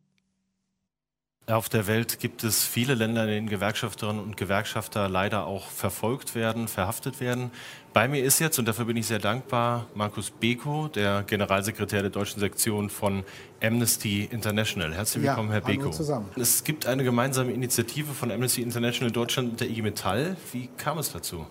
Auf 1.48 1.68
der 1.68 1.86
Welt 1.86 2.18
gibt 2.18 2.42
es 2.42 2.64
viele 2.64 2.94
Länder, 2.94 3.22
in 3.22 3.28
denen 3.28 3.48
Gewerkschafterinnen 3.48 4.20
und 4.20 4.36
Gewerkschafter 4.36 5.08
leider 5.08 5.46
auch 5.46 5.70
verfolgt 5.70 6.34
werden, 6.34 6.66
verhaftet 6.66 7.20
werden. 7.20 7.52
Bei 7.92 8.08
mir 8.08 8.24
ist 8.24 8.40
jetzt, 8.40 8.58
und 8.58 8.66
dafür 8.66 8.86
bin 8.86 8.96
ich 8.96 9.06
sehr 9.06 9.20
dankbar, 9.20 9.86
Markus 9.94 10.32
Beko, 10.32 10.88
der 10.88 11.22
Generalsekretär 11.22 12.02
der 12.02 12.10
deutschen 12.10 12.40
Sektion 12.40 12.90
von 12.90 13.22
Amnesty 13.62 14.24
International. 14.24 14.92
Herzlich 14.92 15.22
willkommen, 15.22 15.50
ja, 15.50 15.54
Herr 15.54 15.60
Beko. 15.60 15.90
Zusammen. 15.90 16.28
Es 16.34 16.64
gibt 16.64 16.84
eine 16.84 17.04
gemeinsame 17.04 17.52
Initiative 17.52 18.12
von 18.12 18.32
Amnesty 18.32 18.62
International 18.62 19.12
Deutschland 19.12 19.50
und 19.50 19.60
der 19.60 19.70
IG 19.70 19.82
Metall. 19.82 20.36
Wie 20.52 20.68
kam 20.76 20.98
es 20.98 21.12
dazu? 21.12 21.46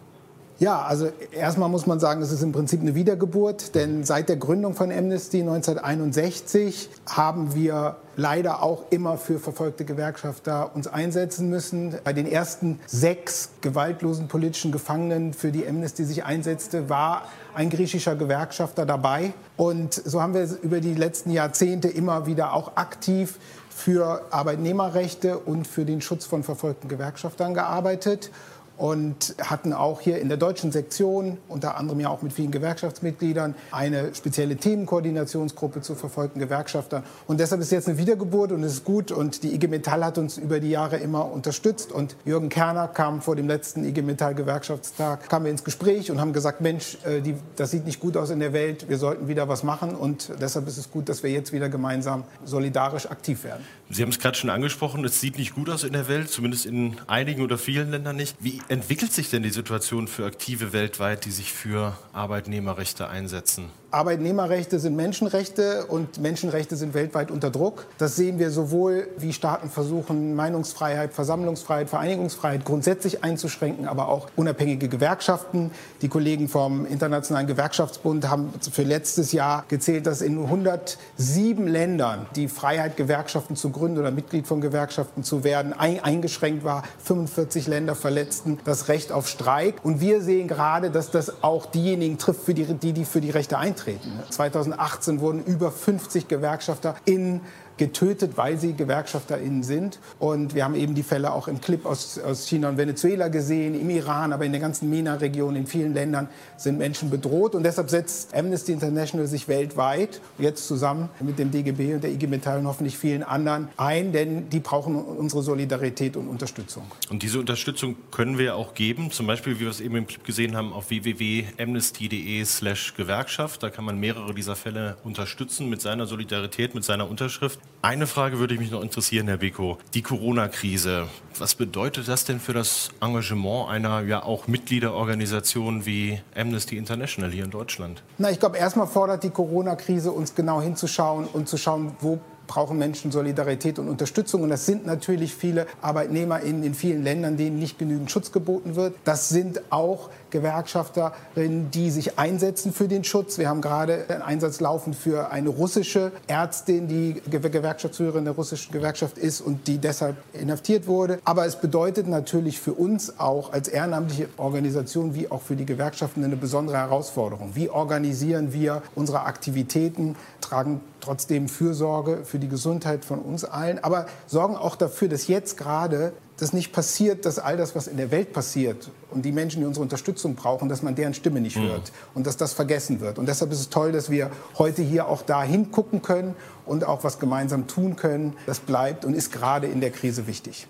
Ja, 0.58 0.84
also 0.84 1.10
erstmal 1.34 1.68
muss 1.68 1.86
man 1.86 1.99
sagen, 1.99 2.22
es 2.22 2.32
ist 2.32 2.41
im 2.41 2.53
Prinzip 2.53 2.80
eine 2.80 2.95
Wiedergeburt, 2.95 3.76
denn 3.76 4.06
seit 4.06 4.30
der 4.30 4.38
Gründung 4.38 4.74
von 4.74 4.89
Amnesty 4.89 5.41
1961 5.41 6.89
haben 7.06 7.53
wir 7.53 7.97
leider 8.16 8.64
auch 8.64 8.84
immer 8.89 9.18
für 9.18 9.38
verfolgte 9.38 9.84
Gewerkschafter 9.84 10.74
uns 10.74 10.88
einsetzen 10.88 11.49
müssen. 11.49 11.95
Bei 12.06 12.14
den 12.14 12.26
ersten 12.26 12.80
sechs 12.86 13.49
gewaltlosen 13.60 14.30
politischen 14.30 14.72
Gefangenen, 14.72 15.34
für 15.34 15.51
die 15.51 15.68
Amnesty 15.68 16.06
sich 16.06 16.24
einsetzte, 16.24 16.88
war 16.88 17.24
ein 17.53 17.70
griechischer 17.70 18.16
Gewerkschafter 18.16 18.86
dabei. 18.86 19.34
Und 19.58 19.93
so 19.93 20.22
haben 20.22 20.34
wir 20.34 20.47
über 20.62 20.80
die 20.80 20.93
letzten 20.93 21.32
Jahrzehnte 21.32 21.89
immer 21.89 22.28
wieder 22.28 22.53
auch 22.53 22.78
aktiv 22.78 23.39
für 23.70 24.22
Arbeitnehmerrechte 24.32 25.38
und 25.38 25.68
für 25.68 25.84
den 25.84 25.99
Schutz 25.99 26.24
von 26.24 26.43
verfolgten 26.43 26.88
Gewerkschaftern 26.88 27.53
gearbeitet 27.53 28.32
und 28.78 29.36
hatten 29.42 29.74
auch 29.74 30.02
hier 30.02 30.20
in 30.20 30.28
der 30.28 30.38
deutschen 30.38 30.72
Sektion, 30.72 31.38
unter 31.48 31.78
anderem 31.78 32.00
ja 32.00 32.10
auch 32.10 32.22
mit 32.22 32.34
vielen 32.34 32.52
Gewerkschaftsmitgliedern, 32.52 33.56
eine 33.72 34.14
spezielle 34.14 34.58
Themenkoordinationsgruppe 34.58 35.82
zu 35.82 35.96
verfolgten 35.96 36.40
Gewerkschaftern. 36.40 37.04
Und 37.28 37.40
deshalb 37.40 37.62
ist 37.62 37.72
jetzt 37.72 37.88
eine 37.88 37.98
Wiedergeburt 37.98 38.52
und 38.52 38.64
es 38.64 38.74
ist 38.74 38.86
gut. 38.86 39.12
Und 39.12 39.44
die 39.44 39.54
IG 39.54 39.68
Metall 39.68 40.04
hat 40.04 40.18
uns 40.18 40.38
über 40.38 40.60
die 40.60 40.70
Jahre 40.70 40.98
immer 40.98 41.32
unterstützt. 41.32 41.92
Und 41.92 42.16
Jürgen 42.26 42.50
Kerner 42.50 42.88
kam 42.88 43.22
vor 43.22 43.36
dem 43.36 43.48
letzten 43.48 43.84
IG 43.86 44.02
Metall 44.02 44.36
Gewerkschaftstag, 44.36 45.30
kamen 45.30 45.46
wir 45.46 45.52
ins 45.52 45.64
Gespräch 45.64 46.12
und 46.12 46.20
haben 46.20 46.34
gesagt, 46.34 46.62
Mensch, 46.62 46.98
äh, 47.06 47.22
die, 47.22 47.36
das 47.56 47.72
sieht 47.72 47.86
nicht 47.86 48.00
gut 48.00 48.18
aus 48.18 48.30
in 48.30 48.40
der 48.40 48.54
Welt, 48.54 48.90
wir 48.90 48.98
sollten 48.98 49.28
wieder 49.28 49.48
was 49.48 49.64
machen. 49.64 49.96
Und 49.96 50.32
deshalb 50.42 50.68
ist 50.68 50.78
es 50.78 50.92
gut, 50.92 51.10
dass 51.10 51.24
wir 51.24 51.30
jetzt 51.30 51.54
wieder 51.54 51.70
gemeinsam 51.70 52.24
solidarisch 52.44 53.10
aktiv 53.10 53.44
werden. 53.44 53.64
Sie 53.90 54.02
haben 54.02 54.10
es 54.10 54.20
gerade 54.20 54.36
schon 54.36 54.50
angesprochen, 54.50 55.06
es 55.06 55.22
sieht 55.22 55.38
nicht 55.38 55.54
gut 55.54 55.70
aus 55.70 55.84
in 55.84 55.94
der 55.94 56.08
Welt, 56.08 56.30
zumindest 56.30 56.66
in 56.66 56.98
einigen 57.08 57.42
oder 57.44 57.58
vielen 57.58 57.92
Ländern 57.92 58.16
nicht. 58.16 58.36
Wie 58.40 58.62
entwickelt 58.68 59.14
sich 59.14 59.30
denn 59.30 59.44
die 59.44 59.52
Situation 59.52 60.08
für 60.08 60.26
Aktive 60.26 60.74
weltweit, 60.74 61.26
die 61.26 61.32
sich 61.32 61.54
für 61.54 61.96
Arbeitnehmerrechte 62.12 63.08
einsetzen? 63.08 63.70
Arbeitnehmerrechte 63.96 64.78
sind 64.78 64.98
Menschenrechte 64.98 65.86
und 65.86 66.20
Menschenrechte 66.20 66.76
sind 66.76 66.93
weltweit 66.93 67.32
unter 67.32 67.50
Druck. 67.50 67.86
Das 67.98 68.18
sehen 68.18 68.39
wir 68.39 68.52
sowohl, 68.52 69.08
wie 69.18 69.32
Staaten 69.32 69.70
versuchen, 69.70 70.36
Meinungsfreiheit, 70.36 71.14
Versammlungsfreiheit, 71.14 71.89
Vereinigungsfreiheit 71.89 72.66
grundsätzlich 72.66 73.24
einzuschränken, 73.24 73.88
aber 73.88 74.10
auch 74.10 74.28
unabhängige 74.36 74.89
Gewerkschaften. 74.89 75.72
Die 76.02 76.10
Kollegen 76.10 76.50
vom 76.50 76.86
Internationalen 76.86 77.48
Gewerkschaftsbund 77.48 78.28
haben 78.28 78.54
für 78.70 78.84
letztes 78.84 79.32
Jahr 79.32 79.64
gezählt, 79.70 80.08
dass 80.08 80.20
in 80.20 80.43
107 80.43 81.66
Ländern 81.66 82.26
die 82.36 82.50
Freiheit, 82.50 82.98
Gewerkschaften 82.98 83.56
zu 83.56 83.70
gründen 83.70 84.00
oder 84.00 84.12
Mitglied 84.12 84.46
von 84.46 84.60
Gewerkschaften 84.60 85.24
zu 85.24 85.46
werden, 85.46 85.72
eingeschränkt 85.72 86.66
war. 86.66 86.84
45 87.02 87.68
Länder 87.68 87.96
verletzten 87.96 88.60
das 88.66 88.89
Recht 88.89 89.14
auf 89.14 89.30
Streik. 89.30 89.76
Und 89.84 90.02
wir 90.02 90.20
sehen 90.20 90.50
gerade, 90.50 90.91
dass 90.91 91.12
das 91.12 91.43
auch 91.43 91.66
diejenigen 91.66 92.18
trifft, 92.18 92.46
die, 92.50 92.91
die 92.91 93.06
für 93.06 93.22
die 93.22 93.32
Rechte 93.32 93.58
eintreten 93.58 93.85
auftreten. 93.86 94.20
2018 94.30 95.20
wurden 95.20 95.44
über 95.44 95.72
50 95.72 96.28
Gewerkschafter 96.28 96.96
in 97.06 97.42
getötet, 97.78 98.38
weil 98.38 98.58
sie 98.58 98.74
GewerkschafterInnen 98.74 99.64
sind. 99.64 100.00
Und 100.20 100.56
wir 100.56 100.64
haben 100.64 100.76
eben 100.76 100.96
die 100.96 101.04
Fälle 101.04 101.34
auch 101.34 101.48
im 101.48 101.62
Clip 101.62 101.86
aus, 101.86 102.20
aus 102.20 102.48
China 102.48 102.70
und 102.70 102.78
Venezuela 102.78 103.28
gesehen, 103.28 103.80
im 103.80 103.90
Iran, 103.90 104.34
aber 104.34 104.46
in 104.46 104.52
der 104.52 104.62
ganzen 104.62 104.90
MENA-Region, 104.90 105.56
in 105.56 105.68
vielen 105.68 105.94
Ländern 105.94 106.28
sind 106.58 106.78
Menschen 106.78 107.10
bedroht. 107.10 107.56
Und 107.56 107.64
deshalb 107.64 107.90
setzt 107.90 108.34
Amnesty 108.34 108.72
International 108.72 109.28
sich 109.28 109.48
weltweit, 109.48 110.22
jetzt 110.38 110.68
zusammen 110.68 111.10
mit 111.20 111.40
dem 111.40 111.52
DGB 111.52 111.96
und 111.96 112.04
der 112.04 112.12
IG 112.12 112.28
Metall 112.28 112.60
und 112.60 112.68
hoffentlich 112.68 112.98
vielen 112.98 113.24
anderen, 113.24 113.70
ein, 113.78 114.12
denn 114.12 114.50
die 114.50 114.60
brauchen 114.60 114.96
unsere 114.96 115.42
Solidarität 115.42 116.18
und 116.18 116.28
Unterstützung. 116.28 116.84
Und 117.10 117.24
diese 117.24 117.40
Unterstützung 117.40 117.96
können 118.12 118.38
wir 118.38 118.56
auch 118.56 118.74
geben, 118.74 119.12
zum 119.12 119.28
Beispiel, 119.28 119.56
wie 119.56 119.62
wir 119.62 119.70
es 119.70 119.82
eben 119.82 119.96
im 119.96 120.08
Clip 120.08 120.24
gesehen 120.24 120.56
haben, 120.56 120.74
auf 120.74 120.90
www.amnesty.de 120.90 122.44
slash 122.46 122.94
Gewerkschaft. 122.96 123.64
Da 123.64 123.70
kann 123.70 123.86
man 123.86 124.00
mehrere 124.00 124.34
dieser 124.34 124.56
Fälle 124.56 124.98
unterstützen 125.04 125.70
mit 125.70 125.82
seiner 125.82 126.06
Solidarität, 126.06 126.76
mit 126.76 126.84
seiner 126.84 127.10
Unterschrift. 127.10 127.60
Eine 127.86 128.07
Frage 128.07 128.39
würde 128.39 128.55
mich 128.55 128.72
noch 128.72 128.82
interessieren, 128.82 129.28
Herr 129.28 129.38
Beko. 129.38 129.78
Die 129.93 130.01
Corona-Krise, 130.01 131.07
was 131.38 131.53
bedeutet 131.53 132.07
das 132.07 132.26
denn 132.26 132.39
für 132.39 132.53
das 132.53 132.89
Engagement 132.99 133.70
einer 133.70 134.01
ja 134.01 134.24
auch 134.24 134.47
Mitgliederorganisation 134.47 135.86
wie 135.86 136.20
Amnesty 136.36 136.78
International 136.78 137.30
hier 137.30 137.43
in 137.43 137.51
Deutschland? 137.51 138.01
Na, 138.18 138.32
ich 138.32 138.39
glaube, 138.39 138.57
erstmal 138.57 138.88
fordert 138.88 139.24
die 139.24 139.30
Corona-Krise 139.30 140.11
uns 140.11 140.34
genau 140.34 140.63
hinzuschauen 140.63 141.28
und 141.32 141.47
zu 141.47 141.57
schauen, 141.57 141.95
wo 141.99 142.20
brauchen 142.48 142.78
Menschen 142.78 143.12
Solidarität 143.12 143.80
und 143.80 143.89
Unterstützung. 143.89 144.43
Und 144.43 144.50
das 144.50 144.66
sind 144.66 144.86
natürlich 144.86 145.34
viele 145.36 145.68
Arbeitnehmer 145.82 146.41
in, 146.41 146.64
in 146.64 146.74
vielen 146.74 147.04
Ländern, 147.04 147.38
denen 147.38 147.60
nicht 147.60 147.80
genügend 147.80 148.12
Schutz 148.12 148.32
geboten 148.32 148.76
wird. 148.76 148.96
Das 149.04 149.30
sind 149.30 149.62
auch 149.70 150.10
Gewerkschafterinnen, 150.36 151.72
die 151.72 151.91
sich 151.91 152.20
einsetzen 152.20 152.74
für 152.74 152.88
den 152.88 153.04
Schutz. 153.04 153.38
Wir 153.38 153.48
haben 153.48 153.62
gerade 153.62 154.06
einen 154.10 154.22
Einsatz 154.22 154.60
laufen 154.60 154.93
für 154.93 155.32
eine 155.32 155.50
russische 155.50 156.12
Ärztin, 156.28 156.88
die 156.88 157.22
Gewerkschaftsführerin 157.30 158.26
der 158.26 158.34
russischen 158.34 158.74
Gewerkschaft 158.74 159.18
ist 159.18 159.41
und 159.41 159.68
die 159.68 159.78
deshalb 159.78 160.18
inhaftiert 160.34 160.88
wurde. 160.88 161.20
Aber 161.24 161.46
es 161.46 161.56
bedeutet 161.56 162.08
natürlich 162.08 162.60
für 162.60 162.74
uns 162.74 163.20
auch 163.20 163.54
als 163.54 163.70
ehrenamtliche 163.70 164.28
Organisation 164.38 165.16
wie 165.16 165.32
auch 165.32 165.41
für 165.41 165.56
die 165.56 165.66
Gewerkschaften 165.66 166.24
eine 166.24 166.36
besondere 166.36 166.78
Herausforderung. 166.78 167.52
Wie 167.54 167.70
organisieren 167.70 168.52
wir 168.52 168.82
unsere 168.93 169.22
Aktivitäten, 169.22 170.16
tragen 170.41 170.82
trotzdem 171.06 171.47
Fürsorge 171.47 172.26
für 172.26 172.39
die 172.39 172.49
Gesundheit 172.49 173.06
von 173.06 173.20
uns 173.20 173.45
allen, 173.45 173.80
aber 173.84 174.08
sorgen 174.26 174.56
auch 174.56 174.76
dafür, 174.76 175.08
dass 175.08 175.28
jetzt 175.28 175.58
gerade 175.58 176.14
das 176.38 176.51
nicht 176.51 176.74
passiert, 176.74 177.26
dass 177.26 177.39
all 177.39 177.56
das, 177.56 177.76
was 177.76 177.88
in 177.88 177.97
der 177.97 178.12
Welt 178.12 178.34
passiert 178.34 178.91
und 179.12 179.24
die 179.24 179.32
Menschen, 179.32 179.62
die 179.62 179.66
unsere 179.66 179.84
Unterstützung 179.84 180.36
brauchen, 180.36 180.68
dass 180.68 180.82
man 180.82 180.95
deren 180.95 181.14
Stimme 181.14 181.39
nicht 181.39 181.58
mhm. 181.58 181.70
hört 181.70 181.91
und 182.14 182.28
dass 182.28 182.36
das 182.36 182.53
vergessen 182.53 182.99
wird. 182.99 183.20
Und 183.20 183.28
deshalb 183.28 183.51
ist 183.51 183.60
es 183.60 183.70
toll, 183.70 183.91
dass 183.91 184.10
wir 184.10 184.32
heute 184.58 184.82
hier 184.82 185.08
auch 185.08 185.22
da 185.22 185.43
hingucken 185.43 186.01
können 186.01 186.36
und 186.66 186.84
auch 186.84 187.03
was 187.03 187.20
gemeinsam 187.20 187.68
tun 187.68 187.95
können. 187.95 188.36
Das 188.47 188.60
bleibt 188.60 189.06
und 189.06 189.14
ist 189.14 189.32
gerade 189.32 189.68
in 189.68 189.80
der 189.80 189.91
Krise 189.91 190.28
wichtig. 190.28 190.68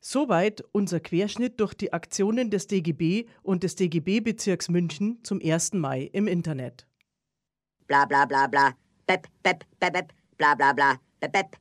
Soweit 0.00 0.64
unser 0.72 1.00
Querschnitt 1.00 1.60
durch 1.60 1.74
die 1.74 1.92
Aktionen 1.92 2.50
des 2.50 2.66
DGB 2.66 3.26
und 3.42 3.62
des 3.62 3.76
DGB-Bezirks 3.76 4.68
München 4.68 5.20
zum 5.22 5.40
1. 5.42 5.74
Mai 5.74 6.10
im 6.12 6.26
Internet. 6.26 6.86
Bla 7.86 8.04
bla 8.06 8.24
bla 8.26 8.46
bla. 8.46 8.74
Bep, 9.06 9.26
bep, 9.42 9.64
bep, 9.80 9.92
bep. 9.92 10.12
Bla 10.38 10.54
bla 10.54 10.72
bla. 10.72 10.94
Bep, 11.20 11.32
bep. 11.32 11.56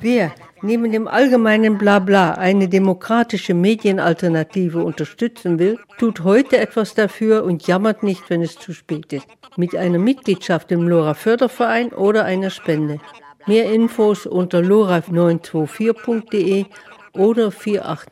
Wer 0.00 0.32
neben 0.60 0.92
dem 0.92 1.08
allgemeinen 1.08 1.78
Blabla 1.78 2.32
eine 2.32 2.68
demokratische 2.68 3.54
Medienalternative 3.54 4.84
unterstützen 4.84 5.58
will, 5.58 5.78
tut 5.98 6.22
heute 6.24 6.58
etwas 6.58 6.92
dafür 6.94 7.44
und 7.44 7.66
jammert 7.66 8.02
nicht, 8.02 8.28
wenn 8.28 8.42
es 8.42 8.58
zu 8.58 8.74
spät 8.74 9.14
ist. 9.14 9.26
Mit 9.56 9.74
einer 9.76 9.98
Mitgliedschaft 9.98 10.70
im 10.72 10.86
LoRa 10.88 11.14
Förderverein 11.14 11.90
oder 11.92 12.26
einer 12.26 12.50
Spende. 12.50 13.00
Mehr 13.46 13.72
Infos 13.72 14.26
unter 14.26 14.58
lora924.de 14.58 16.66
oder 17.14 17.50
480 17.50 18.10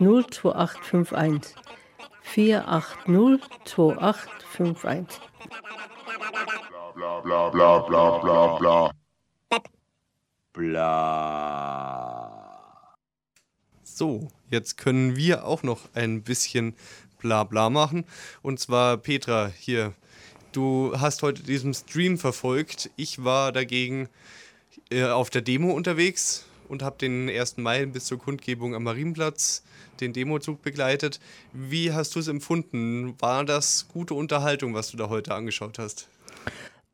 2851. 3.64 5.20
480 7.00 7.00
2851. 7.00 7.00
Bla 7.00 7.20
bla 7.20 7.48
bla 7.48 7.78
bla 7.78 8.18
bla 8.18 8.58
bla. 8.58 8.92
Bla. 10.52 10.98
So, 13.82 14.28
jetzt 14.50 14.76
können 14.76 15.16
wir 15.16 15.46
auch 15.46 15.62
noch 15.62 15.80
ein 15.94 16.22
bisschen 16.22 16.74
Blabla 17.18 17.70
machen. 17.70 18.04
Und 18.42 18.60
zwar, 18.60 18.98
Petra, 18.98 19.50
hier, 19.58 19.94
du 20.52 20.92
hast 20.98 21.22
heute 21.22 21.42
diesen 21.42 21.72
Stream 21.72 22.18
verfolgt. 22.18 22.90
Ich 22.96 23.24
war 23.24 23.50
dagegen 23.52 24.10
äh, 24.90 25.04
auf 25.04 25.30
der 25.30 25.40
Demo 25.40 25.72
unterwegs 25.72 26.44
und 26.68 26.82
habe 26.82 26.98
den 26.98 27.30
1. 27.30 27.56
Mai 27.56 27.86
bis 27.86 28.04
zur 28.04 28.18
Kundgebung 28.18 28.74
am 28.74 28.84
Marienplatz 28.84 29.62
den 30.02 30.12
Demozug 30.12 30.60
begleitet. 30.60 31.18
Wie 31.54 31.94
hast 31.94 32.14
du 32.14 32.18
es 32.18 32.28
empfunden? 32.28 33.14
War 33.20 33.46
das 33.46 33.88
gute 33.88 34.12
Unterhaltung, 34.12 34.74
was 34.74 34.90
du 34.90 34.98
da 34.98 35.08
heute 35.08 35.34
angeschaut 35.34 35.78
hast? 35.78 36.10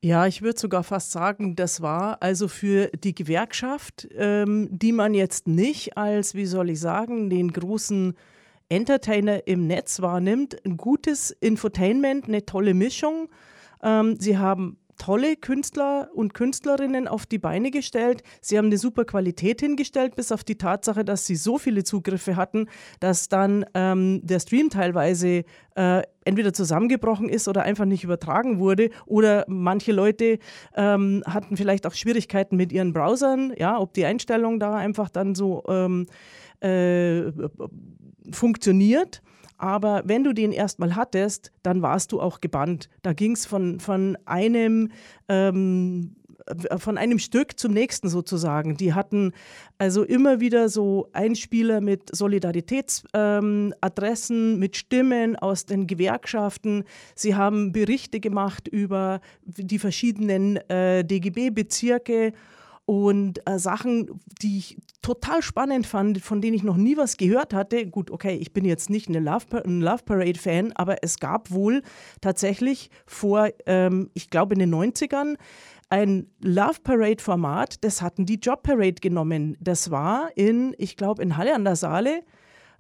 Ja, 0.02 0.26
ich 0.26 0.42
würde 0.42 0.60
sogar 0.60 0.84
fast 0.84 1.10
sagen, 1.10 1.56
das 1.56 1.80
war 1.80 2.22
also 2.22 2.48
für 2.48 2.88
die 2.88 3.14
Gewerkschaft, 3.14 4.06
ähm, 4.14 4.68
die 4.70 4.92
man 4.92 5.14
jetzt 5.14 5.48
nicht 5.48 5.96
als, 5.96 6.34
wie 6.34 6.46
soll 6.46 6.70
ich 6.70 6.80
sagen, 6.80 7.30
den 7.30 7.52
großen 7.52 8.14
Entertainer 8.68 9.46
im 9.46 9.66
Netz 9.66 10.02
wahrnimmt, 10.02 10.64
ein 10.64 10.76
gutes 10.76 11.30
Infotainment, 11.30 12.26
eine 12.26 12.44
tolle 12.44 12.74
Mischung. 12.74 13.28
Ähm, 13.82 14.16
sie 14.18 14.38
haben 14.38 14.78
tolle 14.96 15.36
Künstler 15.36 16.10
und 16.14 16.34
Künstlerinnen 16.34 17.08
auf 17.08 17.26
die 17.26 17.38
Beine 17.38 17.70
gestellt. 17.70 18.22
Sie 18.40 18.58
haben 18.58 18.66
eine 18.66 18.78
super 18.78 19.04
Qualität 19.04 19.60
hingestellt, 19.60 20.16
bis 20.16 20.32
auf 20.32 20.44
die 20.44 20.56
Tatsache, 20.56 21.04
dass 21.04 21.26
sie 21.26 21.36
so 21.36 21.58
viele 21.58 21.84
Zugriffe 21.84 22.36
hatten, 22.36 22.68
dass 23.00 23.28
dann 23.28 23.64
ähm, 23.74 24.20
der 24.22 24.40
Stream 24.40 24.70
teilweise 24.70 25.44
äh, 25.74 26.02
entweder 26.24 26.52
zusammengebrochen 26.52 27.28
ist 27.28 27.48
oder 27.48 27.62
einfach 27.62 27.84
nicht 27.84 28.04
übertragen 28.04 28.58
wurde. 28.58 28.90
Oder 29.06 29.44
manche 29.48 29.92
Leute 29.92 30.38
ähm, 30.74 31.22
hatten 31.26 31.56
vielleicht 31.56 31.86
auch 31.86 31.94
Schwierigkeiten 31.94 32.56
mit 32.56 32.72
ihren 32.72 32.92
Browsern, 32.92 33.52
ja, 33.56 33.78
ob 33.78 33.94
die 33.94 34.04
Einstellung 34.04 34.58
da 34.58 34.74
einfach 34.74 35.08
dann 35.08 35.34
so 35.34 35.62
ähm, 35.68 36.06
äh, 36.60 37.30
funktioniert. 38.32 39.22
Aber 39.58 40.02
wenn 40.04 40.22
du 40.22 40.34
den 40.34 40.52
erstmal 40.52 40.96
hattest, 40.96 41.50
dann 41.62 41.80
warst 41.80 42.12
du 42.12 42.20
auch 42.20 42.40
gebannt. 42.40 42.90
Da 43.02 43.14
ging 43.14 43.32
es 43.32 43.46
von, 43.46 43.80
von 43.80 44.18
einem 44.26 44.90
ähm, 45.28 46.16
von 46.78 46.96
einem 46.96 47.18
Stück 47.18 47.58
zum 47.58 47.72
nächsten 47.72 48.08
sozusagen. 48.08 48.76
Die 48.76 48.94
hatten 48.94 49.32
also 49.78 50.04
immer 50.04 50.38
wieder 50.40 50.68
so 50.68 51.08
Einspieler 51.12 51.80
mit 51.80 52.14
Solidaritätsadressen, 52.14 54.52
ähm, 54.52 54.58
mit 54.58 54.76
Stimmen 54.76 55.34
aus 55.36 55.66
den 55.66 55.88
Gewerkschaften. 55.88 56.84
Sie 57.14 57.34
haben 57.34 57.72
Berichte 57.72 58.20
gemacht 58.20 58.68
über 58.68 59.20
die 59.44 59.80
verschiedenen 59.80 60.56
äh, 60.68 61.04
DGB-Bezirke 61.04 62.32
und 62.86 63.46
äh, 63.46 63.58
Sachen, 63.58 64.20
die 64.40 64.58
ich 64.58 64.78
total 65.02 65.42
spannend 65.42 65.86
fand, 65.86 66.20
von 66.22 66.40
denen 66.40 66.54
ich 66.54 66.62
noch 66.62 66.76
nie 66.76 66.96
was 66.96 67.16
gehört 67.16 67.52
hatte. 67.52 67.86
Gut, 67.86 68.10
okay, 68.10 68.36
ich 68.36 68.52
bin 68.52 68.64
jetzt 68.64 68.90
nicht 68.90 69.08
eine 69.08 69.18
Love, 69.18 69.64
ein 69.64 69.80
Love 69.80 70.04
Parade-Fan, 70.04 70.72
aber 70.72 71.02
es 71.02 71.18
gab 71.18 71.50
wohl 71.50 71.82
tatsächlich 72.20 72.90
vor, 73.04 73.50
ähm, 73.66 74.10
ich 74.14 74.30
glaube 74.30 74.54
in 74.54 74.60
den 74.60 74.74
90ern, 74.74 75.36
ein 75.88 76.28
Love 76.40 76.80
Parade-Format, 76.82 77.84
das 77.84 78.02
hatten 78.02 78.24
die 78.24 78.38
Job 78.38 78.62
Parade 78.62 78.94
genommen. 78.94 79.56
Das 79.60 79.90
war 79.90 80.30
in, 80.36 80.74
ich 80.78 80.96
glaube, 80.96 81.22
in 81.22 81.36
Halle 81.36 81.54
an 81.54 81.64
der 81.64 81.76
Saale 81.76 82.22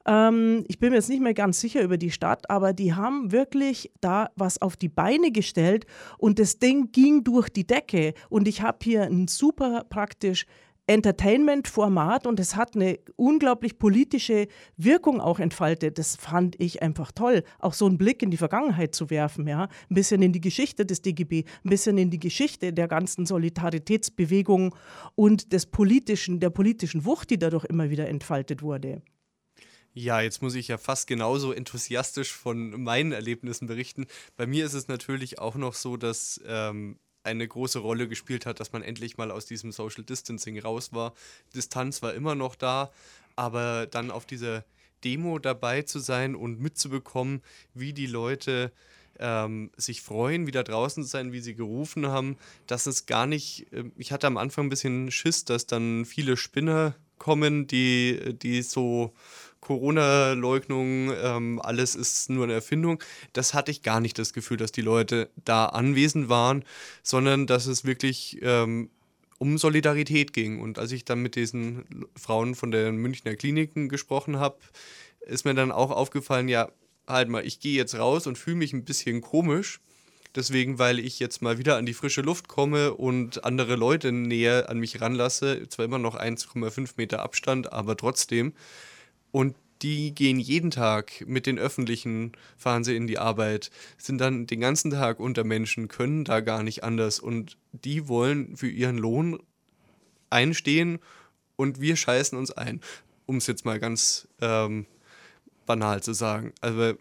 ähm, 0.06 0.64
ich 0.68 0.78
bin 0.78 0.90
mir 0.90 0.96
jetzt 0.96 1.08
nicht 1.08 1.22
mehr 1.22 1.34
ganz 1.34 1.60
sicher 1.60 1.82
über 1.82 1.98
die 1.98 2.10
Stadt, 2.10 2.48
aber 2.48 2.72
die 2.72 2.94
haben 2.94 3.32
wirklich 3.32 3.92
da 4.00 4.30
was 4.36 4.62
auf 4.62 4.76
die 4.76 4.88
Beine 4.88 5.32
gestellt 5.32 5.86
und 6.18 6.38
das 6.38 6.58
Ding 6.58 6.92
ging 6.92 7.24
durch 7.24 7.48
die 7.48 7.66
Decke. 7.66 8.14
Und 8.28 8.48
ich 8.48 8.62
habe 8.62 8.78
hier 8.82 9.02
ein 9.02 9.28
super 9.28 9.84
praktisch 9.88 10.46
Entertainment-Format 10.88 12.26
und 12.26 12.38
es 12.38 12.54
hat 12.54 12.76
eine 12.76 12.98
unglaublich 13.16 13.78
politische 13.78 14.46
Wirkung 14.76 15.20
auch 15.20 15.40
entfaltet. 15.40 15.98
Das 15.98 16.14
fand 16.14 16.60
ich 16.60 16.80
einfach 16.80 17.10
toll, 17.10 17.42
auch 17.58 17.72
so 17.72 17.86
einen 17.86 17.98
Blick 17.98 18.22
in 18.22 18.30
die 18.30 18.36
Vergangenheit 18.36 18.94
zu 18.94 19.10
werfen, 19.10 19.48
ja, 19.48 19.64
ein 19.90 19.94
bisschen 19.94 20.22
in 20.22 20.32
die 20.32 20.40
Geschichte 20.40 20.86
des 20.86 21.02
DGB, 21.02 21.44
ein 21.64 21.70
bisschen 21.70 21.98
in 21.98 22.10
die 22.10 22.20
Geschichte 22.20 22.72
der 22.72 22.86
ganzen 22.86 23.26
Solidaritätsbewegung 23.26 24.76
und 25.16 25.52
des 25.52 25.66
politischen, 25.66 26.38
der 26.38 26.50
politischen 26.50 27.04
Wucht, 27.04 27.30
die 27.30 27.38
dadurch 27.38 27.64
immer 27.64 27.90
wieder 27.90 28.08
entfaltet 28.08 28.62
wurde. 28.62 29.02
Ja, 29.98 30.20
jetzt 30.20 30.42
muss 30.42 30.54
ich 30.54 30.68
ja 30.68 30.76
fast 30.76 31.06
genauso 31.06 31.52
enthusiastisch 31.52 32.30
von 32.30 32.82
meinen 32.82 33.12
Erlebnissen 33.12 33.66
berichten. 33.66 34.06
Bei 34.36 34.46
mir 34.46 34.66
ist 34.66 34.74
es 34.74 34.88
natürlich 34.88 35.38
auch 35.38 35.54
noch 35.54 35.72
so, 35.72 35.96
dass 35.96 36.38
ähm, 36.46 36.98
eine 37.22 37.48
große 37.48 37.78
Rolle 37.78 38.06
gespielt 38.06 38.44
hat, 38.44 38.60
dass 38.60 38.72
man 38.72 38.82
endlich 38.82 39.16
mal 39.16 39.30
aus 39.30 39.46
diesem 39.46 39.72
Social 39.72 40.04
Distancing 40.04 40.58
raus 40.58 40.92
war. 40.92 41.14
Distanz 41.54 42.02
war 42.02 42.12
immer 42.12 42.34
noch 42.34 42.56
da, 42.56 42.90
aber 43.36 43.86
dann 43.86 44.10
auf 44.10 44.26
dieser 44.26 44.66
Demo 45.02 45.38
dabei 45.38 45.80
zu 45.80 45.98
sein 45.98 46.34
und 46.34 46.60
mitzubekommen, 46.60 47.40
wie 47.72 47.94
die 47.94 48.06
Leute 48.06 48.72
ähm, 49.18 49.70
sich 49.78 50.02
freuen, 50.02 50.46
wieder 50.46 50.62
draußen 50.62 51.04
zu 51.04 51.08
sein, 51.08 51.32
wie 51.32 51.40
sie 51.40 51.54
gerufen 51.54 52.06
haben, 52.06 52.36
das 52.66 52.86
ist 52.86 53.06
gar 53.06 53.26
nicht, 53.26 53.72
äh, 53.72 53.84
ich 53.96 54.12
hatte 54.12 54.26
am 54.26 54.36
Anfang 54.36 54.66
ein 54.66 54.70
bisschen 54.70 55.10
Schiss, 55.10 55.46
dass 55.46 55.66
dann 55.66 56.04
viele 56.04 56.36
Spinner 56.36 56.96
kommen, 57.18 57.66
die, 57.66 58.34
die 58.34 58.60
so 58.60 59.14
Corona-Leugnung, 59.66 61.12
ähm, 61.20 61.60
alles 61.60 61.96
ist 61.96 62.30
nur 62.30 62.44
eine 62.44 62.52
Erfindung. 62.52 63.02
Das 63.32 63.52
hatte 63.52 63.72
ich 63.72 63.82
gar 63.82 63.98
nicht 63.98 64.16
das 64.16 64.32
Gefühl, 64.32 64.58
dass 64.58 64.70
die 64.70 64.80
Leute 64.80 65.28
da 65.44 65.66
anwesend 65.66 66.28
waren, 66.28 66.64
sondern 67.02 67.48
dass 67.48 67.66
es 67.66 67.84
wirklich 67.84 68.38
ähm, 68.42 68.90
um 69.38 69.58
Solidarität 69.58 70.32
ging. 70.32 70.60
Und 70.60 70.78
als 70.78 70.92
ich 70.92 71.04
dann 71.04 71.20
mit 71.20 71.34
diesen 71.34 72.06
Frauen 72.16 72.54
von 72.54 72.70
den 72.70 72.94
Münchner 72.98 73.34
Kliniken 73.34 73.88
gesprochen 73.88 74.38
habe, 74.38 74.58
ist 75.22 75.44
mir 75.44 75.54
dann 75.54 75.72
auch 75.72 75.90
aufgefallen, 75.90 76.46
ja, 76.46 76.70
halt 77.08 77.28
mal, 77.28 77.44
ich 77.44 77.58
gehe 77.58 77.74
jetzt 77.74 77.96
raus 77.96 78.28
und 78.28 78.38
fühle 78.38 78.58
mich 78.58 78.72
ein 78.72 78.84
bisschen 78.84 79.20
komisch. 79.20 79.80
Deswegen, 80.36 80.78
weil 80.78 81.00
ich 81.00 81.18
jetzt 81.18 81.42
mal 81.42 81.58
wieder 81.58 81.76
an 81.76 81.86
die 81.86 81.94
frische 81.94 82.20
Luft 82.20 82.46
komme 82.46 82.94
und 82.94 83.44
andere 83.44 83.74
Leute 83.74 84.12
näher 84.12 84.70
an 84.70 84.78
mich 84.78 85.00
ranlasse. 85.00 85.68
Zwar 85.68 85.86
immer 85.86 85.98
noch 85.98 86.14
1,5 86.14 86.90
Meter 86.98 87.20
Abstand, 87.20 87.72
aber 87.72 87.96
trotzdem. 87.96 88.52
Und 89.36 89.54
die 89.82 90.14
gehen 90.14 90.38
jeden 90.40 90.70
Tag 90.70 91.22
mit 91.26 91.44
den 91.44 91.58
Öffentlichen, 91.58 92.32
fahren 92.56 92.84
sie 92.84 92.96
in 92.96 93.06
die 93.06 93.18
Arbeit, 93.18 93.70
sind 93.98 94.18
dann 94.18 94.46
den 94.46 94.60
ganzen 94.60 94.90
Tag 94.90 95.20
unter 95.20 95.44
Menschen, 95.44 95.88
können 95.88 96.24
da 96.24 96.40
gar 96.40 96.62
nicht 96.62 96.82
anders. 96.82 97.20
Und 97.20 97.58
die 97.72 98.08
wollen 98.08 98.56
für 98.56 98.70
ihren 98.70 98.96
Lohn 98.96 99.38
einstehen 100.30 101.00
und 101.56 101.82
wir 101.82 101.96
scheißen 101.96 102.38
uns 102.38 102.50
ein, 102.50 102.80
um 103.26 103.36
es 103.36 103.46
jetzt 103.46 103.66
mal 103.66 103.78
ganz 103.78 104.26
ähm, 104.40 104.86
banal 105.66 106.02
zu 106.02 106.14
sagen. 106.14 106.54
Also, 106.62 106.94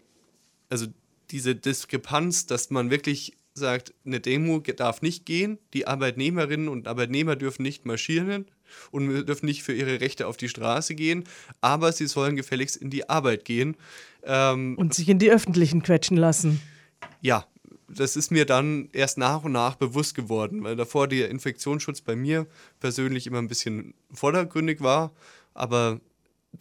also 0.68 0.88
diese 1.30 1.56
Diskrepanz, 1.56 2.44
dass 2.44 2.68
man 2.68 2.90
wirklich 2.90 3.32
sagt, 3.56 3.94
eine 4.04 4.20
Demo 4.20 4.60
darf 4.60 5.02
nicht 5.02 5.26
gehen, 5.26 5.58
die 5.74 5.86
Arbeitnehmerinnen 5.86 6.68
und 6.68 6.86
Arbeitnehmer 6.88 7.36
dürfen 7.36 7.62
nicht 7.62 7.86
marschieren, 7.86 8.46
und 8.90 9.26
dürfen 9.26 9.46
nicht 9.46 9.62
für 9.62 9.72
ihre 9.72 10.00
Rechte 10.00 10.26
auf 10.26 10.36
die 10.36 10.48
Straße 10.48 10.94
gehen, 10.94 11.24
aber 11.60 11.92
sie 11.92 12.06
sollen 12.06 12.36
gefälligst 12.36 12.76
in 12.76 12.90
die 12.90 13.08
Arbeit 13.08 13.44
gehen. 13.44 13.76
Ähm, 14.24 14.76
und 14.76 14.94
sich 14.94 15.08
in 15.08 15.18
die 15.18 15.30
Öffentlichen 15.30 15.82
quetschen 15.82 16.16
lassen. 16.16 16.60
Ja, 17.20 17.46
das 17.88 18.16
ist 18.16 18.30
mir 18.30 18.44
dann 18.44 18.88
erst 18.92 19.18
nach 19.18 19.44
und 19.44 19.52
nach 19.52 19.76
bewusst 19.76 20.14
geworden, 20.14 20.64
weil 20.64 20.76
davor 20.76 21.08
der 21.08 21.30
Infektionsschutz 21.30 22.00
bei 22.00 22.16
mir 22.16 22.46
persönlich 22.80 23.26
immer 23.26 23.38
ein 23.38 23.48
bisschen 23.48 23.94
vordergründig 24.12 24.80
war, 24.80 25.12
aber 25.54 26.00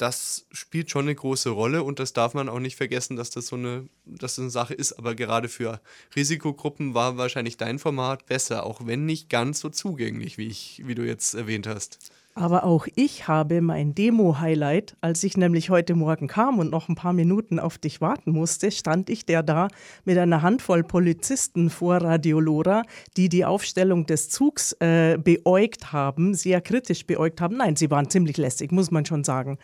das 0.01 0.45
spielt 0.51 0.89
schon 0.89 1.05
eine 1.05 1.15
große 1.15 1.49
Rolle 1.49 1.83
und 1.83 1.99
das 1.99 2.13
darf 2.13 2.33
man 2.33 2.49
auch 2.49 2.59
nicht 2.59 2.75
vergessen, 2.75 3.15
dass 3.15 3.29
das 3.29 3.47
so 3.47 3.55
eine, 3.55 3.87
dass 4.05 4.35
das 4.35 4.39
eine 4.39 4.49
Sache 4.49 4.73
ist. 4.73 4.93
Aber 4.93 5.15
gerade 5.15 5.49
für 5.49 5.81
Risikogruppen 6.15 6.93
war 6.93 7.17
wahrscheinlich 7.17 7.57
dein 7.57 7.79
Format 7.79 8.25
besser, 8.25 8.65
auch 8.65 8.85
wenn 8.85 9.05
nicht 9.05 9.29
ganz 9.29 9.59
so 9.59 9.69
zugänglich, 9.69 10.37
wie, 10.37 10.47
ich, 10.47 10.81
wie 10.85 10.95
du 10.95 11.05
jetzt 11.05 11.33
erwähnt 11.33 11.67
hast. 11.67 11.99
Aber 12.37 12.65
auch 12.65 12.85
ich 12.95 13.29
habe 13.29 13.61
mein 13.61 13.95
Demo-Highlight, 13.95 14.97
als 14.99 15.23
ich 15.23 15.37
nämlich 15.37 15.69
heute 15.69 15.95
Morgen 15.95 16.27
kam 16.27 16.59
und 16.59 16.69
noch 16.69 16.89
ein 16.89 16.95
paar 16.95 17.13
Minuten 17.13 17.59
auf 17.59 17.77
dich 17.77 18.01
warten 18.01 18.31
musste, 18.33 18.71
stand 18.71 19.09
ich 19.09 19.25
der 19.25 19.41
da 19.41 19.69
mit 20.03 20.17
einer 20.17 20.41
Handvoll 20.41 20.83
Polizisten 20.83 21.69
vor 21.69 21.95
Radio 21.95 22.41
Lora, 22.41 22.83
die 23.15 23.29
die 23.29 23.45
Aufstellung 23.45 24.05
des 24.05 24.27
Zugs 24.27 24.73
äh, 24.81 25.17
beäugt 25.17 25.93
haben, 25.93 26.33
sehr 26.33 26.59
kritisch 26.59 27.07
beäugt 27.07 27.39
haben. 27.39 27.55
Nein, 27.55 27.77
sie 27.77 27.89
waren 27.89 28.09
ziemlich 28.09 28.35
lästig, 28.35 28.73
muss 28.73 28.91
man 28.91 29.05
schon 29.05 29.23
sagen. 29.23 29.57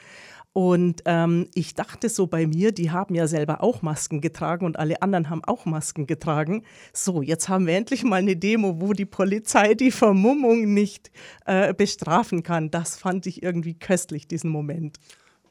Und 0.54 1.04
ähm, 1.06 1.48
ich 1.54 1.76
dachte 1.76 2.10
so 2.10 2.28
bei 2.28 2.46
mir, 2.46 2.74
die 2.74 2.92
haben 2.92 3.16
ja 3.16 3.28
selber 3.28 3.64
auch 3.64 3.82
Masken 3.82 4.20
getragen 4.20 4.66
und 4.66 4.78
alle 4.78 5.02
anderen 5.02 5.30
haben 5.30 5.44
auch 5.46 5.66
Masken 5.66 6.08
getragen. 6.08 6.66
So, 6.92 7.22
jetzt 7.22 7.48
haben 7.48 7.68
wir 7.68 7.76
endlich 7.76 8.04
mal 8.04 8.18
eine 8.18 8.36
Demo, 8.36 8.82
wo 8.82 8.92
die 8.92 9.06
Polizei 9.06 9.76
die 9.76 9.92
Vermummung 9.92 10.74
nicht 10.74 11.10
äh, 11.46 11.74
bestrafen 11.74 12.44
kann. 12.44 12.70
Das 12.70 12.98
fand 12.98 13.28
ich 13.28 13.44
irgendwie 13.44 13.76
köstlich, 13.76 14.28
diesen 14.28 14.50
Moment. 14.50 14.98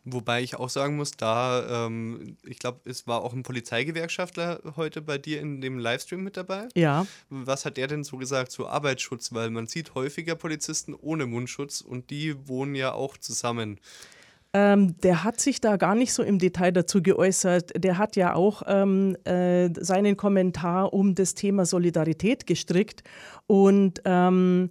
Wobei 0.04 0.42
ich 0.42 0.56
auch 0.56 0.70
sagen 0.70 0.96
muss, 0.96 1.12
da, 1.12 1.86
ähm, 1.86 2.36
ich 2.44 2.58
glaube, 2.58 2.80
es 2.84 3.06
war 3.06 3.22
auch 3.22 3.34
ein 3.34 3.42
Polizeigewerkschaftler 3.42 4.60
heute 4.76 5.02
bei 5.02 5.18
dir 5.18 5.40
in 5.40 5.60
dem 5.60 5.78
Livestream 5.78 6.22
mit 6.22 6.36
dabei. 6.36 6.68
Ja. 6.74 7.06
Was 7.28 7.64
hat 7.64 7.76
der 7.76 7.86
denn 7.86 8.02
so 8.02 8.16
gesagt 8.16 8.50
zu 8.50 8.66
Arbeitsschutz? 8.66 9.32
Weil 9.32 9.50
man 9.50 9.66
sieht 9.66 9.94
häufiger 9.94 10.36
Polizisten 10.36 10.94
ohne 10.94 11.26
Mundschutz 11.26 11.82
und 11.82 12.10
die 12.10 12.48
wohnen 12.48 12.74
ja 12.74 12.92
auch 12.92 13.18
zusammen. 13.18 13.78
Ähm, 14.52 14.96
der 15.00 15.22
hat 15.22 15.38
sich 15.38 15.60
da 15.60 15.76
gar 15.76 15.94
nicht 15.94 16.12
so 16.12 16.22
im 16.24 16.38
Detail 16.38 16.72
dazu 16.72 17.02
geäußert. 17.02 17.72
Der 17.76 17.98
hat 17.98 18.16
ja 18.16 18.34
auch 18.34 18.62
ähm, 18.66 19.16
äh, 19.24 19.70
seinen 19.78 20.16
Kommentar 20.16 20.92
um 20.92 21.14
das 21.14 21.34
Thema 21.34 21.64
Solidarität 21.66 22.46
gestrickt 22.46 23.04
und 23.46 24.02
ähm, 24.04 24.70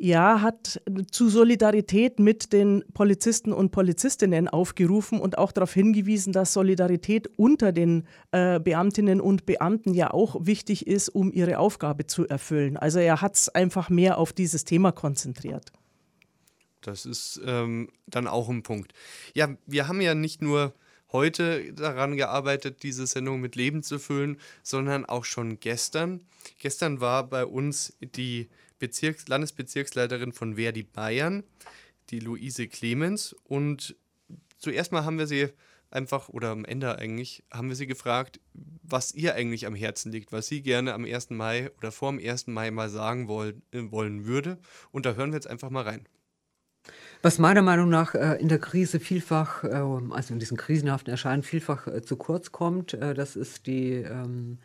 ja, 0.00 0.40
hat 0.40 0.80
zu 1.10 1.28
Solidarität 1.28 2.20
mit 2.20 2.52
den 2.52 2.84
Polizisten 2.94 3.52
und 3.52 3.72
Polizistinnen 3.72 4.46
aufgerufen 4.46 5.18
und 5.20 5.36
auch 5.36 5.50
darauf 5.50 5.74
hingewiesen, 5.74 6.32
dass 6.32 6.52
Solidarität 6.52 7.28
unter 7.36 7.72
den 7.72 8.04
äh, 8.30 8.60
Beamtinnen 8.60 9.20
und 9.20 9.44
Beamten 9.44 9.94
ja 9.94 10.12
auch 10.12 10.36
wichtig 10.46 10.86
ist, 10.86 11.08
um 11.08 11.32
ihre 11.32 11.58
Aufgabe 11.58 12.06
zu 12.06 12.28
erfüllen. 12.28 12.76
Also 12.76 13.00
er 13.00 13.20
hat 13.20 13.34
es 13.34 13.48
einfach 13.48 13.90
mehr 13.90 14.18
auf 14.18 14.32
dieses 14.32 14.64
Thema 14.64 14.92
konzentriert. 14.92 15.72
Das 16.88 17.04
ist 17.04 17.40
ähm, 17.44 17.90
dann 18.06 18.26
auch 18.26 18.48
ein 18.48 18.62
Punkt. 18.62 18.92
Ja, 19.34 19.56
wir 19.66 19.88
haben 19.88 20.00
ja 20.00 20.14
nicht 20.14 20.40
nur 20.40 20.74
heute 21.12 21.72
daran 21.74 22.16
gearbeitet, 22.16 22.82
diese 22.82 23.06
Sendung 23.06 23.40
mit 23.40 23.56
Leben 23.56 23.82
zu 23.82 23.98
füllen, 23.98 24.38
sondern 24.62 25.04
auch 25.04 25.24
schon 25.24 25.60
gestern. 25.60 26.22
Gestern 26.58 27.00
war 27.00 27.28
bei 27.28 27.44
uns 27.44 27.96
die 28.00 28.48
Bezirks 28.78 29.28
Landesbezirksleiterin 29.28 30.32
von 30.32 30.56
Verdi 30.56 30.82
Bayern, 30.82 31.44
die 32.10 32.20
Luise 32.20 32.68
Clemens. 32.68 33.34
Und 33.44 33.96
zuerst 34.58 34.92
mal 34.92 35.04
haben 35.04 35.18
wir 35.18 35.26
sie 35.26 35.48
einfach, 35.90 36.28
oder 36.28 36.50
am 36.50 36.64
Ende 36.64 36.98
eigentlich, 36.98 37.44
haben 37.50 37.68
wir 37.68 37.76
sie 37.76 37.86
gefragt, 37.86 38.40
was 38.82 39.12
ihr 39.12 39.34
eigentlich 39.34 39.66
am 39.66 39.74
Herzen 39.74 40.12
liegt, 40.12 40.32
was 40.32 40.46
sie 40.46 40.62
gerne 40.62 40.94
am 40.94 41.04
1. 41.04 41.30
Mai 41.30 41.70
oder 41.78 41.92
vor 41.92 42.12
dem 42.12 42.18
1. 42.18 42.46
Mai 42.46 42.70
mal 42.70 42.88
sagen 42.88 43.28
wollen, 43.28 43.62
äh, 43.72 43.90
wollen 43.90 44.26
würde. 44.26 44.58
Und 44.90 45.06
da 45.06 45.14
hören 45.14 45.32
wir 45.32 45.36
jetzt 45.36 45.48
einfach 45.48 45.70
mal 45.70 45.84
rein. 45.84 46.06
Was 47.20 47.38
meiner 47.38 47.62
Meinung 47.62 47.88
nach 47.88 48.14
äh, 48.14 48.40
in 48.40 48.48
der 48.48 48.58
Krise 48.58 49.00
vielfach, 49.00 49.64
äh, 49.64 49.68
also 49.68 50.32
in 50.32 50.38
diesen 50.38 50.56
krisenhaften 50.56 51.10
Erscheinen 51.10 51.42
vielfach 51.42 51.88
äh, 51.88 52.02
zu 52.02 52.16
kurz 52.16 52.52
kommt, 52.52 52.94
äh, 52.94 53.12
das 53.12 53.34
ist 53.34 53.66
die, 53.66 53.94
ähm, 53.94 54.58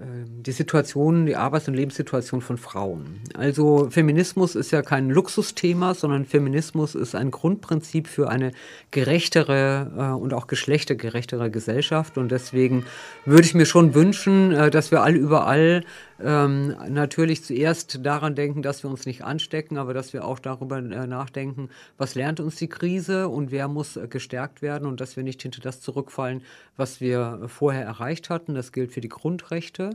ähm, 0.00 0.42
die 0.42 0.50
Situation, 0.50 1.26
die 1.26 1.36
Arbeits- 1.36 1.68
und 1.68 1.74
Lebenssituation 1.74 2.40
von 2.40 2.58
Frauen. 2.58 3.20
Also 3.34 3.88
Feminismus 3.88 4.56
ist 4.56 4.72
ja 4.72 4.82
kein 4.82 5.10
Luxusthema, 5.10 5.94
sondern 5.94 6.24
Feminismus 6.24 6.96
ist 6.96 7.14
ein 7.14 7.30
Grundprinzip 7.30 8.08
für 8.08 8.30
eine 8.30 8.50
gerechtere 8.90 10.16
und 10.20 10.34
auch 10.34 10.48
geschlechtergerechtere 10.48 11.52
Gesellschaft. 11.52 12.18
Und 12.18 12.32
deswegen 12.32 12.84
würde 13.24 13.44
ich 13.44 13.54
mir 13.54 13.66
schon 13.66 13.94
wünschen, 13.94 14.50
dass 14.70 14.90
wir 14.90 15.02
alle 15.02 15.16
überall 15.16 15.84
ähm, 16.22 16.74
natürlich 16.88 17.44
zuerst 17.44 18.04
daran 18.04 18.34
denken, 18.34 18.62
dass 18.62 18.82
wir 18.82 18.90
uns 18.90 19.04
nicht 19.06 19.24
anstecken, 19.24 19.76
aber 19.76 19.92
dass 19.94 20.12
wir 20.12 20.24
auch 20.24 20.38
darüber 20.38 20.78
äh, 20.78 21.06
nachdenken, 21.06 21.68
was 21.98 22.14
lernt 22.14 22.40
uns 22.40 22.56
die 22.56 22.68
Krise 22.68 23.28
und 23.28 23.50
wer 23.50 23.68
muss 23.68 23.96
äh, 23.96 24.08
gestärkt 24.08 24.62
werden 24.62 24.86
und 24.88 25.00
dass 25.00 25.16
wir 25.16 25.22
nicht 25.22 25.42
hinter 25.42 25.60
das 25.60 25.80
zurückfallen, 25.80 26.42
was 26.76 27.00
wir 27.00 27.48
vorher 27.48 27.84
erreicht 27.84 28.30
hatten. 28.30 28.54
Das 28.54 28.72
gilt 28.72 28.92
für 28.92 29.00
die 29.00 29.08
Grundrechte, 29.08 29.90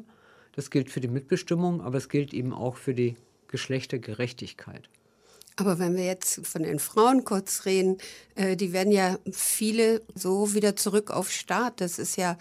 das 0.53 0.69
gilt 0.69 0.89
für 0.89 1.01
die 1.01 1.07
Mitbestimmung, 1.07 1.81
aber 1.81 1.97
es 1.97 2.09
gilt 2.09 2.33
eben 2.33 2.53
auch 2.53 2.77
für 2.77 2.93
die 2.93 3.15
Geschlechtergerechtigkeit. 3.47 4.89
Aber 5.55 5.79
wenn 5.79 5.95
wir 5.95 6.05
jetzt 6.05 6.45
von 6.47 6.63
den 6.63 6.79
Frauen 6.79 7.23
kurz 7.25 7.65
reden, 7.65 7.97
äh, 8.35 8.55
die 8.55 8.73
werden 8.73 8.91
ja 8.91 9.17
viele 9.31 10.01
so 10.15 10.53
wieder 10.53 10.75
zurück 10.75 11.11
auf 11.11 11.31
Staat. 11.31 11.81
Das 11.81 11.99
ist 11.99 12.15
ja 12.15 12.37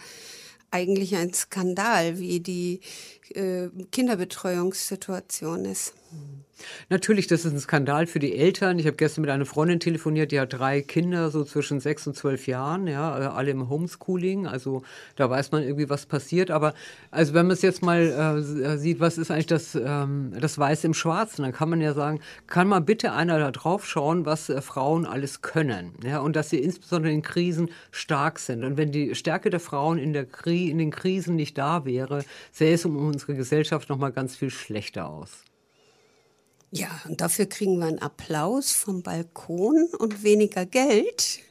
eigentlich 0.71 1.15
ein 1.15 1.33
Skandal, 1.33 2.17
wie 2.19 2.39
die 2.39 2.79
äh, 3.35 3.69
Kinderbetreuungssituation 3.91 5.65
ist. 5.65 5.93
Natürlich, 6.89 7.27
das 7.27 7.45
ist 7.45 7.53
ein 7.53 7.59
Skandal 7.59 8.05
für 8.05 8.19
die 8.19 8.35
Eltern. 8.35 8.77
Ich 8.77 8.85
habe 8.85 8.97
gestern 8.97 9.21
mit 9.21 9.29
einer 9.29 9.45
Freundin 9.45 9.79
telefoniert, 9.79 10.31
die 10.31 10.39
hat 10.39 10.53
drei 10.53 10.81
Kinder, 10.81 11.31
so 11.31 11.43
zwischen 11.43 11.79
sechs 11.79 12.05
und 12.05 12.15
zwölf 12.15 12.47
Jahren, 12.47 12.87
ja, 12.87 13.19
äh, 13.19 13.25
alle 13.27 13.51
im 13.51 13.69
Homeschooling. 13.69 14.47
Also 14.47 14.83
da 15.15 15.29
weiß 15.29 15.51
man 15.51 15.63
irgendwie, 15.63 15.89
was 15.89 16.05
passiert. 16.05 16.51
Aber 16.51 16.73
also 17.09 17.33
wenn 17.33 17.47
man 17.47 17.53
es 17.53 17.61
jetzt 17.61 17.81
mal 17.81 18.01
äh, 18.01 18.77
sieht, 18.77 18.99
was 18.99 19.17
ist 19.17 19.31
eigentlich 19.31 19.47
das, 19.47 19.75
ähm, 19.75 20.33
das 20.39 20.57
Weiße 20.57 20.87
im 20.87 20.93
Schwarzen, 20.93 21.43
dann 21.43 21.51
kann 21.51 21.69
man 21.69 21.81
ja 21.81 21.93
sagen, 21.93 22.19
kann 22.47 22.67
mal 22.67 22.81
bitte 22.81 23.13
einer 23.13 23.39
da 23.39 23.51
drauf 23.51 23.87
schauen, 23.87 24.25
was 24.25 24.49
äh, 24.49 24.61
Frauen 24.61 25.05
alles 25.05 25.41
können. 25.41 25.93
Ja, 26.03 26.19
und 26.19 26.35
dass 26.35 26.49
sie 26.49 26.59
insbesondere 26.59 27.13
in 27.13 27.21
Krisen 27.21 27.69
stark 27.91 28.39
sind. 28.39 28.63
Und 28.63 28.77
wenn 28.77 28.91
die 28.91 29.15
Stärke 29.15 29.49
der 29.49 29.59
Frauen 29.59 29.97
in, 29.97 30.13
der 30.13 30.25
Kri 30.25 30.69
in 30.69 30.77
den 30.77 30.91
Krisen 30.91 31.35
nicht 31.35 31.57
da 31.57 31.85
wäre, 31.85 32.23
sähe 32.51 32.73
es 32.73 32.85
um 32.85 32.97
unsere 33.21 33.37
Gesellschaft 33.37 33.89
noch 33.89 33.97
mal 33.97 34.11
ganz 34.11 34.35
viel 34.35 34.49
schlechter 34.49 35.07
aus. 35.07 35.29
Ja, 36.71 36.89
und 37.07 37.21
dafür 37.21 37.45
kriegen 37.45 37.79
wir 37.79 37.87
einen 37.87 37.99
Applaus 37.99 38.71
vom 38.71 39.03
Balkon 39.03 39.89
und 39.99 40.23
weniger 40.23 40.65
Geld. 40.65 41.41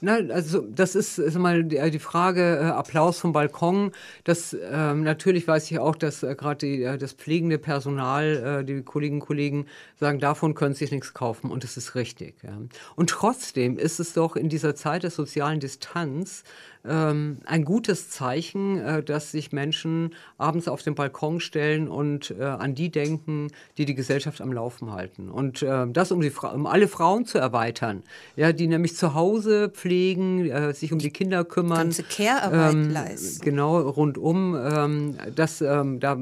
Nein, 0.00 0.30
also 0.30 0.60
das 0.60 0.94
ist, 0.94 1.18
ist 1.18 1.38
mal 1.38 1.64
die, 1.64 1.90
die 1.90 1.98
Frage, 1.98 2.58
äh, 2.60 2.64
Applaus 2.64 3.18
vom 3.18 3.32
Balkon. 3.32 3.92
Das, 4.24 4.54
ähm, 4.70 5.02
natürlich 5.02 5.48
weiß 5.48 5.70
ich 5.70 5.78
auch, 5.78 5.96
dass 5.96 6.22
äh, 6.22 6.34
gerade 6.34 6.66
äh, 6.66 6.98
das 6.98 7.12
pflegende 7.12 7.58
Personal, 7.58 8.60
äh, 8.60 8.64
die 8.64 8.82
Kolleginnen 8.82 9.20
und 9.20 9.26
Kollegen 9.26 9.66
sagen, 9.98 10.20
davon 10.20 10.54
können 10.54 10.74
sie 10.74 10.84
sich 10.84 10.92
nichts 10.92 11.14
kaufen 11.14 11.50
und 11.50 11.64
das 11.64 11.76
ist 11.76 11.94
richtig. 11.94 12.34
Ja. 12.42 12.58
Und 12.96 13.10
trotzdem 13.10 13.78
ist 13.78 13.98
es 13.98 14.12
doch 14.12 14.36
in 14.36 14.48
dieser 14.48 14.74
Zeit 14.74 15.04
der 15.04 15.10
sozialen 15.10 15.58
Distanz 15.58 16.44
ähm, 16.86 17.38
ein 17.46 17.64
gutes 17.64 18.10
Zeichen, 18.10 18.78
äh, 18.78 19.02
dass 19.02 19.32
sich 19.32 19.52
Menschen 19.52 20.14
abends 20.38 20.68
auf 20.68 20.82
den 20.82 20.94
Balkon 20.94 21.40
stellen 21.40 21.88
und 21.88 22.34
äh, 22.38 22.44
an 22.44 22.74
die 22.74 22.90
denken, 22.90 23.48
die 23.78 23.84
die 23.84 23.94
Gesellschaft 23.94 24.40
am 24.40 24.52
Laufen 24.52 24.92
halten. 24.92 25.30
Und 25.30 25.62
äh, 25.62 25.86
das, 25.88 26.12
um, 26.12 26.20
die 26.20 26.30
um 26.30 26.66
alle 26.66 26.88
Frauen 26.88 27.24
zu 27.24 27.38
erweitern, 27.38 28.02
ja, 28.36 28.52
die 28.52 28.66
nämlich 28.66 28.96
zu 28.96 29.14
Hause 29.14 29.70
pflegen, 29.70 30.50
äh, 30.50 30.74
sich 30.74 30.92
um 30.92 30.98
die 30.98 31.10
Kinder 31.10 31.44
kümmern. 31.44 31.78
Ganze 31.78 32.02
Care-Arbeit 32.02 32.74
ähm, 32.74 32.90
leisten. 32.90 33.44
Genau, 33.44 33.78
rundum. 33.78 34.54
Ähm, 34.56 35.16
das, 35.34 35.60
ähm, 35.60 36.00
da 36.00 36.16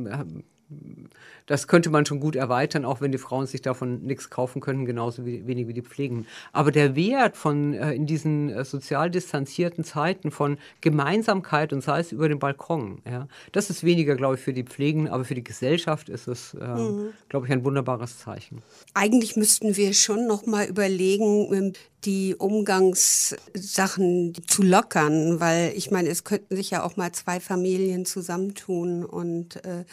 das 1.53 1.69
könnte 1.69 1.91
man 1.91 2.07
schon 2.07 2.19
gut 2.19 2.35
erweitern, 2.35 2.87
auch 2.87 3.03
wenn 3.03 3.13
die 3.13 3.19
Frauen 3.19 3.47
sich 3.47 3.61
davon 3.61 4.01
nichts 4.05 4.31
kaufen 4.31 4.63
können, 4.63 4.87
genauso 4.87 5.27
wie, 5.27 5.47
wenig 5.47 5.69
wie 5.69 5.75
die 5.75 5.83
Pflegen. 5.83 6.27
Aber 6.51 6.73
der 6.73 6.97
Wert 6.97 7.37
von 7.37 7.75
äh, 7.75 7.93
in 7.93 8.07
diesen 8.07 8.49
äh, 8.49 8.65
sozial 8.65 9.11
distanzierten 9.11 9.85
Zeiten 9.85 10.31
von 10.31 10.57
Gemeinsamkeit 10.81 11.75
und 11.75 11.83
sei 11.83 12.01
es 12.01 12.11
über 12.11 12.31
den 12.31 12.39
Balkon, 12.39 13.03
ja, 13.05 13.29
das 13.53 13.69
ist 13.69 13.85
weniger, 13.85 14.17
glaube 14.17 14.37
ich, 14.37 14.41
für 14.41 14.55
die 14.55 14.63
Pflegen, 14.63 15.11
aber 15.11 15.27
für 15.27 15.35
die 15.35 15.45
Gesellschaft 15.45 16.09
ist 16.09 16.27
es, 16.27 16.55
äh, 16.55 16.65
mhm. 16.67 17.13
glaube 17.29 17.45
ich, 17.45 17.53
ein 17.53 17.67
wunderbares 17.67 18.19
Zeichen. 18.19 18.63
Eigentlich 18.95 19.37
müssten 19.37 19.77
wir 19.77 19.93
schon 19.93 20.27
noch 20.27 20.47
mal 20.47 20.65
überlegen, 20.65 21.53
ähm, 21.53 21.73
die 22.07 22.35
Umgangssachen 22.35 24.33
zu 24.47 24.63
lockern, 24.63 25.39
weil 25.39 25.75
ich 25.77 25.91
meine, 25.91 26.09
es 26.09 26.25
könnten 26.25 26.57
sich 26.57 26.71
ja 26.71 26.83
auch 26.83 26.97
mal 26.97 27.13
zwei 27.13 27.41
Familien 27.41 28.07
zusammentun 28.07 29.05
und 29.05 29.63
äh, 29.67 29.85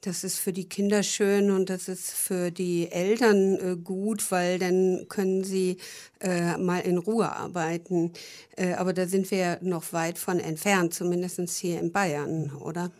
das 0.00 0.24
ist 0.24 0.38
für 0.38 0.52
die 0.52 0.68
Kinder 0.68 1.02
schön 1.02 1.50
und 1.50 1.70
das 1.70 1.88
ist 1.88 2.10
für 2.12 2.50
die 2.50 2.90
Eltern 2.90 3.58
äh, 3.58 3.76
gut, 3.76 4.30
weil 4.30 4.58
dann 4.58 5.06
können 5.08 5.44
sie 5.44 5.78
äh, 6.20 6.56
mal 6.56 6.80
in 6.80 6.98
Ruhe 6.98 7.30
arbeiten. 7.30 8.12
Äh, 8.56 8.74
aber 8.74 8.92
da 8.92 9.06
sind 9.06 9.30
wir 9.30 9.58
noch 9.62 9.92
weit 9.92 10.18
von 10.18 10.38
entfernt, 10.38 10.94
zumindest 10.94 11.50
hier 11.50 11.80
in 11.80 11.92
Bayern, 11.92 12.52
oder? 12.56 12.90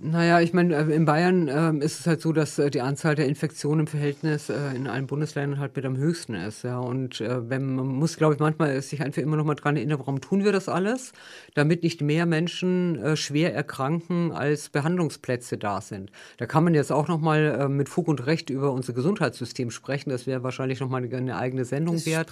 Naja, 0.00 0.40
ich 0.40 0.52
meine, 0.52 0.76
äh, 0.76 0.94
in 0.94 1.06
Bayern 1.06 1.48
äh, 1.48 1.84
ist 1.84 2.00
es 2.00 2.06
halt 2.06 2.20
so, 2.20 2.32
dass 2.32 2.58
äh, 2.58 2.70
die 2.70 2.82
Anzahl 2.82 3.14
der 3.14 3.26
Infektionen 3.26 3.80
im 3.80 3.86
Verhältnis 3.86 4.50
äh, 4.50 4.54
in 4.76 4.86
allen 4.86 5.06
Bundesländern 5.06 5.58
halt 5.58 5.74
mit 5.74 5.84
am 5.86 5.96
höchsten 5.96 6.34
ist. 6.34 6.62
Ja. 6.62 6.78
Und 6.78 7.20
äh, 7.20 7.48
wenn, 7.48 7.74
man 7.74 7.86
muss, 7.86 8.16
glaube 8.16 8.34
ich, 8.34 8.40
manchmal 8.40 8.80
sich 8.82 9.00
einfach 9.02 9.22
immer 9.22 9.36
noch 9.36 9.44
mal 9.44 9.54
dran 9.54 9.76
erinnern, 9.76 9.98
warum 9.98 10.20
tun 10.20 10.44
wir 10.44 10.52
das 10.52 10.68
alles? 10.68 11.12
Damit 11.54 11.82
nicht 11.82 12.02
mehr 12.02 12.26
Menschen 12.26 13.02
äh, 13.02 13.16
schwer 13.16 13.54
erkranken, 13.54 14.30
als 14.30 14.68
Behandlungsplätze 14.68 15.56
da 15.56 15.80
sind. 15.80 16.12
Da 16.36 16.44
kann 16.44 16.64
man 16.64 16.74
jetzt 16.74 16.92
auch 16.92 17.08
noch 17.08 17.18
mal 17.18 17.68
mit 17.68 17.88
Fug 17.88 18.08
und 18.08 18.26
Recht 18.26 18.50
über 18.50 18.72
unser 18.72 18.92
Gesundheitssystem 18.92 19.70
sprechen. 19.70 20.10
Das 20.10 20.26
wäre 20.26 20.42
wahrscheinlich 20.42 20.80
noch 20.80 20.88
mal 20.88 21.02
eine, 21.02 21.16
eine 21.16 21.36
eigene 21.36 21.64
Sendung 21.64 21.96
das 21.96 22.06
wert. 22.06 22.30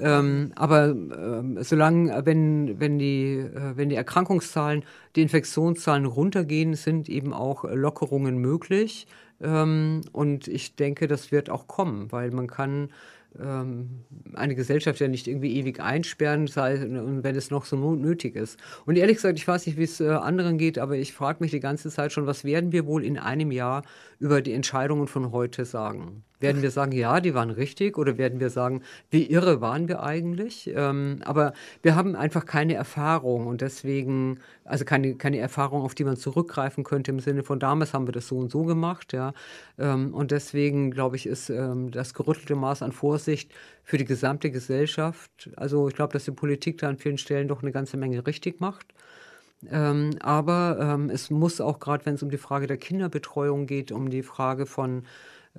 Ähm, 0.00 0.52
aber 0.54 0.88
ähm, 0.88 1.58
solange, 1.60 2.24
wenn, 2.24 2.80
wenn, 2.80 2.98
die, 2.98 3.44
wenn 3.74 3.88
die 3.88 3.96
Erkrankungszahlen, 3.96 4.84
die 5.16 5.22
Infektionszahlen 5.22 6.06
runtergehen, 6.06 6.74
sind 6.74 6.93
sind 6.94 7.08
eben 7.08 7.32
auch 7.32 7.64
Lockerungen 7.64 8.38
möglich. 8.38 9.06
Ähm, 9.40 10.02
und 10.12 10.48
ich 10.48 10.76
denke, 10.76 11.08
das 11.08 11.32
wird 11.32 11.50
auch 11.50 11.66
kommen, 11.66 12.12
weil 12.12 12.30
man 12.30 12.46
kann 12.46 12.90
ähm, 13.40 14.04
eine 14.34 14.54
Gesellschaft 14.54 15.00
ja 15.00 15.08
nicht 15.08 15.26
irgendwie 15.26 15.56
ewig 15.56 15.80
einsperren, 15.80 16.46
sei, 16.46 16.78
wenn 16.80 17.36
es 17.36 17.50
noch 17.50 17.64
so 17.64 17.76
nötig 17.94 18.36
ist. 18.36 18.60
Und 18.86 18.96
ehrlich 18.96 19.16
gesagt, 19.16 19.38
ich 19.38 19.48
weiß 19.48 19.66
nicht, 19.66 19.76
wie 19.76 19.82
es 19.82 20.00
äh, 20.00 20.08
anderen 20.08 20.56
geht, 20.56 20.78
aber 20.78 20.96
ich 20.96 21.12
frage 21.12 21.38
mich 21.40 21.50
die 21.50 21.60
ganze 21.60 21.90
Zeit 21.90 22.12
schon, 22.12 22.26
was 22.26 22.44
werden 22.44 22.70
wir 22.70 22.86
wohl 22.86 23.04
in 23.04 23.18
einem 23.18 23.50
Jahr 23.50 23.82
über 24.24 24.40
die 24.40 24.54
Entscheidungen 24.54 25.06
von 25.06 25.32
heute 25.32 25.66
sagen? 25.66 26.24
Werden 26.40 26.62
wir 26.62 26.70
sagen, 26.70 26.92
ja, 26.92 27.20
die 27.20 27.34
waren 27.34 27.50
richtig 27.50 27.98
oder 27.98 28.16
werden 28.16 28.40
wir 28.40 28.48
sagen, 28.48 28.80
wie 29.10 29.30
irre 29.30 29.60
waren 29.60 29.86
wir 29.86 30.02
eigentlich? 30.02 30.72
Ähm, 30.74 31.18
aber 31.26 31.52
wir 31.82 31.94
haben 31.94 32.16
einfach 32.16 32.46
keine 32.46 32.72
Erfahrung 32.72 33.46
und 33.46 33.60
deswegen, 33.60 34.40
also 34.64 34.86
keine, 34.86 35.16
keine 35.16 35.36
Erfahrung, 35.40 35.82
auf 35.82 35.94
die 35.94 36.04
man 36.04 36.16
zurückgreifen 36.16 36.84
könnte 36.84 37.10
im 37.10 37.20
Sinne 37.20 37.42
von 37.42 37.58
damals 37.58 37.92
haben 37.92 38.08
wir 38.08 38.12
das 38.12 38.26
so 38.26 38.38
und 38.38 38.50
so 38.50 38.64
gemacht, 38.64 39.12
ja. 39.12 39.34
Ähm, 39.78 40.14
und 40.14 40.30
deswegen, 40.30 40.90
glaube 40.90 41.16
ich, 41.16 41.26
ist 41.26 41.50
ähm, 41.50 41.90
das 41.90 42.14
gerüttelte 42.14 42.56
Maß 42.56 42.80
an 42.80 42.92
Vorsicht 42.92 43.52
für 43.82 43.98
die 43.98 44.06
gesamte 44.06 44.50
Gesellschaft. 44.50 45.50
Also 45.56 45.86
ich 45.88 45.94
glaube, 45.94 46.14
dass 46.14 46.24
die 46.24 46.30
Politik 46.30 46.78
da 46.78 46.88
an 46.88 46.96
vielen 46.96 47.18
Stellen 47.18 47.46
doch 47.48 47.60
eine 47.60 47.72
ganze 47.72 47.98
Menge 47.98 48.26
richtig 48.26 48.58
macht. 48.58 48.94
Ähm, 49.70 50.10
aber 50.20 50.78
ähm, 50.80 51.10
es 51.10 51.30
muss 51.30 51.60
auch 51.60 51.78
gerade, 51.78 52.06
wenn 52.06 52.14
es 52.14 52.22
um 52.22 52.30
die 52.30 52.38
Frage 52.38 52.66
der 52.66 52.76
Kinderbetreuung 52.76 53.66
geht, 53.66 53.92
um 53.92 54.10
die 54.10 54.22
Frage 54.22 54.66
von 54.66 55.04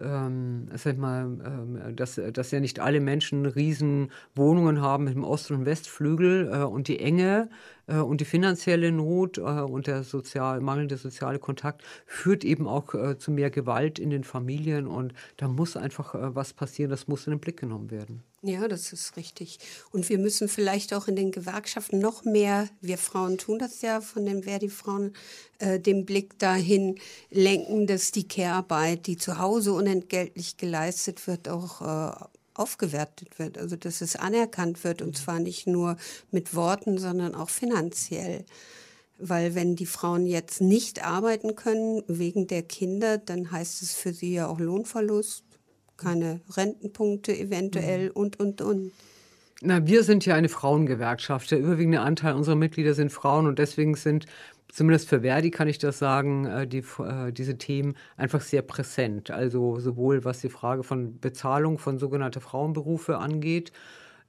ähm, 0.01 0.68
sag 0.76 0.97
mal, 0.97 1.24
ähm, 1.24 1.95
dass, 1.95 2.20
dass 2.34 2.51
ja 2.51 2.60
nicht 2.60 2.80
alle 2.80 2.99
Menschen 2.99 3.45
riesen 3.45 4.12
Wohnungen 4.36 4.82
haben 4.82 5.06
mit 5.06 5.16
dem 5.16 5.24
Ost- 5.24 5.51
und 5.51 5.66
Westflügel 5.66 6.51
äh, 6.51 6.64
und 6.64 6.88
die 6.88 6.99
Enge 6.99 7.49
äh, 7.88 7.97
und 7.97 8.20
die 8.20 8.26
finanzielle 8.26 8.91
Not 8.91 9.38
äh, 9.38 9.41
und 9.41 9.88
der 9.88 10.03
sozial, 10.03 10.60
mangelnde 10.60 10.97
soziale 10.97 11.39
Kontakt 11.39 11.84
führt 12.06 12.43
eben 12.43 12.68
auch 12.68 12.93
äh, 12.93 13.18
zu 13.18 13.32
mehr 13.32 13.49
Gewalt 13.49 13.99
in 13.99 14.10
den 14.10 14.24
Familien 14.24 14.88
und 14.88 15.14
da 15.38 15.47
muss 15.47 15.78
einfach 15.78 16.14
äh, 16.14 16.36
was 16.36 16.53
passieren, 16.53 16.91
das 16.91 17.08
muss 17.08 17.26
in 17.28 17.32
den 17.32 17.39
Blick 17.39 17.58
genommen 17.58 17.89
werden. 17.89 18.24
Ja, 18.48 18.68
das 18.68 18.93
ist 18.93 19.18
richtig. 19.18 19.58
Und 19.91 20.08
wir 20.08 20.20
müssen 20.20 20.48
vielleicht 20.48 20.93
auch 20.93 21.08
in 21.08 21.16
den 21.16 21.32
Gewerkschaften 21.32 21.98
noch 21.98 22.26
mehr, 22.26 22.70
wir 22.80 23.00
Frauen 23.00 23.39
tun 23.39 23.58
das 23.58 23.82
ja 23.82 24.02
von 24.02 24.24
den 24.24 24.43
Verdi-Frauen, 24.43 25.14
äh, 25.58 25.80
den 25.80 26.06
Blick 26.06 26.38
dahin 26.38 27.00
lenken, 27.32 27.88
dass 27.88 28.12
die 28.12 28.28
Care-Arbeit, 28.28 29.08
die 29.08 29.18
zu 29.18 29.39
Hause 29.39 29.74
unentgeltlich 29.74 30.58
geleistet 30.58 31.26
wird, 31.26 31.50
auch 31.50 31.82
äh, 31.82 32.26
aufgewertet 32.54 33.39
wird, 33.39 33.58
also 33.58 33.78
dass 33.78 34.02
es 34.02 34.16
anerkannt 34.16 34.84
wird 34.84 35.02
und 35.02 35.18
zwar 35.18 35.39
nicht 35.39 35.66
nur 35.66 35.98
mit 36.30 36.54
Worten, 36.54 37.00
sondern 37.00 37.34
auch 37.34 37.50
finanziell. 37.50 38.46
Weil 39.18 39.56
wenn 39.56 39.76
die 39.76 39.88
Frauen 39.88 40.28
jetzt 40.28 40.62
nicht 40.62 41.04
arbeiten 41.04 41.56
können 41.56 42.04
wegen 42.08 42.46
der 42.46 42.62
Kinder, 42.62 43.18
dann 43.18 43.50
heißt 43.50 43.82
es 43.82 43.96
für 43.96 44.14
sie 44.14 44.34
ja 44.36 44.48
auch 44.48 44.60
Lohnverlust, 44.60 45.45
keine 45.98 46.41
Rentenpunkte 46.56 47.38
eventuell 47.38 48.06
mhm. 48.06 48.12
und, 48.12 48.39
und, 48.39 48.62
und. 48.62 48.91
Na, 49.62 49.88
wir 49.88 50.04
sind 50.04 50.26
ja 50.26 50.36
eine 50.36 50.50
Frauengewerkschaft. 50.50 51.50
Der 51.52 51.60
überwiegende 51.60 52.02
Anteil 52.02 52.36
unserer 52.36 52.56
Mitglieder 52.56 52.93
sind 52.93 53.12
Frauen 53.12 53.48
und 53.48 53.58
deswegen 53.58 53.96
sind 53.96 54.26
zumindest 54.76 55.08
für 55.08 55.22
Verdi 55.22 55.52
kann 55.52 55.68
ich 55.68 55.78
das 55.78 56.00
sagen, 56.00 56.46
äh, 56.46 56.68
die, 56.68 56.84
äh, 57.00 57.32
diese 57.32 57.58
Themen 57.58 57.96
einfach 58.18 58.41
sehr 58.41 58.62
präsent. 58.62 59.32
Also 59.32 59.80
sowohl 59.80 60.26
was 60.26 60.41
die 60.41 60.50
Frage 60.50 60.84
von 60.84 61.20
Bezahlung 61.20 61.78
von 61.78 61.98
sogenannten 61.98 62.41
Frauenberufe 62.41 63.18
angeht, 63.18 63.72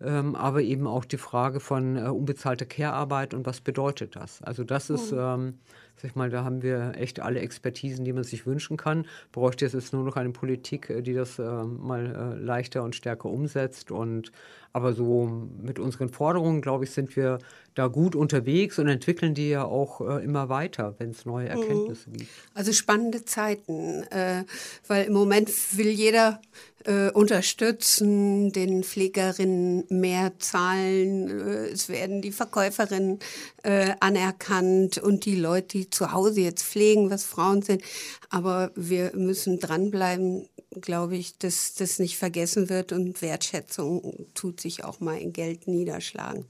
ähm, 0.01 0.37
aber 0.37 0.62
eben 0.62 0.87
auch 0.87 1.05
die 1.05 1.17
Frage 1.17 1.59
von 1.59 1.97
äh, 1.97 2.09
unbezahlter 2.09 2.67
Care-Arbeit 2.67 3.35
und 3.35 3.47
was 3.47 3.61
bedeutet 3.61 4.14
das. 4.14 4.43
Also 4.43 4.62
das 4.62 4.91
ist, 4.91 5.12
mhm. 5.12 5.19
ähm, 5.19 5.55
sag 5.97 6.16
mal, 6.16 6.30
da 6.30 6.44
haben 6.44 6.62
wir 6.62 6.94
echt 6.97 7.20
alle 7.20 7.40
Expertisen, 7.40 8.05
die 8.05 8.12
man 8.12 8.24
sich 8.24 8.47
wünschen 8.47 8.76
kann. 8.76 9.07
Bräuchte 9.32 9.66
es 9.66 9.72
jetzt 9.72 9.92
nur 9.92 10.05
noch 10.05 10.16
eine 10.16 10.30
Politik, 10.30 10.90
äh, 10.90 11.03
die 11.03 11.14
das 11.14 11.38
äh, 11.38 11.42
mal 11.42 12.34
äh, 12.36 12.42
leichter 12.42 12.82
und 12.82 12.94
stärker 12.94 13.28
umsetzt 13.28 13.90
und 13.90 14.32
aber 14.73 14.93
so 14.93 15.49
mit 15.62 15.79
unseren 15.79 16.09
Forderungen, 16.09 16.61
glaube 16.61 16.85
ich, 16.85 16.91
sind 16.91 17.17
wir 17.17 17.39
da 17.75 17.89
gut 17.89 18.17
unterwegs 18.17 18.79
und 18.79 18.89
entwickeln 18.89 19.35
die 19.35 19.51
ja 19.51 19.64
auch 19.64 20.01
äh, 20.01 20.25
immer 20.25 20.49
weiter, 20.49 20.95
wenn 20.99 21.11
es 21.11 21.27
neue 21.27 21.45
mhm. 21.45 21.62
Erkenntnisse 21.62 22.11
gibt. 22.11 22.31
Also 22.55 22.73
spannende 22.73 23.25
Zeiten, 23.25 24.03
äh, 24.05 24.45
weil 24.87 25.05
im 25.05 25.12
Moment 25.12 25.51
will 25.77 25.89
jeder 25.89 26.41
äh, 26.87 27.11
unterstützen, 27.11 28.53
den 28.53 28.83
Pflegerinnen 28.85 29.85
mehr 29.89 30.33
zahlen, 30.39 31.29
äh, 31.29 31.67
es 31.69 31.89
werden 31.89 32.23
die 32.23 32.33
Verkäuferinnen 32.33 33.19
äh, 33.62 33.95
anerkannt 34.01 34.99
und 34.99 35.25
die 35.25 35.37
Leute, 35.37 35.79
die 35.79 35.91
zu 35.91 36.12
Hause 36.12 36.41
jetzt 36.41 36.62
pflegen, 36.62 37.11
was 37.11 37.25
Frauen 37.25 37.62
sind. 37.62 37.83
Aber 38.31 38.71
wir 38.75 39.12
müssen 39.14 39.59
dranbleiben, 39.59 40.49
glaube 40.81 41.17
ich, 41.17 41.39
dass 41.39 41.75
das 41.75 41.99
nicht 41.99 42.19
vergessen 42.19 42.69
wird 42.69 42.93
und 42.93 43.23
Wertschätzung 43.23 44.27
tut 44.35 44.61
sich 44.61 44.66
auch 44.85 45.01
mal 45.01 45.19
in 45.19 45.33
Geld 45.33 45.67
niederschlagen. 45.67 46.47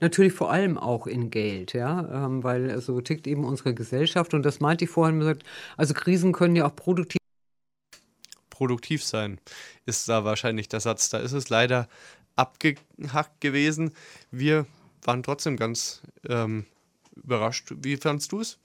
Natürlich 0.00 0.32
vor 0.32 0.50
allem 0.50 0.76
auch 0.76 1.06
in 1.06 1.30
Geld, 1.30 1.72
ja, 1.72 2.26
ähm, 2.26 2.42
weil 2.42 2.80
so 2.80 3.00
tickt 3.00 3.26
eben 3.26 3.44
unsere 3.44 3.74
Gesellschaft 3.74 4.34
und 4.34 4.42
das 4.42 4.60
meinte 4.60 4.84
ich 4.84 4.90
vorhin 4.90 5.20
gesagt, 5.20 5.44
also 5.76 5.94
Krisen 5.94 6.32
können 6.32 6.56
ja 6.56 6.66
auch 6.66 6.74
produktiv 6.74 7.18
produktiv 8.50 9.04
sein, 9.04 9.38
ist 9.86 10.08
da 10.08 10.24
wahrscheinlich 10.24 10.68
der 10.68 10.80
Satz. 10.80 11.10
Da 11.10 11.18
ist 11.18 11.30
es 11.30 11.48
leider 11.48 11.88
abgehackt 12.34 13.40
gewesen. 13.40 13.92
Wir 14.32 14.66
waren 15.02 15.22
trotzdem 15.22 15.56
ganz 15.56 16.02
ähm, 16.28 16.66
überrascht. 17.14 17.72
Wie 17.76 17.96
fandst 17.96 18.32
du 18.32 18.40
es? 18.40 18.58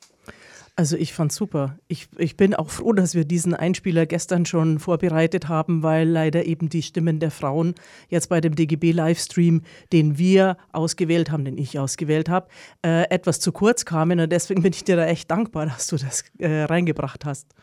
Also 0.76 0.97
ich 0.97 1.13
fand's 1.13 1.36
super. 1.36 1.78
Ich, 1.88 2.07
ich 2.17 2.36
bin 2.36 2.55
auch 2.55 2.71
froh, 2.71 2.93
dass 2.93 3.13
wir 3.13 3.26
diesen 3.26 3.53
Einspieler 3.53 4.07
gestern 4.07 4.47
schon 4.47 4.80
vorbereitet 4.80 5.47
haben, 5.47 5.84
weil 5.84 6.07
leider 6.07 6.45
eben 6.45 6.67
die 6.67 6.82
Stimmen 6.82 7.19
der 7.19 7.30
Frauen 7.30 7.76
jetzt 8.09 8.30
bei 8.30 8.41
dem 8.41 8.55
DGB-Livestream, 8.55 9.61
den 9.91 10.17
wir 10.17 10.57
ausgewählt 10.71 11.30
haben, 11.30 11.45
den 11.45 11.59
ich 11.59 11.78
ausgewählt 11.78 12.28
habe, 12.28 12.47
äh, 12.84 13.07
etwas 13.11 13.39
zu 13.39 13.51
kurz 13.51 13.86
kamen. 13.86 14.19
Und 14.19 14.32
deswegen 14.32 14.63
bin 14.63 14.74
ich 14.74 14.84
dir 14.84 14.95
da 14.95 15.05
echt 15.05 15.30
dankbar, 15.30 15.67
dass 15.67 15.86
du 15.88 15.97
das 15.97 16.24
äh, 16.39 16.63
reingebracht 16.63 17.24
hast. 17.24 17.53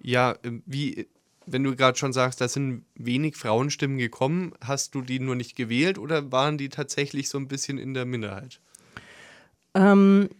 Ja, 0.00 0.34
ähm, 0.42 0.62
wie, 0.64 1.06
wenn 1.44 1.64
du 1.64 1.76
gerade 1.76 1.98
schon 1.98 2.14
sagst, 2.14 2.40
da 2.40 2.48
sind 2.48 2.86
wenig 2.94 3.36
Frauenstimmen 3.36 3.98
gekommen, 3.98 4.54
hast 4.62 4.94
du 4.94 5.02
die 5.02 5.20
nur 5.20 5.34
nicht 5.34 5.54
gewählt 5.54 5.98
oder 5.98 6.32
waren 6.32 6.56
die 6.56 6.70
tatsächlich 6.70 7.28
so 7.28 7.36
ein 7.36 7.46
bisschen 7.46 7.76
in 7.76 7.92
der 7.92 8.06
Minderheit? 8.06 8.60
Ähm, 9.74 10.30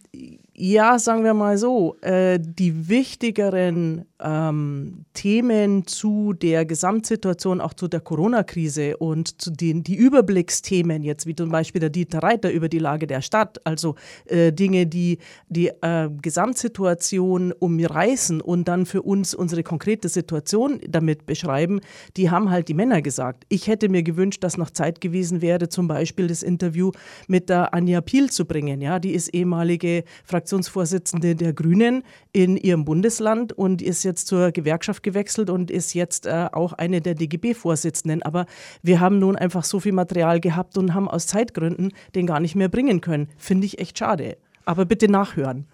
ja, 0.57 0.97
sagen 0.99 1.25
wir 1.25 1.33
mal 1.33 1.57
so, 1.57 1.97
äh, 1.99 2.39
die 2.41 2.87
wichtigeren 2.87 4.05
ähm, 4.21 5.03
Themen 5.13 5.85
zu 5.85 6.31
der 6.31 6.65
Gesamtsituation, 6.65 7.59
auch 7.59 7.73
zu 7.73 7.89
der 7.89 7.99
Corona-Krise 7.99 8.95
und 8.95 9.41
zu 9.41 9.51
den 9.51 9.83
die 9.83 9.95
Überblicksthemen, 9.95 11.03
jetzt 11.03 11.25
wie 11.25 11.35
zum 11.35 11.49
Beispiel 11.49 11.81
der 11.81 11.89
Dieter 11.89 12.23
Reiter 12.23 12.51
über 12.51 12.69
die 12.69 12.79
Lage 12.79 13.05
der 13.05 13.21
Stadt, 13.21 13.59
also 13.65 13.95
äh, 14.27 14.53
Dinge, 14.53 14.87
die 14.87 15.17
die 15.49 15.71
äh, 15.81 16.09
Gesamtsituation 16.21 17.51
umreißen 17.51 18.39
und 18.39 18.69
dann 18.69 18.85
für 18.85 19.01
uns 19.01 19.35
unsere 19.35 19.61
konkrete 19.63 20.07
Situation 20.07 20.79
damit 20.87 21.25
beschreiben, 21.25 21.81
die 22.15 22.29
haben 22.29 22.49
halt 22.49 22.69
die 22.69 22.73
Männer 22.73 23.01
gesagt. 23.01 23.43
Ich 23.49 23.67
hätte 23.67 23.89
mir 23.89 24.03
gewünscht, 24.03 24.41
dass 24.41 24.57
noch 24.57 24.69
Zeit 24.69 25.01
gewesen 25.01 25.41
wäre, 25.41 25.67
zum 25.67 25.89
Beispiel 25.89 26.27
das 26.27 26.43
Interview 26.43 26.91
mit 27.27 27.49
der 27.49 27.73
Anja 27.73 27.99
Piel 27.99 28.29
zu 28.29 28.45
bringen. 28.45 28.79
Ja, 28.79 28.99
die 28.99 29.11
ist 29.11 29.33
ehemalige 29.33 30.05
Fraktion 30.23 30.44
Fraktionsvorsitzende 30.45 31.35
der 31.35 31.53
Grünen 31.53 32.03
in 32.31 32.55
ihrem 32.55 32.85
Bundesland 32.85 33.51
und 33.51 33.81
ist 33.81 34.03
jetzt 34.03 34.27
zur 34.27 34.51
Gewerkschaft 34.51 35.01
gewechselt 35.01 35.49
und 35.49 35.71
ist 35.71 35.95
jetzt 35.95 36.27
äh, 36.27 36.49
auch 36.51 36.73
eine 36.73 37.01
der 37.01 37.15
DGB-Vorsitzenden. 37.15 38.21
Aber 38.21 38.45
wir 38.83 38.99
haben 38.99 39.17
nun 39.17 39.35
einfach 39.35 39.63
so 39.63 39.79
viel 39.79 39.91
Material 39.91 40.39
gehabt 40.39 40.77
und 40.77 40.93
haben 40.93 41.07
aus 41.07 41.25
Zeitgründen 41.25 41.93
den 42.13 42.27
gar 42.27 42.39
nicht 42.39 42.55
mehr 42.55 42.69
bringen 42.69 43.01
können. 43.01 43.29
Finde 43.37 43.65
ich 43.65 43.79
echt 43.79 43.97
schade. 43.97 44.37
Aber 44.65 44.85
bitte 44.85 45.09
nachhören. 45.09 45.65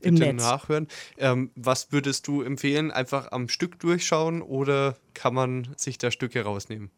Im 0.00 0.16
bitte 0.16 0.34
Netz. 0.34 0.42
nachhören. 0.42 0.88
Ähm, 1.16 1.50
was 1.56 1.90
würdest 1.90 2.26
du 2.26 2.42
empfehlen? 2.42 2.90
Einfach 2.90 3.32
am 3.32 3.48
Stück 3.48 3.80
durchschauen 3.80 4.42
oder 4.42 4.96
kann 5.14 5.32
man 5.32 5.68
sich 5.78 5.96
da 5.96 6.10
Stücke 6.10 6.42
rausnehmen? 6.42 6.90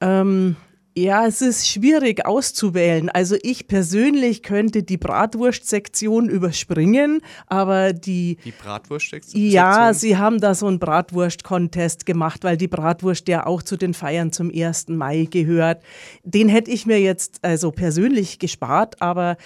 Ähm, 0.00 0.56
Ja, 0.98 1.26
es 1.26 1.42
ist 1.42 1.68
schwierig 1.68 2.24
auszuwählen. 2.24 3.10
Also 3.10 3.36
ich 3.42 3.68
persönlich 3.68 4.42
könnte 4.42 4.82
die 4.82 4.96
Bratwurstsektion 4.96 6.30
überspringen, 6.30 7.20
aber 7.48 7.92
die... 7.92 8.38
Die 8.42 8.52
Bratwurstsektion? 8.52 9.42
Ja, 9.42 9.92
sie 9.92 10.16
haben 10.16 10.40
da 10.40 10.54
so 10.54 10.66
einen 10.66 10.78
Bratwurst-Contest 10.78 12.06
gemacht, 12.06 12.44
weil 12.44 12.56
die 12.56 12.66
Bratwurst 12.68 13.28
ja 13.28 13.44
auch 13.44 13.62
zu 13.62 13.76
den 13.76 13.92
Feiern 13.92 14.32
zum 14.32 14.50
1. 14.50 14.88
Mai 14.88 15.28
gehört. 15.30 15.82
Den 16.24 16.48
hätte 16.48 16.70
ich 16.70 16.86
mir 16.86 16.98
jetzt 16.98 17.40
also 17.42 17.72
persönlich 17.72 18.38
gespart, 18.38 19.02
aber 19.02 19.36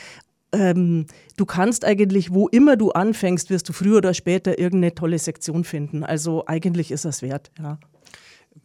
ähm, 0.52 1.06
du 1.36 1.46
kannst 1.46 1.84
eigentlich, 1.84 2.32
wo 2.32 2.46
immer 2.46 2.76
du 2.76 2.92
anfängst, 2.92 3.50
wirst 3.50 3.68
du 3.68 3.72
früher 3.72 3.98
oder 3.98 4.14
später 4.14 4.56
irgendeine 4.56 4.94
tolle 4.94 5.18
Sektion 5.18 5.64
finden. 5.64 6.04
Also 6.04 6.44
eigentlich 6.46 6.92
ist 6.92 7.04
das 7.04 7.22
wert, 7.22 7.50
ja. 7.58 7.78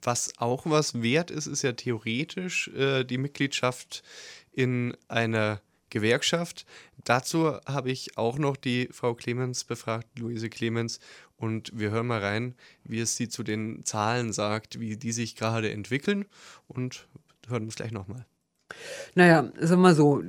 Was 0.02 0.34
auch 0.38 0.66
was 0.66 1.02
wert 1.02 1.32
ist, 1.32 1.48
ist 1.48 1.62
ja 1.62 1.74
theoretisch 1.74 2.70
äh, 2.70 3.04
die 3.04 3.18
Mitgliedschaft 3.18 4.04
in 4.52 4.96
einer 5.08 5.62
Gewerkschaft. 5.90 6.66
Dazu 7.04 7.54
habe 7.66 7.92
ich 7.92 8.18
auch 8.18 8.38
noch 8.38 8.58
die 8.58 8.90
Frau 8.92 9.14
Clemens 9.14 9.64
befragt, 9.64 10.20
Luise 10.20 10.50
Clemens, 10.50 11.00
und 11.38 11.72
wir 11.74 11.92
hören 11.92 12.08
mal 12.08 12.22
rein, 12.22 12.56
wie 12.84 13.00
es 13.00 13.18
sie 13.18 13.28
zu 13.28 13.44
den 13.44 13.84
Zahlen 13.84 14.32
sagt, 14.32 14.80
wie 14.80 14.98
die 14.98 15.12
sich 15.12 15.36
gerade 15.36 15.72
entwickeln 15.72 16.26
und 16.68 17.08
hören 17.48 17.64
uns 17.64 17.76
gleich 17.76 17.92
nochmal. 17.92 18.26
Naja, 19.16 19.52
sag 19.60 19.78
mal 19.78 19.96
so, 19.96 20.24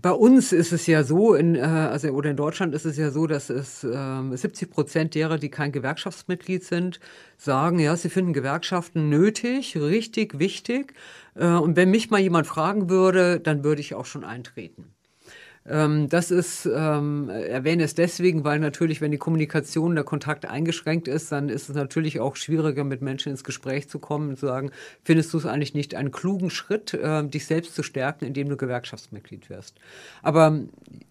bei 0.00 0.12
uns 0.12 0.52
ist 0.52 0.72
es 0.72 0.86
ja 0.86 1.02
so, 1.04 1.34
in, 1.34 1.54
äh, 1.54 1.60
also 1.60 2.08
oder 2.10 2.30
in 2.30 2.36
Deutschland 2.36 2.74
ist 2.74 2.84
es 2.84 2.96
ja 2.96 3.10
so, 3.10 3.26
dass 3.26 3.50
es 3.50 3.82
äh, 3.82 4.36
70 4.36 4.70
Prozent 4.70 5.14
derer, 5.14 5.38
die 5.38 5.48
kein 5.48 5.72
Gewerkschaftsmitglied 5.72 6.64
sind, 6.64 7.00
sagen, 7.38 7.78
ja, 7.78 7.96
sie 7.96 8.10
finden 8.10 8.32
Gewerkschaften 8.32 9.08
nötig, 9.08 9.76
richtig, 9.76 10.38
wichtig. 10.38 10.94
Äh, 11.34 11.46
und 11.46 11.76
wenn 11.76 11.90
mich 11.90 12.10
mal 12.10 12.20
jemand 12.20 12.46
fragen 12.46 12.90
würde, 12.90 13.40
dann 13.40 13.64
würde 13.64 13.80
ich 13.80 13.94
auch 13.94 14.06
schon 14.06 14.24
eintreten. 14.24 14.95
Ähm, 15.68 16.08
das 16.08 16.30
ist, 16.30 16.66
ähm, 16.66 17.28
erwähne 17.28 17.82
es 17.82 17.94
deswegen, 17.94 18.44
weil 18.44 18.60
natürlich, 18.60 19.00
wenn 19.00 19.10
die 19.10 19.18
Kommunikation, 19.18 19.94
der 19.94 20.04
Kontakt 20.04 20.46
eingeschränkt 20.46 21.08
ist, 21.08 21.32
dann 21.32 21.48
ist 21.48 21.68
es 21.68 21.74
natürlich 21.74 22.20
auch 22.20 22.36
schwieriger, 22.36 22.84
mit 22.84 23.02
Menschen 23.02 23.30
ins 23.30 23.42
Gespräch 23.42 23.88
zu 23.88 23.98
kommen 23.98 24.30
und 24.30 24.38
zu 24.38 24.46
sagen, 24.46 24.70
findest 25.02 25.32
du 25.32 25.38
es 25.38 25.46
eigentlich 25.46 25.74
nicht 25.74 25.94
einen 25.94 26.12
klugen 26.12 26.50
Schritt, 26.50 26.94
äh, 26.94 27.24
dich 27.24 27.46
selbst 27.46 27.74
zu 27.74 27.82
stärken, 27.82 28.26
indem 28.26 28.48
du 28.48 28.56
Gewerkschaftsmitglied 28.56 29.50
wirst. 29.50 29.76
Aber 30.22 30.60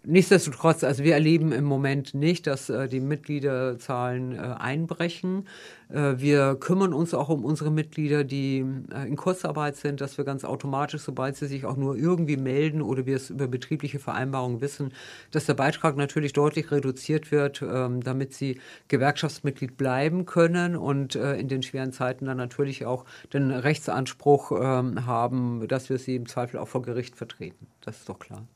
nichtsdestotrotz, 0.04 0.84
also 0.84 1.04
wir 1.04 1.14
erleben 1.14 1.52
im 1.52 1.66
Moment 1.66 2.14
nicht, 2.14 2.48
dass 2.48 2.70
äh, 2.70 2.88
die 2.88 3.02
Mitgliederzahlen 3.02 4.36
äh, 4.36 4.38
einbrechen. 4.38 5.48
Äh, 5.90 6.16
wir 6.18 6.56
kümmern 6.56 6.94
uns 6.94 7.14
auch 7.14 7.30
um 7.30 7.46
unsere 7.46 7.72
Mitglieder, 7.72 8.24
die 8.24 8.66
äh, 8.92 9.08
in 9.08 9.16
Kurzarbeit 9.16 9.78
sind, 9.78 10.02
dass 10.02 10.18
wir 10.18 10.26
ganz 10.26 10.44
automatisch, 10.44 11.02
sobald 11.02 11.36
sie 11.36 11.48
sich 11.48 11.66
auch 11.66 11.78
nur 11.78 11.96
irgendwie 11.96 12.38
melden 12.38 12.82
oder 12.82 13.06
wir 13.06 13.16
es 13.16 13.30
über 13.30 13.48
betriebliche 13.48 14.00
Vereinbarungen 14.00 14.62
wissen, 14.62 14.94
dass 15.32 15.46
der 15.46 15.54
Beitrag 15.54 15.96
natürlich 15.98 16.34
deutlich 16.34 16.72
reduziert 16.72 17.32
wird, 17.32 17.62
ähm, 17.62 18.02
damit 18.02 18.34
sie 18.34 18.60
Gewerkschaftsmitglied 18.88 19.78
bleiben 19.78 20.26
können 20.26 20.76
und 20.76 21.16
äh, 21.16 21.36
in 21.38 21.48
den 21.48 21.64
schweren 21.64 21.92
Zeiten 21.92 22.26
dann 22.26 22.38
natürlich 22.38 22.86
auch 22.86 23.06
den 23.34 23.52
Rechtsanspruch 23.52 24.52
ähm, 24.52 25.06
haben, 25.06 25.68
dass 25.68 25.90
wir 25.90 25.98
sie 25.98 26.16
im 26.16 26.28
Zweifel 26.28 26.58
auch 26.60 26.68
vor 26.68 26.82
Gericht 26.82 27.16
vertreten. 27.16 27.68
Das 27.82 27.98
ist 27.98 28.10
doch 28.10 28.20
klar. 28.20 28.48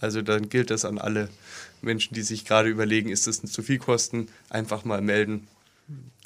Also 0.00 0.22
dann 0.22 0.48
gilt 0.48 0.70
das 0.70 0.86
an 0.86 0.96
alle 0.96 1.28
Menschen, 1.82 2.14
die 2.14 2.22
sich 2.22 2.46
gerade 2.46 2.70
überlegen, 2.70 3.10
ist 3.10 3.26
das 3.26 3.42
zu 3.42 3.62
viel 3.62 3.78
Kosten, 3.78 4.28
einfach 4.48 4.86
mal 4.86 5.02
melden 5.02 5.46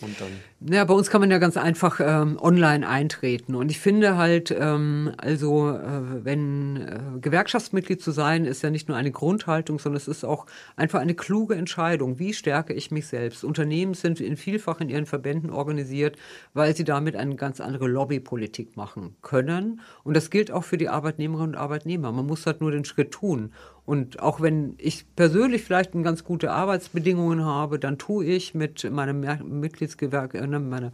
und 0.03 0.21
dann 0.21 0.29
ja, 0.73 0.85
bei 0.85 0.95
uns 0.95 1.11
kann 1.11 1.21
man 1.21 1.31
ja 1.31 1.39
ganz 1.39 1.59
einfach 1.59 2.01
ähm, 2.03 2.39
online 2.41 2.89
eintreten. 2.89 3.55
Und 3.55 3.71
ich 3.71 3.79
finde 3.79 4.17
halt, 4.17 4.51
ähm, 4.51 5.13
also 5.19 5.71
äh, 5.71 6.25
wenn 6.25 6.77
äh, 6.77 7.21
Gewerkschaftsmitglied 7.21 8.01
zu 8.01 8.13
sein, 8.13 8.47
ist 8.47 8.63
ja 8.63 8.71
nicht 8.71 8.89
nur 8.89 8.97
eine 8.97 9.11
Grundhaltung, 9.11 9.79
sondern 9.79 9.99
es 9.99 10.09
ist 10.09 10.25
auch 10.25 10.47
einfach 10.75 11.01
eine 11.01 11.15
kluge 11.15 11.55
Entscheidung. 11.55 12.19
Wie 12.19 12.33
stärke 12.33 12.73
ich 12.73 12.91
mich 12.91 13.07
selbst? 13.07 13.45
Unternehmen 13.45 13.93
sind 13.93 14.21
in 14.21 14.39
vielfach 14.39 14.81
in 14.81 14.89
ihren 14.89 15.05
Verbänden 15.05 15.51
organisiert, 15.51 16.17
weil 16.55 16.75
sie 16.75 16.85
damit 16.85 17.15
eine 17.15 17.37
ganz 17.37 17.61
andere 17.61 17.87
Lobbypolitik 17.87 18.77
machen 18.77 19.17
können. 19.21 19.81
Und 20.03 20.17
das 20.17 20.31
gilt 20.31 20.51
auch 20.51 20.65
für 20.65 20.79
die 20.79 20.89
Arbeitnehmerinnen 20.89 21.55
und 21.55 21.61
Arbeitnehmer. 21.61 22.11
Man 22.11 22.27
muss 22.27 22.47
halt 22.47 22.63
nur 22.63 22.71
den 22.71 22.87
Schritt 22.87 23.13
tun. 23.13 23.53
Und 23.87 24.21
auch 24.21 24.41
wenn 24.41 24.75
ich 24.79 25.05
persönlich 25.15 25.63
vielleicht 25.63 25.93
ganz 25.93 26.25
gute 26.25 26.51
Arbeitsbedingungen 26.51 27.45
habe, 27.45 27.79
dann 27.79 27.99
tue 27.99 28.25
ich 28.25 28.55
mit 28.55 28.91
meinem 28.91 29.21
Mitgliedsgewerk, 29.61 30.35
äh, 30.35 30.47
ne, 30.47 30.59
meine, 30.59 30.93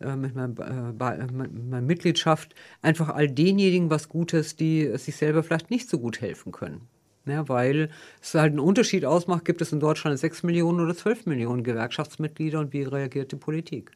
äh, 0.00 0.16
mit, 0.16 0.34
meinem, 0.34 0.56
äh, 0.58 1.06
äh 1.06 1.26
meiner 1.32 1.80
Mitgliedschaft 1.80 2.54
einfach 2.80 3.10
all 3.10 3.28
denjenigen 3.28 3.90
was 3.90 4.08
Gutes, 4.08 4.56
die 4.56 4.90
sich 4.98 5.16
selber 5.16 5.44
vielleicht 5.44 5.70
nicht 5.70 5.88
so 5.88 6.00
gut 6.00 6.20
helfen 6.20 6.50
können. 6.50 6.88
Ja, 7.24 7.48
weil 7.48 7.90
es 8.20 8.34
halt 8.34 8.50
einen 8.50 8.58
Unterschied 8.58 9.04
ausmacht, 9.04 9.44
gibt 9.44 9.60
es 9.60 9.70
in 9.70 9.78
Deutschland 9.78 10.18
6 10.18 10.42
Millionen 10.42 10.80
oder 10.80 10.96
12 10.96 11.26
Millionen 11.26 11.62
Gewerkschaftsmitglieder 11.62 12.58
und 12.58 12.72
wie 12.72 12.82
reagiert 12.82 13.30
die 13.30 13.36
Politik? 13.36 13.92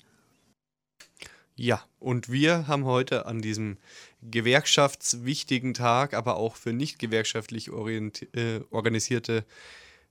Ja, 1.59 1.83
und 1.99 2.31
wir 2.31 2.67
haben 2.69 2.85
heute 2.85 3.25
an 3.25 3.41
diesem 3.41 3.79
gewerkschaftswichtigen 4.21 5.73
Tag, 5.73 6.13
aber 6.13 6.37
auch 6.37 6.55
für 6.55 6.75
nicht 6.75 6.99
gewerkschaftlich 6.99 7.69
äh, 7.69 8.61
organisierte 8.71 9.45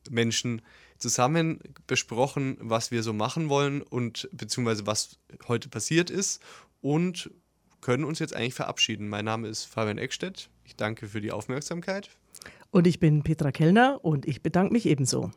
Menschen 0.09 0.63
zusammen 0.97 1.59
besprochen, 1.85 2.57
was 2.59 2.89
wir 2.89 3.03
so 3.03 3.13
machen 3.13 3.49
wollen 3.49 3.83
und 3.83 4.27
beziehungsweise 4.31 4.87
was 4.87 5.19
heute 5.47 5.69
passiert 5.69 6.09
ist 6.09 6.41
und 6.81 7.29
können 7.79 8.05
uns 8.05 8.17
jetzt 8.17 8.35
eigentlich 8.35 8.55
verabschieden. 8.55 9.07
Mein 9.07 9.25
Name 9.25 9.47
ist 9.47 9.65
Fabian 9.65 9.99
Eckstedt. 9.99 10.49
Ich 10.63 10.75
danke 10.75 11.07
für 11.07 11.21
die 11.21 11.31
Aufmerksamkeit. 11.31 12.09
Und 12.71 12.87
ich 12.87 12.99
bin 12.99 13.21
Petra 13.21 13.51
Kellner 13.51 13.99
und 14.03 14.25
ich 14.25 14.41
bedanke 14.41 14.73
mich 14.73 14.87
ebenso. 14.87 15.29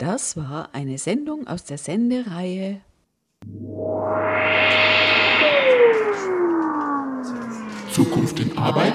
Das 0.00 0.34
war 0.34 0.70
eine 0.72 0.96
Sendung 0.96 1.46
aus 1.46 1.64
der 1.64 1.76
Sendereihe 1.76 2.80
Zukunft 7.92 8.40
in 8.40 8.56
Arbeit? 8.56 8.94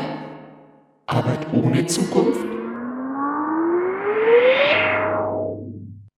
Arbeit 1.06 1.54
ohne 1.54 1.86
Zukunft? 1.86 2.55